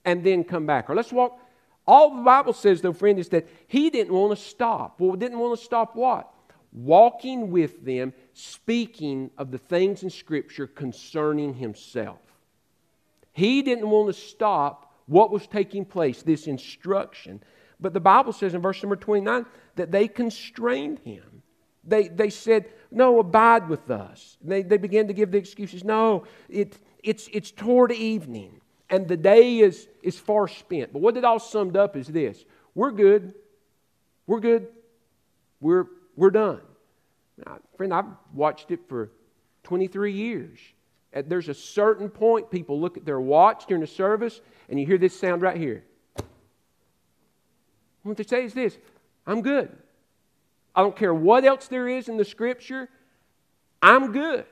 and 0.04 0.24
then 0.24 0.44
come 0.44 0.66
back. 0.66 0.89
Or 0.89 0.96
let's 0.96 1.12
walk. 1.12 1.39
All 1.88 2.18
the 2.18 2.24
Bible 2.24 2.54
says, 2.54 2.82
though, 2.82 2.94
friend, 2.94 3.18
is 3.18 3.30
that 3.30 3.48
he 3.68 3.89
didn't 3.89 4.14
want 4.14 4.38
to 4.38 4.44
stop. 4.44 5.00
Well, 5.00 5.16
didn't 5.16 5.39
want 5.39 5.58
to 5.58 5.66
stop 5.66 5.96
what? 5.96 6.32
Walking 6.74 7.50
with 7.50 7.84
them, 7.84 8.14
speaking 8.34 9.32
of 9.38 9.52
the 9.52 9.58
things 9.58 10.04
in 10.04 10.10
Scripture 10.10 10.68
concerning 10.68 11.54
himself. 11.54 12.20
He 13.32 13.62
didn't 13.62 13.89
want 13.89 14.14
to 14.14 14.22
stop 14.22 14.91
what 15.12 15.30
was 15.30 15.45
taking 15.45 15.84
place, 15.84 16.24
this 16.24 16.47
instruction. 16.47 17.43
But 17.82 17.93
the 17.93 17.99
Bible 17.99 18.32
says 18.32 18.53
in 18.53 18.62
verse 18.62 18.82
number 18.82 18.95
29 18.95 19.45
that 19.76 19.91
they 19.91 20.07
constrained 20.07 20.99
him. 20.99 21.43
They, 21.84 22.07
they 22.07 22.30
said, 22.30 22.66
No, 22.91 23.20
abide 23.20 23.68
with 23.68 23.91
us. 23.91 24.38
They, 24.41 24.62
they 24.62 24.78
began 24.78 25.07
to 25.07 25.14
give 25.14 25.32
the 25.32 25.38
excuses. 25.38 25.84
No, 25.84 26.24
it, 26.47 26.78
it's, 27.03 27.28
it's 27.34 27.51
toward 27.51 27.91
evening 27.91 28.62
and 28.89 29.07
the 29.07 29.18
day 29.18 29.59
is, 29.59 29.88
is 30.01 30.18
far 30.18 30.47
spent. 30.47 30.93
But 30.93 31.01
what 31.01 31.18
it 31.18 31.26
all 31.26 31.39
summed 31.39 31.76
up 31.76 31.97
is 31.97 32.07
this 32.07 32.45
we're 32.74 32.91
good. 32.91 33.34
We're 34.28 34.39
good. 34.39 34.68
We're, 35.59 35.88
we're 36.16 36.32
done. 36.32 36.62
Now, 37.45 37.59
friend, 37.76 37.93
I've 37.93 38.05
watched 38.34 38.72
it 38.72 38.80
for 38.88 39.12
23 39.64 40.14
years. 40.14 40.59
There's 41.14 41.49
a 41.49 41.53
certain 41.53 42.09
point 42.09 42.49
people 42.49 42.80
look 42.80 42.97
at 42.97 43.05
their 43.05 43.20
watch 43.20 43.66
during 43.68 43.82
the 43.82 43.88
service 43.88 44.39
and 44.70 44.80
you 44.80 44.86
hear 44.86 44.97
this 44.97 45.18
sound 45.18 45.41
right 45.41 45.57
here. 45.57 45.84
What 48.03 48.18
they 48.18 48.24
say 48.24 48.45
is 48.45 48.53
this 48.53 48.78
I'm 49.28 49.41
good. 49.41 49.76
I 50.74 50.82
don't 50.82 50.95
care 50.95 51.14
what 51.14 51.43
else 51.43 51.68
there 51.68 51.88
is 51.88 52.07
in 52.07 52.18
the 52.18 52.26
scripture, 52.26 52.89
I'm 53.82 54.12
good. 54.12 54.45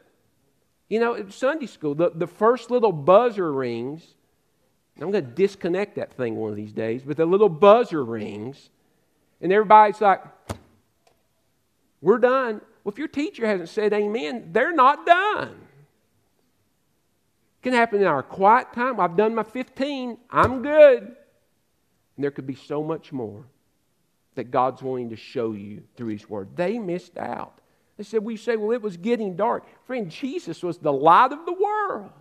You 0.90 1.00
know, 1.00 1.14
in 1.14 1.32
Sunday 1.32 1.68
school, 1.68 1.96
the, 1.96 2.10
the 2.10 2.28
first 2.28 2.72
little 2.72 2.92
buzzer 2.92 3.52
rings. 3.52 4.16
I'm 5.02 5.12
going 5.12 5.24
to 5.24 5.32
disconnect 5.32 5.96
that 5.96 6.12
thing 6.12 6.36
one 6.36 6.50
of 6.50 6.58
these 6.58 6.74
days, 6.74 7.04
but 7.06 7.16
the 7.16 7.26
little 7.26 7.48
buzzer 7.48 8.04
rings, 8.04 8.70
and 9.40 9.54
everybody's 9.54 10.02
like, 10.02 10.22
We're 12.02 12.18
done. 12.18 12.60
Well, 12.84 12.92
if 12.92 13.00
your 13.00 13.08
teacher 13.08 13.46
hasn't 13.46 13.70
said 13.70 13.94
amen, 13.94 14.50
they're 14.52 14.74
not 14.74 15.06
done. 15.06 15.56
It 17.60 17.64
can 17.64 17.74
happen 17.74 18.02
in 18.02 18.08
our 18.08 18.24
quiet 18.24 18.72
time. 18.74 19.00
I've 19.00 19.18
done 19.18 19.36
my 19.36 19.44
15, 19.44 20.18
I'm 20.30 20.62
good. 20.62 21.04
And 21.04 22.24
there 22.24 22.32
could 22.32 22.48
be 22.48 22.56
so 22.56 22.82
much 22.82 23.12
more 23.12 23.46
that 24.36 24.52
God's 24.52 24.82
wanting 24.82 25.10
to 25.10 25.18
show 25.18 25.52
you 25.52 25.84
through 25.98 26.10
His 26.10 26.30
Word. 26.30 26.56
They 26.56 26.80
missed 26.80 27.18
out. 27.18 27.60
They 27.98 28.04
said, 28.04 28.24
We 28.24 28.38
say, 28.38 28.56
well, 28.56 28.72
it 28.72 28.82
was 28.82 28.96
getting 28.96 29.36
dark. 29.36 29.66
Friend, 29.86 30.10
Jesus 30.10 30.64
was 30.64 30.78
the 30.78 30.94
light 30.94 31.34
of 31.34 31.46
the 31.46 31.54
world. 31.54 32.12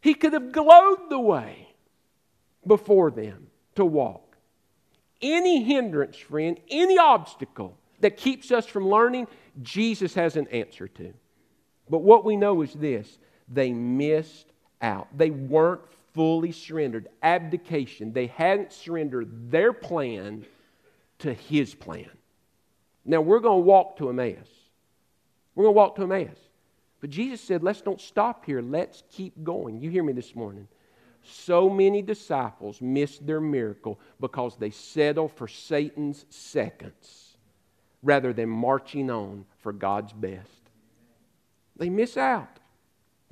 He 0.00 0.14
could 0.14 0.32
have 0.32 0.52
glowed 0.52 1.10
the 1.10 1.20
way 1.20 1.68
before 2.66 3.10
them 3.10 3.48
to 3.74 3.84
walk. 3.84 4.36
Any 5.20 5.62
hindrance, 5.62 6.16
friend, 6.16 6.58
any 6.70 6.96
obstacle 6.96 7.76
that 8.00 8.16
keeps 8.16 8.50
us 8.50 8.66
from 8.66 8.88
learning, 8.88 9.28
Jesus 9.60 10.14
has 10.14 10.36
an 10.36 10.48
answer 10.48 10.88
to. 10.88 11.12
But 11.88 11.98
what 11.98 12.24
we 12.24 12.36
know 12.36 12.62
is 12.62 12.72
this 12.72 13.18
they 13.52 13.72
missed 13.72 14.46
out. 14.80 15.08
They 15.16 15.30
weren't 15.30 15.82
fully 16.14 16.52
surrendered. 16.52 17.08
Abdication. 17.22 18.12
They 18.12 18.26
hadn't 18.26 18.72
surrendered 18.72 19.50
their 19.50 19.72
plan 19.72 20.44
to 21.20 21.32
His 21.32 21.74
plan. 21.74 22.10
Now 23.04 23.20
we're 23.20 23.40
going 23.40 23.62
to 23.62 23.66
walk 23.66 23.96
to 23.98 24.08
Emmaus. 24.08 24.48
We're 25.54 25.64
going 25.64 25.74
to 25.74 25.78
walk 25.78 25.96
to 25.96 26.02
Emmaus. 26.02 26.38
But 27.00 27.10
Jesus 27.10 27.40
said, 27.40 27.62
let's 27.62 27.80
don't 27.80 28.00
stop 28.00 28.44
here. 28.44 28.62
Let's 28.62 29.02
keep 29.10 29.42
going. 29.42 29.80
You 29.80 29.90
hear 29.90 30.04
me 30.04 30.12
this 30.12 30.36
morning. 30.36 30.68
So 31.24 31.68
many 31.68 32.02
disciples 32.02 32.80
missed 32.80 33.26
their 33.26 33.40
miracle 33.40 34.00
because 34.20 34.56
they 34.56 34.70
settled 34.70 35.32
for 35.32 35.48
Satan's 35.48 36.26
seconds 36.30 37.36
rather 38.02 38.32
than 38.32 38.48
marching 38.48 39.10
on 39.10 39.44
for 39.58 39.72
God's 39.72 40.12
best. 40.12 40.48
They 41.76 41.90
miss 41.90 42.16
out. 42.16 42.58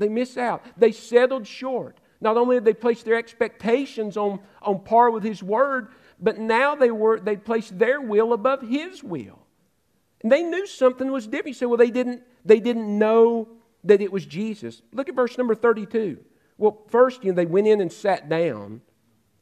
They 0.00 0.08
miss 0.08 0.36
out. 0.36 0.64
They 0.76 0.92
settled 0.92 1.46
short. 1.46 2.00
Not 2.20 2.36
only 2.36 2.56
did 2.56 2.64
they 2.64 2.74
place 2.74 3.02
their 3.02 3.16
expectations 3.16 4.16
on, 4.16 4.40
on 4.62 4.80
par 4.82 5.10
with 5.10 5.22
His 5.22 5.42
Word, 5.42 5.88
but 6.18 6.38
now 6.38 6.74
they 6.74 6.90
were 6.90 7.20
they 7.20 7.36
placed 7.36 7.78
their 7.78 8.00
will 8.00 8.32
above 8.32 8.62
His 8.62 9.04
will. 9.04 9.38
And 10.22 10.32
they 10.32 10.42
knew 10.42 10.66
something 10.66 11.12
was 11.12 11.26
different. 11.26 11.48
You 11.48 11.54
say, 11.54 11.66
well, 11.66 11.76
they 11.76 11.90
didn't, 11.90 12.22
they 12.44 12.60
didn't 12.60 12.98
know 12.98 13.48
that 13.84 14.00
it 14.00 14.10
was 14.10 14.26
Jesus. 14.26 14.82
Look 14.92 15.08
at 15.08 15.14
verse 15.14 15.38
number 15.38 15.54
32. 15.54 16.18
Well, 16.58 16.82
first, 16.88 17.24
you 17.24 17.30
know, 17.30 17.36
they 17.36 17.46
went 17.46 17.66
in 17.66 17.80
and 17.80 17.90
sat 17.90 18.28
down, 18.28 18.82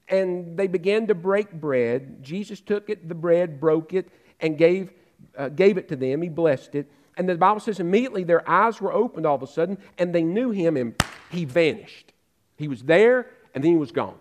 and 0.08 0.56
they 0.56 0.68
began 0.68 1.08
to 1.08 1.14
break 1.14 1.52
bread. 1.52 2.22
Jesus 2.22 2.60
took 2.60 2.90
it, 2.90 3.08
the 3.08 3.14
bread, 3.14 3.58
broke 3.60 3.92
it, 3.92 4.08
and 4.38 4.56
gave, 4.56 4.92
uh, 5.36 5.48
gave 5.48 5.78
it 5.78 5.88
to 5.88 5.96
them. 5.96 6.22
He 6.22 6.28
blessed 6.28 6.76
it. 6.76 6.90
And 7.18 7.28
the 7.28 7.34
Bible 7.34 7.60
says 7.60 7.80
immediately 7.80 8.24
their 8.24 8.48
eyes 8.48 8.80
were 8.80 8.92
opened 8.92 9.26
all 9.26 9.34
of 9.34 9.42
a 9.42 9.46
sudden, 9.46 9.76
and 9.98 10.14
they 10.14 10.22
knew 10.22 10.50
him, 10.50 10.76
and 10.76 10.94
he 11.30 11.44
vanished. 11.44 12.12
He 12.56 12.68
was 12.68 12.82
there, 12.82 13.26
and 13.54 13.62
then 13.62 13.72
he 13.72 13.76
was 13.76 13.92
gone. 13.92 14.18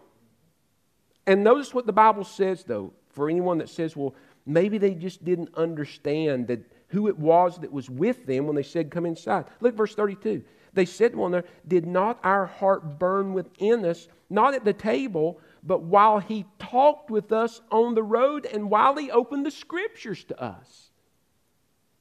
And 1.26 1.44
notice 1.44 1.74
what 1.74 1.86
the 1.86 1.94
Bible 1.94 2.26
says, 2.26 2.64
though, 2.64 2.92
for 3.10 3.30
anyone 3.30 3.60
that 3.60 3.70
says, 3.70 3.96
well, 3.96 4.16
Maybe 4.48 4.78
they 4.78 4.94
just 4.94 5.26
didn't 5.26 5.50
understand 5.56 6.48
that 6.48 6.62
who 6.88 7.10
it 7.10 7.20
was 7.20 7.60
that 7.60 7.72
was 7.72 7.90
with 7.90 8.26
them 8.26 8.48
when 8.48 8.56
they 8.56 8.64
said, 8.64 8.90
Come 8.90 9.06
inside. 9.06 9.46
Look, 9.60 9.76
verse 9.76 9.94
32. 9.94 10.42
They 10.74 10.86
said 10.86 11.12
to 11.12 11.18
one 11.18 11.34
another, 11.34 11.48
Did 11.68 11.86
not 11.86 12.18
our 12.24 12.46
heart 12.46 12.98
burn 12.98 13.34
within 13.34 13.84
us, 13.84 14.08
not 14.30 14.54
at 14.54 14.64
the 14.64 14.72
table, 14.72 15.42
but 15.64 15.82
while 15.82 16.20
he 16.20 16.46
talked 16.60 17.12
with 17.12 17.34
us 17.34 17.62
on 17.72 17.94
the 17.94 18.04
road 18.04 18.46
and 18.46 18.70
while 18.70 18.96
he 18.96 19.12
opened 19.12 19.46
the 19.46 19.52
scriptures 19.52 20.24
to 20.26 20.42
us? 20.42 20.87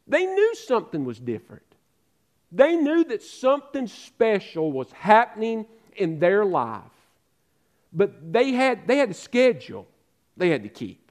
They 0.06 0.24
knew 0.26 0.54
something 0.54 1.04
was 1.04 1.18
different. 1.18 1.62
They 2.52 2.76
knew 2.76 3.04
that 3.04 3.22
something 3.22 3.86
special 3.86 4.70
was 4.70 4.90
happening 4.92 5.66
in 5.96 6.18
their 6.18 6.44
life. 6.44 6.82
But 7.92 8.32
they 8.32 8.52
had, 8.52 8.86
they 8.86 8.98
had 8.98 9.10
a 9.10 9.14
schedule 9.14 9.86
they 10.36 10.50
had 10.50 10.62
to 10.62 10.68
keep. 10.68 11.10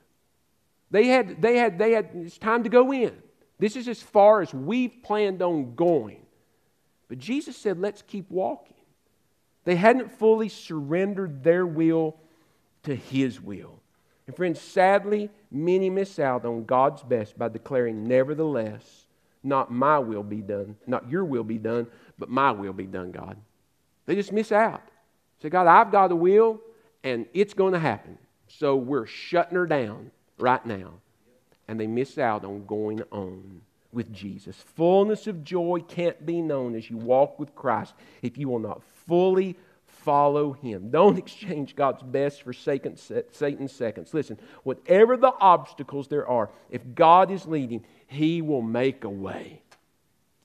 They 0.92 1.08
had, 1.08 1.42
they 1.42 1.58
had, 1.58 1.78
they 1.78 1.92
had, 1.92 2.10
it's 2.14 2.38
time 2.38 2.64
to 2.64 2.70
go 2.70 2.94
in. 2.94 3.14
This 3.60 3.76
is 3.76 3.88
as 3.88 4.02
far 4.02 4.42
as 4.42 4.54
we've 4.54 5.02
planned 5.02 5.42
on 5.42 5.76
going. 5.76 6.22
But 7.08 7.20
Jesus 7.20 7.58
said, 7.58 7.80
let's 7.80 8.02
keep 8.02 8.30
walking. 8.30 8.76
They 9.64 9.76
hadn't 9.76 10.12
fully 10.12 10.50
surrendered 10.50 11.44
their 11.44 11.66
will 11.66 12.18
to 12.84 12.96
His 12.96 13.42
will. 13.42 13.80
And 14.28 14.36
friends, 14.36 14.62
sadly, 14.62 15.30
many 15.56 15.90
miss 15.90 16.20
out 16.20 16.46
on 16.46 16.66
God's 16.66 17.02
best 17.02 17.38
by 17.38 17.48
declaring, 17.48 18.04
nevertheless, 18.04 19.06
not 19.44 19.72
my 19.72 19.98
will 20.00 20.24
be 20.24 20.42
done, 20.42 20.76
not 20.86 21.10
your 21.10 21.24
will 21.24 21.44
be 21.44 21.58
done, 21.58 21.88
but 22.20 22.30
my 22.30 22.52
will 22.52 22.74
be 22.74 22.86
done, 22.86 23.12
God. 23.12 23.38
They 24.06 24.16
just 24.16 24.32
miss 24.32 24.52
out. 24.52 24.82
Say, 25.42 25.50
God, 25.50 25.68
I've 25.68 25.92
got 25.92 26.12
a 26.12 26.16
will, 26.16 26.60
and 27.04 27.26
it's 27.34 27.54
going 27.54 27.74
to 27.74 27.80
happen. 27.80 28.18
So 28.48 28.76
we're 28.76 29.06
shutting 29.06 29.56
her 29.56 29.66
down 29.66 30.12
right 30.38 30.66
now. 30.66 30.94
And 31.68 31.80
they 31.80 31.88
miss 31.88 32.18
out 32.18 32.46
on 32.46 32.66
going 32.66 33.02
on 33.12 33.62
with 33.92 34.14
Jesus. 34.14 34.56
Fullness 34.76 35.26
of 35.26 35.44
joy 35.44 35.84
can't 35.88 36.26
be 36.26 36.42
known 36.42 36.76
as 36.76 36.90
you 36.90 36.98
walk 36.98 37.40
with 37.40 37.56
Christ 37.56 37.94
if 38.22 38.38
you 38.38 38.50
will 38.50 38.60
not 38.60 38.84
fully 39.08 39.56
follow 40.06 40.54
Him. 40.54 40.92
Don't 40.92 41.18
exchange 41.26 41.76
God's 41.76 42.04
best 42.04 42.44
for 42.44 42.54
Satan's 42.54 43.02
seconds. 43.72 44.14
Listen, 44.14 44.40
whatever 44.64 45.18
the 45.18 45.34
obstacles 45.40 46.08
there 46.08 46.28
are, 46.28 46.50
if 46.70 46.82
God 46.94 47.32
is 47.32 47.46
leading, 47.46 47.84
He 48.08 48.42
will 48.42 48.62
make 48.62 49.04
a 49.04 49.10
way. 49.10 49.62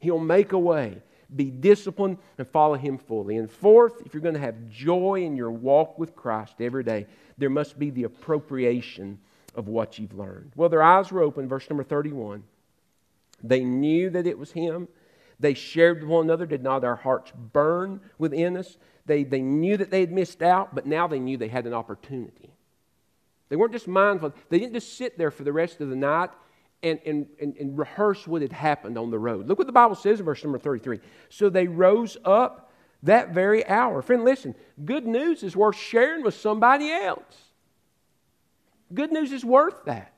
He'll 0.00 0.18
make 0.18 0.52
a 0.52 0.58
way. 0.58 1.02
be 1.34 1.50
disciplined, 1.50 2.18
and 2.38 2.48
follow 2.48 2.74
Him 2.74 2.98
fully. 2.98 3.36
And 3.36 3.48
fourth, 3.48 4.02
if 4.04 4.14
you're 4.14 4.22
going 4.22 4.34
to 4.34 4.40
have 4.40 4.68
joy 4.68 5.22
in 5.22 5.36
your 5.36 5.52
walk 5.52 5.96
with 5.98 6.16
Christ 6.16 6.54
every 6.60 6.82
day, 6.82 7.06
there 7.38 7.50
must 7.50 7.78
be 7.78 7.90
the 7.90 8.04
appropriation 8.04 9.18
of 9.54 9.68
what 9.68 9.98
you've 9.98 10.14
learned. 10.14 10.52
Well, 10.56 10.68
their 10.68 10.82
eyes 10.82 11.12
were 11.12 11.22
open, 11.22 11.48
verse 11.48 11.68
number 11.70 11.84
31. 11.84 12.42
They 13.42 13.64
knew 13.64 14.10
that 14.10 14.26
it 14.26 14.38
was 14.38 14.52
Him. 14.52 14.88
They 15.40 15.54
shared 15.54 16.02
with 16.02 16.10
one 16.10 16.26
another. 16.26 16.46
Did 16.46 16.62
not 16.62 16.84
our 16.84 16.96
hearts 16.96 17.32
burn 17.52 18.00
within 18.18 18.56
us? 18.56 18.76
They, 19.06 19.24
they 19.24 19.40
knew 19.40 19.76
that 19.78 19.90
they 19.90 20.00
had 20.00 20.12
missed 20.12 20.42
out, 20.42 20.74
but 20.74 20.86
now 20.86 21.08
they 21.08 21.18
knew 21.18 21.36
they 21.36 21.48
had 21.48 21.66
an 21.66 21.72
opportunity. 21.72 22.52
They 23.48 23.56
weren't 23.56 23.72
just 23.72 23.88
mindful. 23.88 24.34
They 24.50 24.58
didn't 24.58 24.74
just 24.74 24.96
sit 24.96 25.18
there 25.18 25.30
for 25.30 25.42
the 25.42 25.52
rest 25.52 25.80
of 25.80 25.88
the 25.88 25.96
night 25.96 26.30
and, 26.82 27.00
and, 27.04 27.26
and, 27.40 27.56
and, 27.56 27.78
rehearse 27.78 28.26
what 28.26 28.40
had 28.40 28.52
happened 28.52 28.96
on 28.96 29.10
the 29.10 29.18
road. 29.18 29.46
Look 29.46 29.58
what 29.58 29.66
the 29.66 29.72
Bible 29.72 29.96
says 29.96 30.18
in 30.18 30.24
verse 30.24 30.42
number 30.42 30.58
33. 30.58 31.00
So 31.28 31.50
they 31.50 31.66
rose 31.66 32.16
up 32.24 32.72
that 33.02 33.34
very 33.34 33.66
hour. 33.66 34.00
Friend, 34.00 34.24
listen, 34.24 34.54
good 34.84 35.06
news 35.06 35.42
is 35.42 35.56
worth 35.56 35.76
sharing 35.76 36.22
with 36.22 36.34
somebody 36.34 36.90
else. 36.90 37.36
Good 38.94 39.12
news 39.12 39.32
is 39.32 39.44
worth 39.44 39.84
that. 39.84 40.14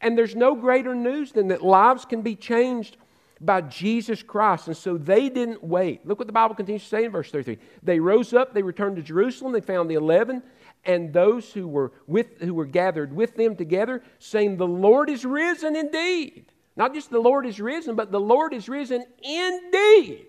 And 0.00 0.18
there's 0.18 0.36
no 0.36 0.54
greater 0.54 0.94
news 0.94 1.32
than 1.32 1.48
that 1.48 1.62
lives 1.62 2.04
can 2.04 2.20
be 2.20 2.36
changed 2.36 2.98
by 3.44 3.60
Jesus 3.62 4.22
Christ. 4.22 4.68
And 4.68 4.76
so 4.76 4.96
they 4.96 5.28
didn't 5.28 5.62
wait. 5.62 6.06
Look 6.06 6.18
what 6.18 6.26
the 6.26 6.32
Bible 6.32 6.54
continues 6.54 6.82
to 6.82 6.88
say 6.88 7.04
in 7.04 7.12
verse 7.12 7.30
33. 7.30 7.58
They 7.82 8.00
rose 8.00 8.32
up, 8.32 8.54
they 8.54 8.62
returned 8.62 8.96
to 8.96 9.02
Jerusalem, 9.02 9.52
they 9.52 9.60
found 9.60 9.90
the 9.90 9.94
eleven 9.94 10.42
and 10.84 11.12
those 11.12 11.52
who 11.52 11.66
were 11.66 11.92
with 12.06 12.40
who 12.40 12.54
were 12.54 12.66
gathered 12.66 13.12
with 13.14 13.36
them 13.36 13.56
together, 13.56 14.02
saying, 14.18 14.56
The 14.56 14.66
Lord 14.66 15.08
is 15.10 15.24
risen 15.24 15.76
indeed. 15.76 16.46
Not 16.76 16.94
just 16.94 17.10
the 17.10 17.20
Lord 17.20 17.46
is 17.46 17.60
risen, 17.60 17.94
but 17.94 18.10
the 18.10 18.20
Lord 18.20 18.52
is 18.52 18.68
risen 18.68 19.04
indeed. 19.22 20.26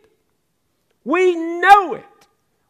We 1.03 1.36
know 1.36 1.95
it. 1.95 2.05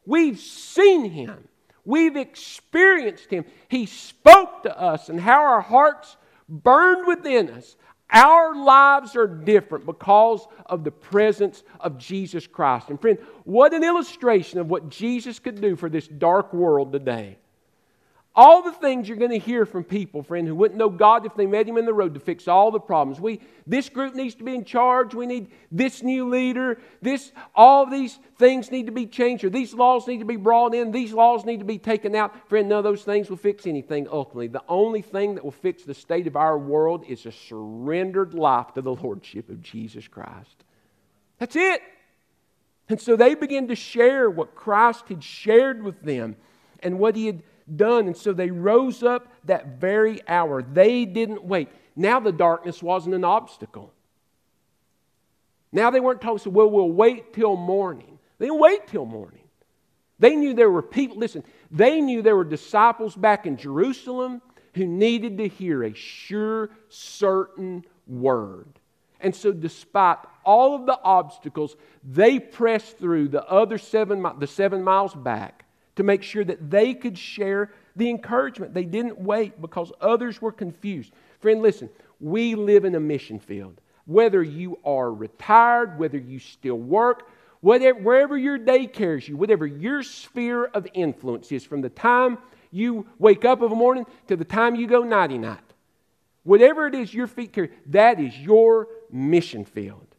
We've 0.05 0.39
seen 0.39 1.09
him. 1.11 1.47
We've 1.83 2.15
experienced 2.15 3.29
him. 3.29 3.45
He 3.67 3.85
spoke 3.85 4.63
to 4.63 4.79
us 4.79 5.09
and 5.09 5.19
how 5.19 5.41
our 5.41 5.61
hearts 5.61 6.17
burned 6.47 7.05
within 7.07 7.49
us. 7.49 7.75
Our 8.11 8.55
lives 8.55 9.15
are 9.15 9.27
different 9.27 9.85
because 9.85 10.47
of 10.65 10.83
the 10.83 10.91
presence 10.91 11.63
of 11.79 11.97
Jesus 11.97 12.45
Christ. 12.47 12.89
And 12.89 13.01
friend, 13.01 13.17
what 13.43 13.73
an 13.73 13.83
illustration 13.83 14.59
of 14.59 14.69
what 14.69 14.89
Jesus 14.89 15.39
could 15.39 15.59
do 15.59 15.75
for 15.75 15.89
this 15.89 16.07
dark 16.07 16.53
world 16.53 16.93
today. 16.93 17.37
All 18.37 18.61
the 18.61 18.73
things 18.73 19.07
you're 19.07 19.17
going 19.17 19.31
to 19.31 19.39
hear 19.39 19.65
from 19.65 19.85
people, 19.85 20.21
friend, 20.21 20.45
who 20.45 20.55
wouldn't 20.55 20.77
know 20.77 20.89
God 20.89 21.25
if 21.25 21.35
they 21.35 21.45
met 21.45 21.69
Him 21.69 21.77
in 21.77 21.85
the 21.85 21.93
road 21.93 22.13
to 22.15 22.19
fix 22.19 22.49
all 22.49 22.69
the 22.69 22.81
problems. 22.81 23.17
We, 23.17 23.39
this 23.65 23.87
group 23.87 24.13
needs 24.13 24.35
to 24.35 24.43
be 24.43 24.53
in 24.53 24.65
charge. 24.65 25.15
We 25.15 25.25
need 25.25 25.51
this 25.71 26.03
new 26.03 26.27
leader. 26.27 26.77
This, 27.01 27.31
all 27.55 27.89
these 27.89 28.19
things 28.37 28.71
need 28.71 28.87
to 28.87 28.91
be 28.91 29.05
changed, 29.05 29.45
or 29.45 29.49
these 29.49 29.73
laws 29.73 30.05
need 30.05 30.17
to 30.17 30.25
be 30.25 30.35
brought 30.35 30.75
in. 30.75 30.91
These 30.91 31.13
laws 31.13 31.45
need 31.45 31.59
to 31.59 31.65
be 31.65 31.77
taken 31.77 32.13
out. 32.13 32.49
Friend, 32.49 32.67
none 32.67 32.79
of 32.79 32.83
those 32.83 33.03
things 33.03 33.29
will 33.29 33.37
fix 33.37 33.65
anything 33.65 34.05
ultimately. 34.11 34.47
The 34.47 34.63
only 34.67 35.01
thing 35.01 35.35
that 35.35 35.43
will 35.45 35.51
fix 35.51 35.83
the 35.83 35.93
state 35.93 36.27
of 36.27 36.35
our 36.35 36.57
world 36.57 37.05
is 37.07 37.25
a 37.25 37.31
surrendered 37.31 38.33
life 38.33 38.73
to 38.73 38.81
the 38.81 38.95
Lordship 38.95 39.47
of 39.47 39.61
Jesus 39.61 40.09
Christ. 40.09 40.65
That's 41.39 41.55
it. 41.55 41.81
And 42.89 42.99
so 42.99 43.15
they 43.15 43.33
began 43.33 43.69
to 43.69 43.75
share 43.75 44.29
what 44.29 44.55
Christ 44.55 45.07
had 45.07 45.23
shared 45.23 45.83
with 45.83 46.01
them 46.01 46.35
and 46.81 46.99
what 46.99 47.15
He 47.15 47.27
had 47.27 47.43
done. 47.73 48.07
And 48.07 48.17
so 48.17 48.33
they 48.33 48.51
rose 48.51 49.03
up 49.03 49.27
that 49.45 49.79
very 49.79 50.21
hour. 50.27 50.61
They 50.61 51.05
didn't 51.05 51.43
wait. 51.43 51.69
Now 51.95 52.19
the 52.19 52.31
darkness 52.31 52.83
wasn't 52.83 53.15
an 53.15 53.23
obstacle. 53.23 53.93
Now 55.71 55.89
they 55.89 55.99
weren't 55.99 56.21
told, 56.21 56.41
so, 56.41 56.49
well, 56.49 56.69
we'll 56.69 56.91
wait 56.91 57.33
till 57.33 57.55
morning. 57.55 58.19
They 58.37 58.45
didn't 58.45 58.59
wait 58.59 58.87
till 58.87 59.05
morning. 59.05 59.41
They 60.19 60.35
knew 60.35 60.53
there 60.53 60.71
were 60.71 60.81
people, 60.81 61.17
listen, 61.17 61.43
they 61.71 61.99
knew 61.99 62.21
there 62.21 62.37
were 62.37 62.45
disciples 62.45 63.15
back 63.15 63.45
in 63.45 63.57
Jerusalem 63.57 64.41
who 64.73 64.85
needed 64.85 65.37
to 65.39 65.47
hear 65.47 65.83
a 65.83 65.93
sure, 65.93 66.69
certain 66.89 67.83
word. 68.07 68.79
And 69.19 69.35
so, 69.35 69.51
despite 69.51 70.19
all 70.45 70.75
of 70.75 70.85
the 70.85 70.99
obstacles, 71.03 71.75
they 72.03 72.39
pressed 72.39 72.97
through 72.97 73.29
the 73.29 73.43
other 73.45 73.77
seven, 73.77 74.25
the 74.39 74.47
seven 74.47 74.83
miles 74.83 75.13
back 75.13 75.64
to 75.95 76.03
make 76.03 76.23
sure 76.23 76.43
that 76.43 76.69
they 76.69 76.93
could 76.93 77.17
share 77.17 77.71
the 77.95 78.09
encouragement. 78.09 78.73
They 78.73 78.83
didn't 78.83 79.19
wait 79.19 79.61
because 79.61 79.91
others 80.01 80.41
were 80.41 80.51
confused. 80.51 81.13
Friend, 81.39 81.61
listen, 81.61 81.89
we 82.19 82.55
live 82.55 82.85
in 82.85 82.95
a 82.95 82.99
mission 82.99 83.39
field. 83.39 83.79
Whether 84.05 84.43
you 84.43 84.79
are 84.85 85.11
retired, 85.11 85.97
whether 85.97 86.17
you 86.17 86.39
still 86.39 86.77
work, 86.77 87.29
whatever, 87.61 87.99
wherever 87.99 88.37
your 88.37 88.57
day 88.57 88.85
carries 88.85 89.27
you, 89.27 89.37
whatever 89.37 89.65
your 89.65 90.03
sphere 90.03 90.65
of 90.65 90.87
influence 90.93 91.51
is, 91.51 91.63
from 91.63 91.81
the 91.81 91.89
time 91.89 92.37
you 92.71 93.07
wake 93.17 93.45
up 93.45 93.61
of 93.61 93.71
a 93.71 93.75
morning 93.75 94.05
to 94.27 94.35
the 94.35 94.45
time 94.45 94.75
you 94.75 94.87
go 94.87 95.03
nighty 95.03 95.37
night, 95.37 95.59
whatever 96.43 96.87
it 96.87 96.93
is 96.93 97.13
your 97.13 97.27
feet 97.27 97.53
carry, 97.53 97.71
that 97.87 98.19
is 98.19 98.37
your 98.37 98.87
mission 99.11 99.65
field. 99.65 100.14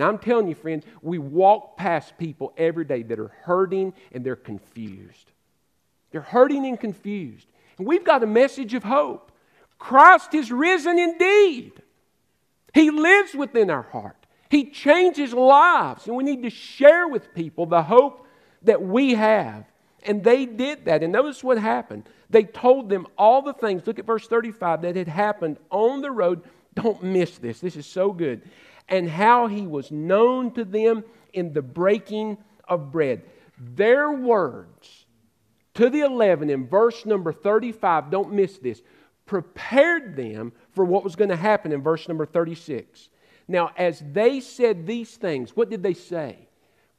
And 0.00 0.08
I'm 0.08 0.16
telling 0.16 0.48
you, 0.48 0.54
friends, 0.54 0.86
we 1.02 1.18
walk 1.18 1.76
past 1.76 2.16
people 2.16 2.54
every 2.56 2.86
day 2.86 3.02
that 3.02 3.18
are 3.18 3.32
hurting 3.42 3.92
and 4.12 4.24
they're 4.24 4.34
confused. 4.34 5.30
They're 6.10 6.22
hurting 6.22 6.64
and 6.64 6.80
confused. 6.80 7.46
And 7.76 7.86
we've 7.86 8.02
got 8.02 8.22
a 8.22 8.26
message 8.26 8.72
of 8.72 8.82
hope. 8.82 9.30
Christ 9.78 10.32
is 10.32 10.50
risen 10.50 10.98
indeed. 10.98 11.82
He 12.72 12.90
lives 12.90 13.34
within 13.34 13.68
our 13.68 13.82
heart. 13.82 14.16
He 14.48 14.70
changes 14.70 15.34
lives. 15.34 16.06
And 16.06 16.16
we 16.16 16.24
need 16.24 16.44
to 16.44 16.50
share 16.50 17.06
with 17.06 17.34
people 17.34 17.66
the 17.66 17.82
hope 17.82 18.26
that 18.62 18.80
we 18.80 19.16
have. 19.16 19.66
And 20.04 20.24
they 20.24 20.46
did 20.46 20.86
that. 20.86 21.02
And 21.02 21.12
notice 21.12 21.44
what 21.44 21.58
happened. 21.58 22.08
They 22.30 22.44
told 22.44 22.88
them 22.88 23.06
all 23.18 23.42
the 23.42 23.52
things, 23.52 23.86
look 23.86 23.98
at 23.98 24.06
verse 24.06 24.26
35, 24.26 24.80
that 24.80 24.96
had 24.96 25.08
happened 25.08 25.58
on 25.68 26.00
the 26.00 26.10
road. 26.10 26.40
Don't 26.72 27.02
miss 27.02 27.36
this. 27.36 27.60
This 27.60 27.76
is 27.76 27.84
so 27.84 28.12
good 28.12 28.40
and 28.90 29.08
how 29.08 29.46
he 29.46 29.66
was 29.66 29.90
known 29.90 30.50
to 30.52 30.64
them 30.64 31.04
in 31.32 31.52
the 31.52 31.62
breaking 31.62 32.36
of 32.68 32.90
bread. 32.90 33.22
Their 33.58 34.10
words 34.10 35.06
to 35.74 35.88
the 35.88 36.00
11 36.00 36.50
in 36.50 36.66
verse 36.66 37.06
number 37.06 37.32
35, 37.32 38.10
don't 38.10 38.32
miss 38.32 38.58
this, 38.58 38.82
prepared 39.26 40.16
them 40.16 40.52
for 40.72 40.84
what 40.84 41.04
was 41.04 41.16
going 41.16 41.30
to 41.30 41.36
happen 41.36 41.72
in 41.72 41.82
verse 41.82 42.08
number 42.08 42.26
36. 42.26 43.08
Now, 43.46 43.70
as 43.76 44.02
they 44.12 44.40
said 44.40 44.86
these 44.86 45.16
things, 45.16 45.56
what 45.56 45.70
did 45.70 45.82
they 45.82 45.94
say? 45.94 46.48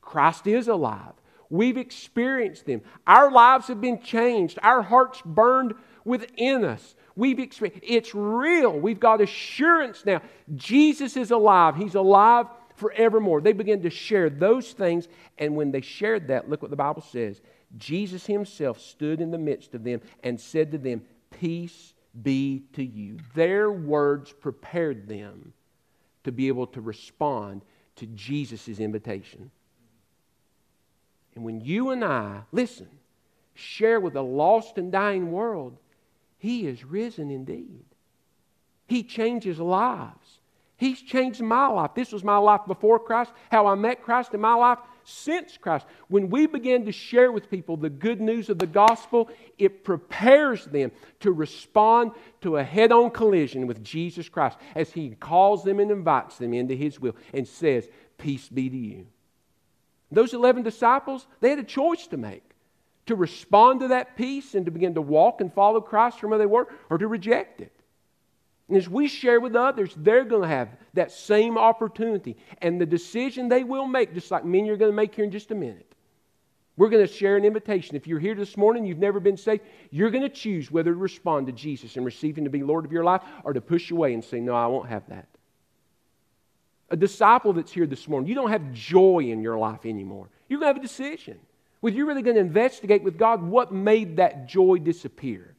Christ 0.02 0.48
is 0.48 0.68
alive. 0.68 1.14
We've 1.50 1.78
experienced 1.78 2.66
them. 2.66 2.82
Our 3.06 3.30
lives 3.30 3.68
have 3.68 3.82
been 3.82 4.02
changed. 4.02 4.58
Our 4.64 4.82
hearts 4.82 5.22
burned 5.26 5.74
within 6.06 6.64
us. 6.64 6.96
We've 7.16 7.40
experienced 7.40 7.84
it's 7.86 8.16
real. 8.16 8.80
We've 8.80 9.00
got 9.00 9.22
assurance 9.22 10.06
now. 10.06 10.22
Jesus 10.56 11.18
is 11.18 11.32
alive. 11.32 11.76
He's 11.76 11.96
alive 11.96 12.48
forevermore. 12.76 13.42
They 13.42 13.54
began 13.54 13.82
to 13.82 13.90
share 13.90 14.30
those 14.30 14.72
things, 14.72 15.08
and 15.38 15.56
when 15.56 15.72
they 15.72 15.82
shared 15.82 16.28
that, 16.30 16.50
look 16.50 16.62
what 16.62 16.72
the 16.72 16.78
Bible 16.78 17.02
says. 17.02 17.42
Jesus 17.78 18.26
himself 18.26 18.80
stood 18.80 19.22
in 19.22 19.32
the 19.32 19.38
midst 19.38 19.76
of 19.76 19.84
them 19.84 20.02
and 20.24 20.40
said 20.40 20.72
to 20.72 20.78
them, 20.78 21.04
Peace 21.30 21.94
be 22.22 22.64
to 22.74 22.84
you. 22.84 23.18
Their 23.36 23.72
words 23.72 24.34
prepared 24.34 25.08
them 25.08 25.54
to 26.24 26.32
be 26.32 26.48
able 26.48 26.68
to 26.68 26.82
respond 26.82 27.64
to 27.96 28.06
Jesus' 28.08 28.80
invitation. 28.80 29.52
And 31.36 31.44
when 31.46 31.62
you 31.62 31.92
and 31.92 32.04
I, 32.04 32.42
listen, 32.52 32.90
share 33.54 34.00
with 34.00 34.16
a 34.16 34.22
lost 34.22 34.78
and 34.78 34.92
dying 34.92 35.32
world, 35.32 35.78
he 36.42 36.66
is 36.66 36.84
risen 36.84 37.30
indeed. 37.30 37.86
He 38.88 39.04
changes 39.04 39.60
lives. 39.60 40.40
He's 40.76 41.00
changed 41.00 41.40
my 41.40 41.68
life. 41.68 41.92
This 41.94 42.12
was 42.12 42.24
my 42.24 42.38
life 42.38 42.62
before 42.66 42.98
Christ, 42.98 43.32
how 43.52 43.68
I 43.68 43.76
met 43.76 44.02
Christ 44.02 44.34
in 44.34 44.42
my 44.42 44.56
life 44.56 44.80
since 45.04 45.56
Christ. 45.56 45.86
When 46.08 46.32
we 46.32 46.48
begin 46.48 46.86
to 46.86 46.92
share 46.92 47.32
with 47.32 47.52
people 47.52 47.78
the 47.78 47.92
good 47.92 48.20
news 48.20 48.50
of 48.50 48.58
the 48.58 48.66
gospel, 48.66 49.30
it 49.60 49.84
prepares 49.84 50.66
them 50.66 50.92
to 51.20 51.32
respond 51.32 52.14
to 52.42 52.58
a 52.58 52.64
head 52.64 52.92
on 52.92 53.12
collision 53.12 53.68
with 53.68 53.84
Jesus 53.84 54.28
Christ 54.28 54.58
as 54.74 54.92
He 54.92 55.12
calls 55.12 55.64
them 55.64 55.80
and 55.80 55.92
invites 55.92 56.40
them 56.40 56.56
into 56.56 56.74
His 56.74 57.00
will 57.00 57.16
and 57.36 57.48
says, 57.48 57.88
Peace 58.18 58.50
be 58.50 58.68
to 58.68 58.78
you. 58.78 59.06
Those 60.12 60.34
11 60.34 60.64
disciples, 60.64 61.28
they 61.40 61.52
had 61.52 61.60
a 61.60 61.64
choice 61.64 62.08
to 62.08 62.18
make 62.18 62.51
to 63.08 63.16
respond 63.16 63.82
to 63.82 63.90
that 63.90 64.16
peace 64.16 64.56
and 64.56 64.66
to 64.66 64.72
begin 64.72 64.94
to 64.96 65.02
walk 65.02 65.42
and 65.42 65.54
follow 65.54 65.82
Christ 65.82 66.20
from 66.20 66.30
where 66.30 66.40
they 66.40 66.46
were, 66.46 66.68
or 66.90 66.98
to 66.98 67.08
reject 67.08 67.62
it. 67.62 67.74
And 68.68 68.78
as 68.78 68.88
we 68.88 69.10
share 69.10 69.42
with 69.42 69.56
others, 69.56 69.94
they're 69.98 70.24
going 70.24 70.44
to 70.44 70.48
have 70.48 70.70
that 70.94 71.12
same 71.12 71.58
opportunity. 71.58 72.38
And 72.62 72.80
the 72.80 72.86
decision 72.86 73.50
they 73.50 73.66
will 73.66 73.86
make, 73.86 74.14
just 74.14 74.32
like 74.32 74.46
me 74.46 74.60
and 74.60 74.68
you're 74.68 74.78
going 74.78 74.92
to 74.92 74.96
make 74.96 75.14
here 75.14 75.26
in 75.26 75.32
just 75.32 75.52
a 75.52 75.56
minute. 75.56 75.94
We're 76.78 76.90
going 76.90 77.06
to 77.06 77.14
share 77.14 77.36
an 77.36 77.44
invitation. 77.44 77.98
If 77.98 78.08
you're 78.08 78.20
here 78.20 78.34
this 78.34 78.56
morning, 78.56 78.86
you've 78.86 78.98
never 78.98 79.20
been 79.20 79.36
saved, 79.36 79.64
you're 79.90 80.10
going 80.10 80.24
to 80.24 80.30
choose 80.30 80.72
whether 80.72 80.94
to 80.94 80.98
respond 80.98 81.48
to 81.48 81.52
Jesus 81.52 81.98
and 81.98 82.06
receive 82.06 82.38
Him 82.38 82.46
to 82.46 82.50
be 82.50 82.64
Lord 82.64 82.86
of 82.86 82.94
your 82.94 83.04
life 83.04 83.22
or 83.44 83.52
to 83.52 83.60
push 83.62 83.92
away 83.92 84.14
and 84.14 84.24
say, 84.24 84.40
No, 84.40 84.56
I 84.56 84.68
won't 84.68 84.88
have 84.88 85.04
that. 85.10 85.28
a 86.90 86.96
disciple 86.96 87.54
that's 87.54 87.72
here 87.72 87.88
this 87.88 88.08
morning, 88.08 88.30
you 88.30 88.36
don't 88.36 88.52
have 88.52 88.72
joy 88.72 89.20
in 89.20 89.42
your 89.42 89.58
life 89.58 89.86
anymore. 89.86 90.30
You're 90.48 90.60
going 90.60 90.74
to 90.74 90.80
have 90.80 90.84
a 90.84 90.88
decision. 90.88 91.40
Whether 91.82 91.98
you're 91.98 92.06
really 92.06 92.22
going 92.22 92.36
to 92.36 92.42
investigate 92.42 93.04
with 93.04 93.18
God 93.18 93.44
what 93.44 93.74
made 93.74 94.18
that 94.18 94.48
joy 94.48 94.78
disappear. 94.78 95.56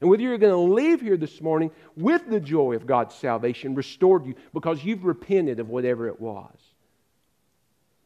And 0.00 0.10
whether 0.10 0.22
you're 0.22 0.38
going 0.38 0.52
to 0.52 0.74
leave 0.74 1.00
here 1.00 1.16
this 1.16 1.40
morning 1.40 1.70
with 1.96 2.28
the 2.28 2.40
joy 2.40 2.74
of 2.74 2.86
God's 2.86 3.14
salvation 3.14 3.74
restored 3.74 4.26
you 4.26 4.34
because 4.52 4.84
you've 4.84 5.04
repented 5.04 5.58
of 5.60 5.68
whatever 5.68 6.08
it 6.08 6.20
was. 6.20 6.56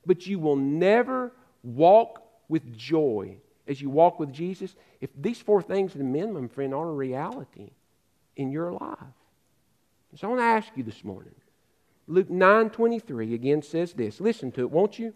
But 0.05 0.27
you 0.27 0.39
will 0.39 0.57
never 0.57 1.33
walk 1.63 2.23
with 2.49 2.77
joy 2.77 3.39
as 3.67 3.81
you 3.81 3.91
walk 3.91 4.21
with 4.21 4.33
Jesus 4.33 4.77
if 5.01 5.11
these 5.19 5.41
four 5.41 5.63
things 5.63 5.95
at 5.95 6.01
a 6.01 6.05
minimum, 6.05 6.49
friend, 6.49 6.73
aren't 6.73 6.91
a 6.91 6.95
reality 6.95 7.71
in 8.37 8.53
your 8.53 8.73
life. 8.73 8.99
So 10.15 10.27
I 10.27 10.31
want 10.31 10.41
to 10.41 10.45
ask 10.45 10.69
you 10.77 10.83
this 10.83 11.03
morning. 11.05 11.35
Luke 12.07 12.31
9 12.31 12.71
23 12.71 13.35
again 13.35 13.63
says 13.63 13.93
this. 13.93 14.21
Listen 14.21 14.53
to 14.53 14.61
it, 14.61 14.71
won't 14.71 14.99
you? 14.99 15.13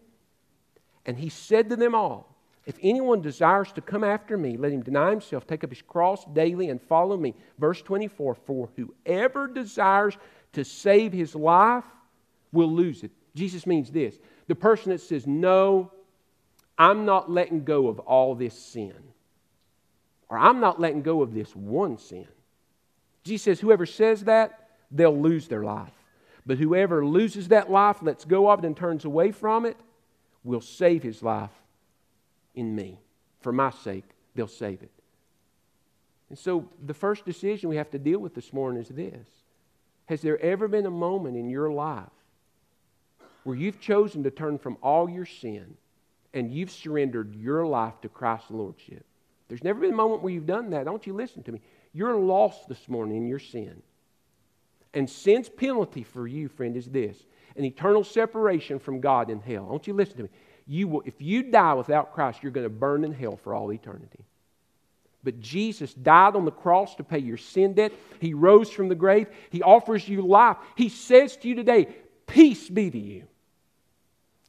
And 1.06 1.18
he 1.18 1.28
said 1.28 1.70
to 1.70 1.76
them 1.76 1.94
all, 1.94 2.36
If 2.66 2.78
anyone 2.82 3.20
desires 3.20 3.72
to 3.72 3.80
come 3.80 4.04
after 4.04 4.36
me, 4.36 4.56
let 4.56 4.72
him 4.72 4.82
deny 4.82 5.10
himself, 5.10 5.46
take 5.46 5.64
up 5.64 5.70
his 5.70 5.82
cross 5.82 6.24
daily, 6.26 6.68
and 6.68 6.80
follow 6.80 7.16
me. 7.16 7.34
Verse 7.58 7.82
24 7.82 8.34
For 8.34 8.68
whoever 8.76 9.46
desires 9.46 10.16
to 10.52 10.64
save 10.64 11.12
his 11.12 11.34
life 11.34 11.84
will 12.52 12.70
lose 12.70 13.02
it. 13.02 13.10
Jesus 13.34 13.66
means 13.66 13.90
this 13.90 14.18
the 14.46 14.54
person 14.54 14.90
that 14.90 15.00
says, 15.00 15.26
No, 15.26 15.92
I'm 16.78 17.04
not 17.04 17.30
letting 17.30 17.64
go 17.64 17.88
of 17.88 17.98
all 18.00 18.34
this 18.34 18.58
sin, 18.58 18.94
or 20.28 20.38
I'm 20.38 20.60
not 20.60 20.80
letting 20.80 21.02
go 21.02 21.22
of 21.22 21.32
this 21.32 21.54
one 21.54 21.98
sin. 21.98 22.28
Jesus 23.22 23.44
says, 23.44 23.60
Whoever 23.60 23.86
says 23.86 24.24
that, 24.24 24.68
they'll 24.90 25.18
lose 25.18 25.48
their 25.48 25.62
life. 25.62 25.92
But 26.46 26.58
whoever 26.58 27.04
loses 27.04 27.48
that 27.48 27.70
life, 27.70 28.02
lets 28.02 28.24
go 28.24 28.50
of 28.50 28.60
it, 28.60 28.66
and 28.66 28.76
turns 28.76 29.04
away 29.04 29.30
from 29.30 29.66
it, 29.66 29.76
will 30.44 30.60
save 30.60 31.02
his 31.02 31.22
life 31.22 31.50
in 32.54 32.74
me. 32.74 32.98
For 33.40 33.52
my 33.52 33.70
sake, 33.70 34.04
they'll 34.34 34.46
save 34.46 34.82
it. 34.82 34.90
And 36.28 36.38
so 36.38 36.68
the 36.84 36.94
first 36.94 37.24
decision 37.24 37.68
we 37.68 37.76
have 37.76 37.90
to 37.90 37.98
deal 37.98 38.18
with 38.18 38.34
this 38.34 38.52
morning 38.52 38.80
is 38.80 38.88
this 38.88 39.26
Has 40.06 40.22
there 40.22 40.40
ever 40.40 40.68
been 40.68 40.86
a 40.86 40.90
moment 40.90 41.36
in 41.36 41.50
your 41.50 41.70
life 41.70 42.04
where 43.44 43.56
you've 43.56 43.80
chosen 43.80 44.22
to 44.22 44.30
turn 44.30 44.58
from 44.58 44.76
all 44.82 45.08
your 45.08 45.26
sin 45.26 45.74
and 46.32 46.52
you've 46.52 46.70
surrendered 46.70 47.34
your 47.34 47.66
life 47.66 48.00
to 48.02 48.08
Christ's 48.08 48.50
Lordship? 48.50 49.04
There's 49.48 49.64
never 49.64 49.80
been 49.80 49.92
a 49.92 49.96
moment 49.96 50.22
where 50.22 50.32
you've 50.32 50.46
done 50.46 50.70
that. 50.70 50.84
Don't 50.84 51.06
you 51.06 51.12
listen 51.12 51.42
to 51.42 51.52
me? 51.52 51.60
You're 51.92 52.16
lost 52.16 52.68
this 52.68 52.88
morning 52.88 53.16
in 53.16 53.26
your 53.26 53.40
sin. 53.40 53.82
And 54.94 55.10
sin's 55.10 55.48
penalty 55.48 56.04
for 56.04 56.26
you, 56.26 56.48
friend, 56.48 56.76
is 56.76 56.86
this 56.86 57.24
an 57.56 57.64
eternal 57.64 58.04
separation 58.04 58.78
from 58.78 59.00
God 59.00 59.30
in 59.30 59.40
hell. 59.40 59.66
Don't 59.66 59.86
you 59.86 59.94
listen 59.94 60.16
to 60.18 60.22
me? 60.24 60.28
You 60.66 60.88
will, 60.88 61.02
if 61.04 61.20
you 61.20 61.42
die 61.44 61.74
without 61.74 62.14
Christ, 62.14 62.42
you're 62.42 62.52
going 62.52 62.64
to 62.64 62.70
burn 62.70 63.04
in 63.04 63.12
hell 63.12 63.36
for 63.36 63.54
all 63.54 63.72
eternity. 63.72 64.24
But 65.22 65.40
Jesus 65.40 65.92
died 65.92 66.36
on 66.36 66.44
the 66.44 66.50
cross 66.50 66.94
to 66.96 67.04
pay 67.04 67.18
your 67.18 67.36
sin 67.36 67.74
debt. 67.74 67.92
He 68.20 68.32
rose 68.32 68.70
from 68.70 68.88
the 68.88 68.94
grave. 68.94 69.28
He 69.50 69.62
offers 69.62 70.08
you 70.08 70.26
life. 70.26 70.56
He 70.76 70.88
says 70.88 71.36
to 71.38 71.48
you 71.48 71.54
today, 71.54 71.88
Peace 72.26 72.68
be 72.68 72.90
to 72.90 72.98
you. 72.98 73.24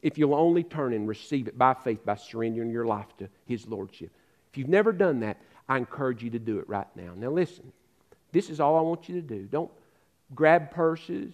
If 0.02 0.18
you'll 0.18 0.36
only 0.36 0.64
turn 0.64 0.94
and 0.94 1.08
receive 1.08 1.48
it 1.48 1.58
by 1.58 1.74
faith, 1.74 2.06
by 2.06 2.16
surrendering 2.16 2.72
your 2.72 2.86
life 2.86 3.08
to 3.18 3.30
His 3.46 3.68
Lordship. 3.68 4.12
If 4.52 4.58
you've 4.58 4.68
never 4.68 4.92
done 4.92 5.20
that, 5.22 5.42
I 5.68 5.78
encourage 5.78 6.24
you 6.24 6.30
to 6.32 6.40
do 6.40 6.60
it 6.60 6.70
right 6.70 6.88
now. 6.96 7.14
Now, 7.16 7.30
listen, 7.30 7.72
this 8.32 8.50
is 8.50 8.60
all 8.60 8.78
I 8.78 8.82
want 8.82 9.10
you 9.10 9.16
to 9.16 9.22
do. 9.22 9.46
Don't 9.46 9.72
grab 10.34 10.72
purses, 10.72 11.34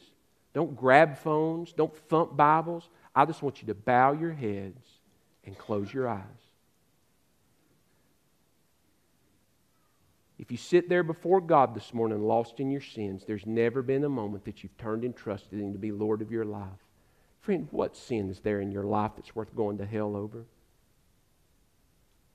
don't 0.58 0.76
grab 0.76 1.20
phones, 1.20 1.72
don't 1.72 1.96
thump 2.10 2.36
Bibles. 2.36 2.90
I 3.16 3.26
just 3.26 3.44
want 3.44 3.62
you 3.62 3.68
to 3.68 3.76
bow 3.76 4.14
your 4.14 4.32
heads 4.32 4.82
and 5.46 5.56
close 5.56 5.94
your 5.94 6.08
eyes. 6.08 6.24
If 10.40 10.50
you 10.50 10.58
sit 10.58 10.90
there 10.90 11.04
before 11.04 11.42
God 11.42 11.76
this 11.76 11.94
morning 11.94 12.24
lost 12.24 12.60
in 12.60 12.72
your 12.72 12.82
sins, 12.82 13.24
there's 13.24 13.46
never 13.46 13.84
been 13.84 14.04
a 14.04 14.10
moment 14.10 14.46
that 14.46 14.64
you've 14.64 14.76
turned 14.80 15.04
and 15.04 15.16
trusted 15.16 15.60
Him 15.60 15.74
to 15.74 15.78
be 15.78 15.92
Lord 15.92 16.24
of 16.24 16.32
your 16.32 16.46
life. 16.46 16.66
Friend, 17.42 17.68
what 17.70 17.96
sin 17.96 18.32
is 18.32 18.40
there 18.40 18.60
in 18.60 18.72
your 18.72 18.86
life 18.86 19.12
that's 19.16 19.36
worth 19.36 19.56
going 19.56 19.78
to 19.78 19.86
hell 19.86 20.16
over? 20.16 20.44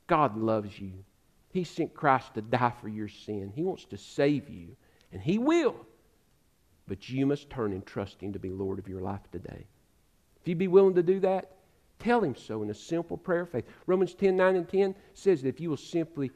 God 0.06 0.36
loves 0.36 0.78
you. 0.78 0.92
He 1.50 1.64
sent 1.64 1.92
Christ 1.92 2.34
to 2.34 2.42
die 2.42 2.72
for 2.80 2.88
your 2.88 3.08
sin. 3.08 3.50
He 3.52 3.64
wants 3.64 3.84
to 3.86 3.98
save 3.98 4.48
you, 4.48 4.76
and 5.10 5.20
He 5.20 5.38
will. 5.38 5.74
But 6.88 7.08
you 7.08 7.26
must 7.26 7.50
turn 7.50 7.72
and 7.72 7.84
trust 7.84 8.20
Him 8.20 8.32
to 8.32 8.38
be 8.38 8.50
Lord 8.50 8.78
of 8.78 8.88
your 8.88 9.00
life 9.00 9.30
today. 9.30 9.66
If 10.40 10.48
you 10.48 10.56
be 10.56 10.68
willing 10.68 10.94
to 10.96 11.02
do 11.02 11.20
that, 11.20 11.52
tell 11.98 12.22
Him 12.22 12.34
so 12.34 12.62
in 12.62 12.70
a 12.70 12.74
simple 12.74 13.16
prayer 13.16 13.42
of 13.42 13.50
faith. 13.50 13.66
Romans 13.86 14.14
10 14.14 14.36
9 14.36 14.56
and 14.56 14.68
10 14.68 14.94
says 15.14 15.42
that 15.42 15.48
if 15.48 15.60
you 15.60 15.70
will 15.70 15.76
simply 15.76 16.30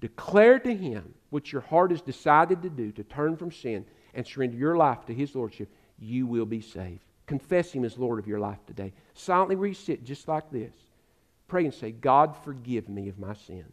declare 0.00 0.58
to 0.58 0.74
Him 0.74 1.14
what 1.28 1.52
your 1.52 1.60
heart 1.60 1.90
has 1.90 2.00
decided 2.00 2.62
to 2.62 2.70
do, 2.70 2.90
to 2.92 3.04
turn 3.04 3.36
from 3.36 3.52
sin 3.52 3.84
and 4.14 4.26
surrender 4.26 4.56
your 4.56 4.76
life 4.76 5.04
to 5.06 5.14
His 5.14 5.34
Lordship, 5.34 5.68
you 5.98 6.26
will 6.26 6.46
be 6.46 6.60
saved. 6.60 7.04
Confess 7.26 7.70
Him 7.72 7.84
as 7.84 7.98
Lord 7.98 8.18
of 8.18 8.26
your 8.26 8.40
life 8.40 8.58
today. 8.66 8.92
Silently 9.14 9.56
where 9.56 9.68
you 9.68 9.74
sit, 9.74 10.04
just 10.04 10.26
like 10.26 10.50
this. 10.50 10.74
Pray 11.46 11.64
and 11.64 11.74
say, 11.74 11.90
God, 11.90 12.34
forgive 12.44 12.88
me 12.88 13.08
of 13.08 13.18
my 13.18 13.34
sin. 13.34 13.64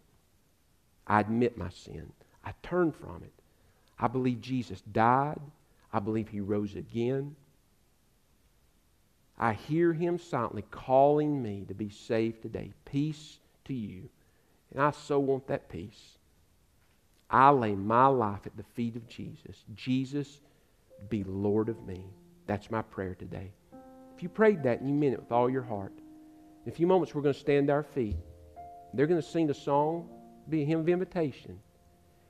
I 1.08 1.22
admit 1.22 1.58
my 1.58 1.70
sin. 1.70 2.12
I 2.44 2.52
turn 2.62 2.92
from 2.92 3.24
it. 3.24 3.34
I 4.00 4.08
believe 4.08 4.42
Jesus 4.42 4.82
died 4.82 5.40
I 5.92 6.00
believe 6.00 6.28
he 6.28 6.42
rose 6.42 6.76
again. 6.76 7.36
I 9.38 9.54
hear 9.54 9.94
him 9.94 10.18
silently 10.18 10.64
calling 10.72 11.42
me 11.42 11.66
to 11.68 11.74
be 11.74 11.90
saved 11.90 12.42
today. 12.42 12.74
Peace 12.86 13.38
to 13.66 13.74
you. 13.74 14.10
And 14.72 14.82
I 14.82 14.92
so 14.92 15.20
want 15.20 15.48
that 15.48 15.70
peace. 15.70 16.18
I 17.30 17.50
lay 17.50 17.76
my 17.76 18.08
life 18.08 18.42
at 18.46 18.58
the 18.58 18.64
feet 18.64 18.96
of 18.96 19.08
Jesus. 19.08 19.64
Jesus, 19.76 20.40
be 21.10 21.24
Lord 21.24 21.70
of 21.70 21.86
me. 21.86 22.04
That's 22.48 22.72
my 22.72 22.82
prayer 22.82 23.16
today. 23.16 23.52
If 24.16 24.24
you 24.24 24.30
prayed 24.30 24.64
that 24.64 24.80
and 24.80 24.90
you 24.90 24.96
meant 24.96 25.14
it 25.14 25.20
with 25.20 25.32
all 25.32 25.50
your 25.50 25.62
heart, 25.62 25.94
in 26.66 26.72
a 26.72 26.76
few 26.76 26.88
moments 26.88 27.14
we're 27.14 27.22
going 27.22 27.34
to 27.34 27.40
stand 27.40 27.68
to 27.68 27.74
our 27.74 27.84
feet. 27.84 28.16
They're 28.94 29.08
going 29.08 29.22
to 29.22 29.28
sing 29.28 29.50
a 29.50 29.54
song, 29.54 30.10
be 30.50 30.64
a 30.64 30.66
hymn 30.66 30.80
of 30.80 30.90
invitation. 30.90 31.60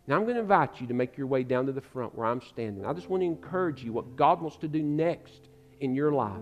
Now, 0.07 0.15
I'm 0.15 0.23
going 0.23 0.35
to 0.35 0.41
invite 0.41 0.79
you 0.79 0.87
to 0.87 0.93
make 0.93 1.17
your 1.17 1.27
way 1.27 1.43
down 1.43 1.65
to 1.65 1.73
the 1.73 1.81
front 1.81 2.15
where 2.15 2.25
I'm 2.25 2.41
standing. 2.41 2.85
I 2.85 2.93
just 2.93 3.09
want 3.09 3.21
to 3.21 3.25
encourage 3.25 3.83
you 3.83 3.91
what 3.91 4.15
God 4.15 4.41
wants 4.41 4.55
to 4.57 4.69
do 4.69 4.81
next 4.81 5.49
in 5.81 5.93
your 5.93 6.13
life. 6.13 6.41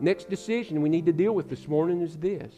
Next 0.00 0.28
decision 0.28 0.82
we 0.82 0.90
need 0.90 1.06
to 1.06 1.12
deal 1.12 1.32
with 1.32 1.48
this 1.48 1.66
morning 1.66 2.02
is 2.02 2.16
this. 2.16 2.52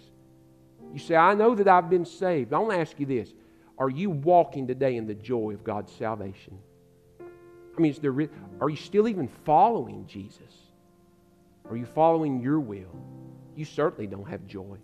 You 0.93 0.99
say, 0.99 1.15
I 1.15 1.35
know 1.35 1.55
that 1.55 1.69
I've 1.69 1.91
been 1.91 2.05
saved. 2.05 2.53
I 2.53 2.59
want 2.59 2.73
to 2.73 2.81
ask 2.81 2.99
you 2.99 3.07
this 3.07 3.33
Are 3.79 3.91
you 3.91 4.11
walking 4.11 4.67
today 4.67 4.97
in 4.97 5.07
the 5.07 5.15
joy 5.15 5.53
of 5.53 5.63
God's 5.63 5.93
salvation? 5.93 6.59
I 7.21 7.81
mean, 7.81 7.93
is 7.93 7.99
there, 7.99 8.15
are 8.61 8.71
you 8.71 8.77
still 8.77 9.09
even 9.09 9.29
following 9.45 10.07
Jesus? 10.07 10.41
Are 11.69 11.77
you 11.77 11.87
following 11.87 12.41
your 12.41 12.61
will? 12.61 12.97
You 13.57 13.65
certainly 13.65 14.07
don't 14.07 14.29
have 14.29 14.47
joy. 14.47 14.79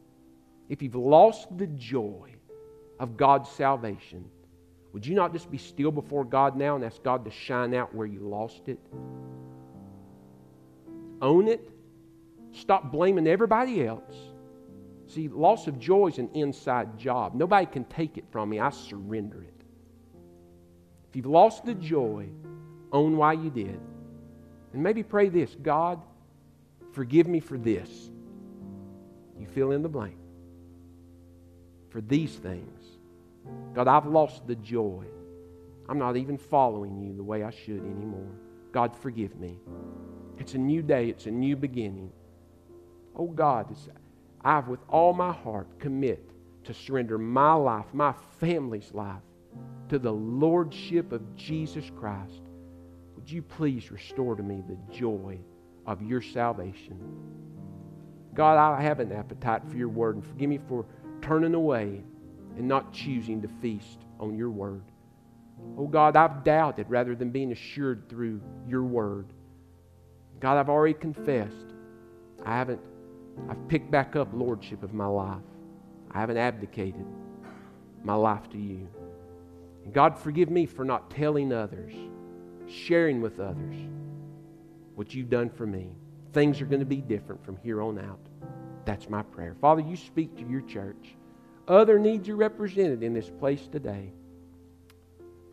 If 0.68 0.82
you've 0.82 0.94
lost 0.94 1.56
the 1.56 1.66
joy 1.66 2.34
of 2.98 3.16
God's 3.16 3.48
salvation, 3.50 4.24
would 4.92 5.06
you 5.06 5.14
not 5.14 5.32
just 5.32 5.50
be 5.50 5.58
still 5.58 5.92
before 5.92 6.24
God 6.24 6.56
now 6.56 6.74
and 6.74 6.84
ask 6.84 7.02
God 7.02 7.24
to 7.24 7.30
shine 7.30 7.74
out 7.74 7.94
where 7.94 8.06
you 8.06 8.20
lost 8.20 8.68
it? 8.68 8.80
Own 11.22 11.48
it. 11.48 11.70
Stop 12.52 12.90
blaming 12.90 13.26
everybody 13.26 13.86
else. 13.86 14.14
See, 15.06 15.28
loss 15.28 15.66
of 15.66 15.78
joy 15.78 16.08
is 16.08 16.18
an 16.18 16.30
inside 16.34 16.98
job. 16.98 17.34
Nobody 17.34 17.66
can 17.66 17.84
take 17.84 18.16
it 18.18 18.24
from 18.30 18.48
me. 18.48 18.58
I 18.58 18.70
surrender 18.70 19.42
it. 19.42 19.54
If 21.08 21.16
you've 21.16 21.26
lost 21.26 21.64
the 21.64 21.74
joy, 21.74 22.28
own 22.92 23.16
why 23.16 23.32
you 23.34 23.50
did. 23.50 23.80
And 24.72 24.82
maybe 24.82 25.02
pray 25.02 25.28
this 25.28 25.54
God, 25.60 26.00
forgive 26.92 27.26
me 27.26 27.40
for 27.40 27.58
this. 27.58 28.10
You 29.38 29.46
fill 29.46 29.72
in 29.72 29.82
the 29.82 29.88
blank. 29.88 30.16
For 31.90 32.00
these 32.00 32.34
things. 32.34 32.79
God, 33.74 33.88
I've 33.88 34.06
lost 34.06 34.46
the 34.46 34.56
joy. 34.56 35.04
I'm 35.88 35.98
not 35.98 36.16
even 36.16 36.38
following 36.38 36.98
you 37.00 37.16
the 37.16 37.22
way 37.22 37.42
I 37.42 37.50
should 37.50 37.80
anymore. 37.80 38.30
God, 38.72 38.96
forgive 38.96 39.38
me. 39.38 39.58
It's 40.38 40.54
a 40.54 40.58
new 40.58 40.82
day, 40.82 41.08
it's 41.08 41.26
a 41.26 41.30
new 41.30 41.56
beginning. 41.56 42.12
Oh 43.16 43.28
God, 43.28 43.74
I've 44.42 44.68
with 44.68 44.80
all 44.88 45.12
my 45.12 45.32
heart 45.32 45.78
commit 45.78 46.30
to 46.64 46.74
surrender 46.74 47.18
my 47.18 47.52
life, 47.52 47.86
my 47.92 48.14
family's 48.38 48.92
life, 48.94 49.22
to 49.88 49.98
the 49.98 50.12
Lordship 50.12 51.12
of 51.12 51.34
Jesus 51.34 51.90
Christ. 51.98 52.42
Would 53.16 53.30
you 53.30 53.42
please 53.42 53.90
restore 53.90 54.36
to 54.36 54.42
me 54.42 54.62
the 54.66 54.78
joy 54.96 55.38
of 55.86 56.02
your 56.02 56.22
salvation? 56.22 56.98
God, 58.32 58.56
I 58.56 58.80
have 58.82 59.00
an 59.00 59.12
appetite 59.12 59.62
for 59.68 59.76
your 59.76 59.88
word, 59.88 60.14
and 60.14 60.24
forgive 60.24 60.48
me 60.48 60.60
for 60.68 60.86
turning 61.20 61.54
away 61.54 62.02
and 62.56 62.66
not 62.68 62.92
choosing 62.92 63.42
to 63.42 63.48
feast 63.60 63.98
on 64.18 64.36
your 64.36 64.50
word. 64.50 64.82
Oh 65.78 65.86
God, 65.86 66.16
I've 66.16 66.44
doubted 66.44 66.86
rather 66.88 67.14
than 67.14 67.30
being 67.30 67.52
assured 67.52 68.08
through 68.08 68.40
your 68.66 68.82
word. 68.82 69.32
God, 70.40 70.56
I've 70.58 70.70
already 70.70 70.94
confessed. 70.94 71.74
I 72.44 72.56
haven't, 72.56 72.80
I've 73.48 73.68
picked 73.68 73.90
back 73.90 74.16
up 74.16 74.28
lordship 74.32 74.82
of 74.82 74.94
my 74.94 75.06
life. 75.06 75.42
I 76.10 76.20
haven't 76.20 76.38
abdicated 76.38 77.04
my 78.02 78.14
life 78.14 78.48
to 78.50 78.58
you. 78.58 78.88
And 79.84 79.92
God, 79.92 80.18
forgive 80.18 80.50
me 80.50 80.66
for 80.66 80.84
not 80.84 81.10
telling 81.10 81.52
others, 81.52 81.92
sharing 82.66 83.20
with 83.20 83.38
others 83.38 83.76
what 84.94 85.14
you've 85.14 85.30
done 85.30 85.50
for 85.50 85.66
me. 85.66 85.90
Things 86.32 86.60
are 86.60 86.66
going 86.66 86.80
to 86.80 86.86
be 86.86 87.00
different 87.00 87.44
from 87.44 87.56
here 87.56 87.82
on 87.82 87.98
out. 87.98 88.20
That's 88.84 89.08
my 89.08 89.22
prayer. 89.22 89.54
Father, 89.60 89.82
you 89.82 89.96
speak 89.96 90.36
to 90.36 90.48
your 90.48 90.62
church. 90.62 91.16
Other 91.70 92.00
needs 92.00 92.28
are 92.28 92.34
represented 92.34 93.04
in 93.04 93.14
this 93.14 93.30
place 93.30 93.68
today. 93.68 94.10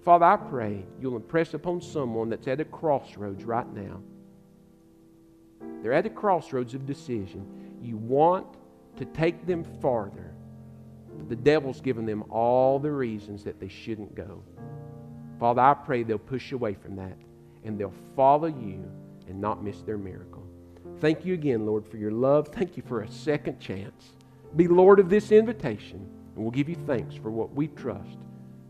Father, 0.04 0.26
I 0.26 0.36
pray 0.36 0.84
you'll 1.00 1.16
impress 1.16 1.54
upon 1.54 1.80
someone 1.80 2.28
that's 2.28 2.48
at 2.48 2.60
a 2.60 2.66
crossroads 2.66 3.44
right 3.44 3.72
now. 3.72 4.02
They're 5.84 5.94
at 5.94 6.08
a 6.08 6.10
crossroads 6.10 6.74
of 6.74 6.88
decision. 6.88 7.78
You 7.84 7.98
want 7.98 8.48
to 8.96 9.06
take 9.06 9.46
them 9.46 9.64
farther. 9.80 10.34
But 11.16 11.30
the 11.30 11.36
devil's 11.36 11.82
given 11.82 12.08
them 12.08 12.24
all 12.32 12.80
the 12.80 12.92
reasons 12.92 13.44
that 13.44 13.60
they 13.60 13.68
shouldn't 13.68 14.16
go. 14.16 14.42
Father, 15.40 15.62
I 15.62 15.76
pray 15.76 16.02
they'll 16.02 16.18
push 16.18 16.52
away 16.52 16.74
from 16.74 16.96
that 16.96 17.18
and 17.64 17.78
they'll 17.80 17.94
follow 18.16 18.48
you 18.48 18.92
and 19.28 19.40
not 19.40 19.64
miss 19.64 19.84
their 19.84 20.00
miracle. 20.00 20.48
Thank 21.00 21.26
you 21.26 21.36
again, 21.36 21.68
Lord, 21.68 21.86
for 21.86 21.98
your 21.98 22.10
love. 22.10 22.48
Thank 22.48 22.76
you 22.76 22.82
for 22.88 23.02
a 23.02 23.08
second 23.08 23.60
chance. 23.60 24.17
Be 24.58 24.68
Lord 24.68 25.00
of 25.00 25.08
this 25.08 25.32
invitation, 25.32 26.10
and 26.36 26.44
we'll 26.44 26.50
give 26.50 26.68
you 26.68 26.76
thanks 26.88 27.14
for 27.16 27.30
what 27.30 27.54
we 27.54 27.68
trust 27.68 28.18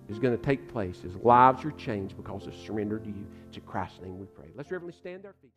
is 0.09 0.19
going 0.19 0.37
to 0.37 0.43
take 0.43 0.67
place 0.67 1.01
as 1.05 1.15
lives 1.15 1.63
are 1.63 1.71
changed 1.71 2.17
because 2.17 2.45
of 2.45 2.53
surrender 2.55 2.99
to 2.99 3.07
you. 3.07 3.25
It's 3.47 3.57
in 3.57 3.63
Christ's 3.63 4.01
name 4.01 4.19
we 4.19 4.25
pray. 4.25 4.47
Let's 4.53 4.69
reverently 4.69 4.97
stand 4.99 5.25
our 5.25 5.33
feet. 5.41 5.51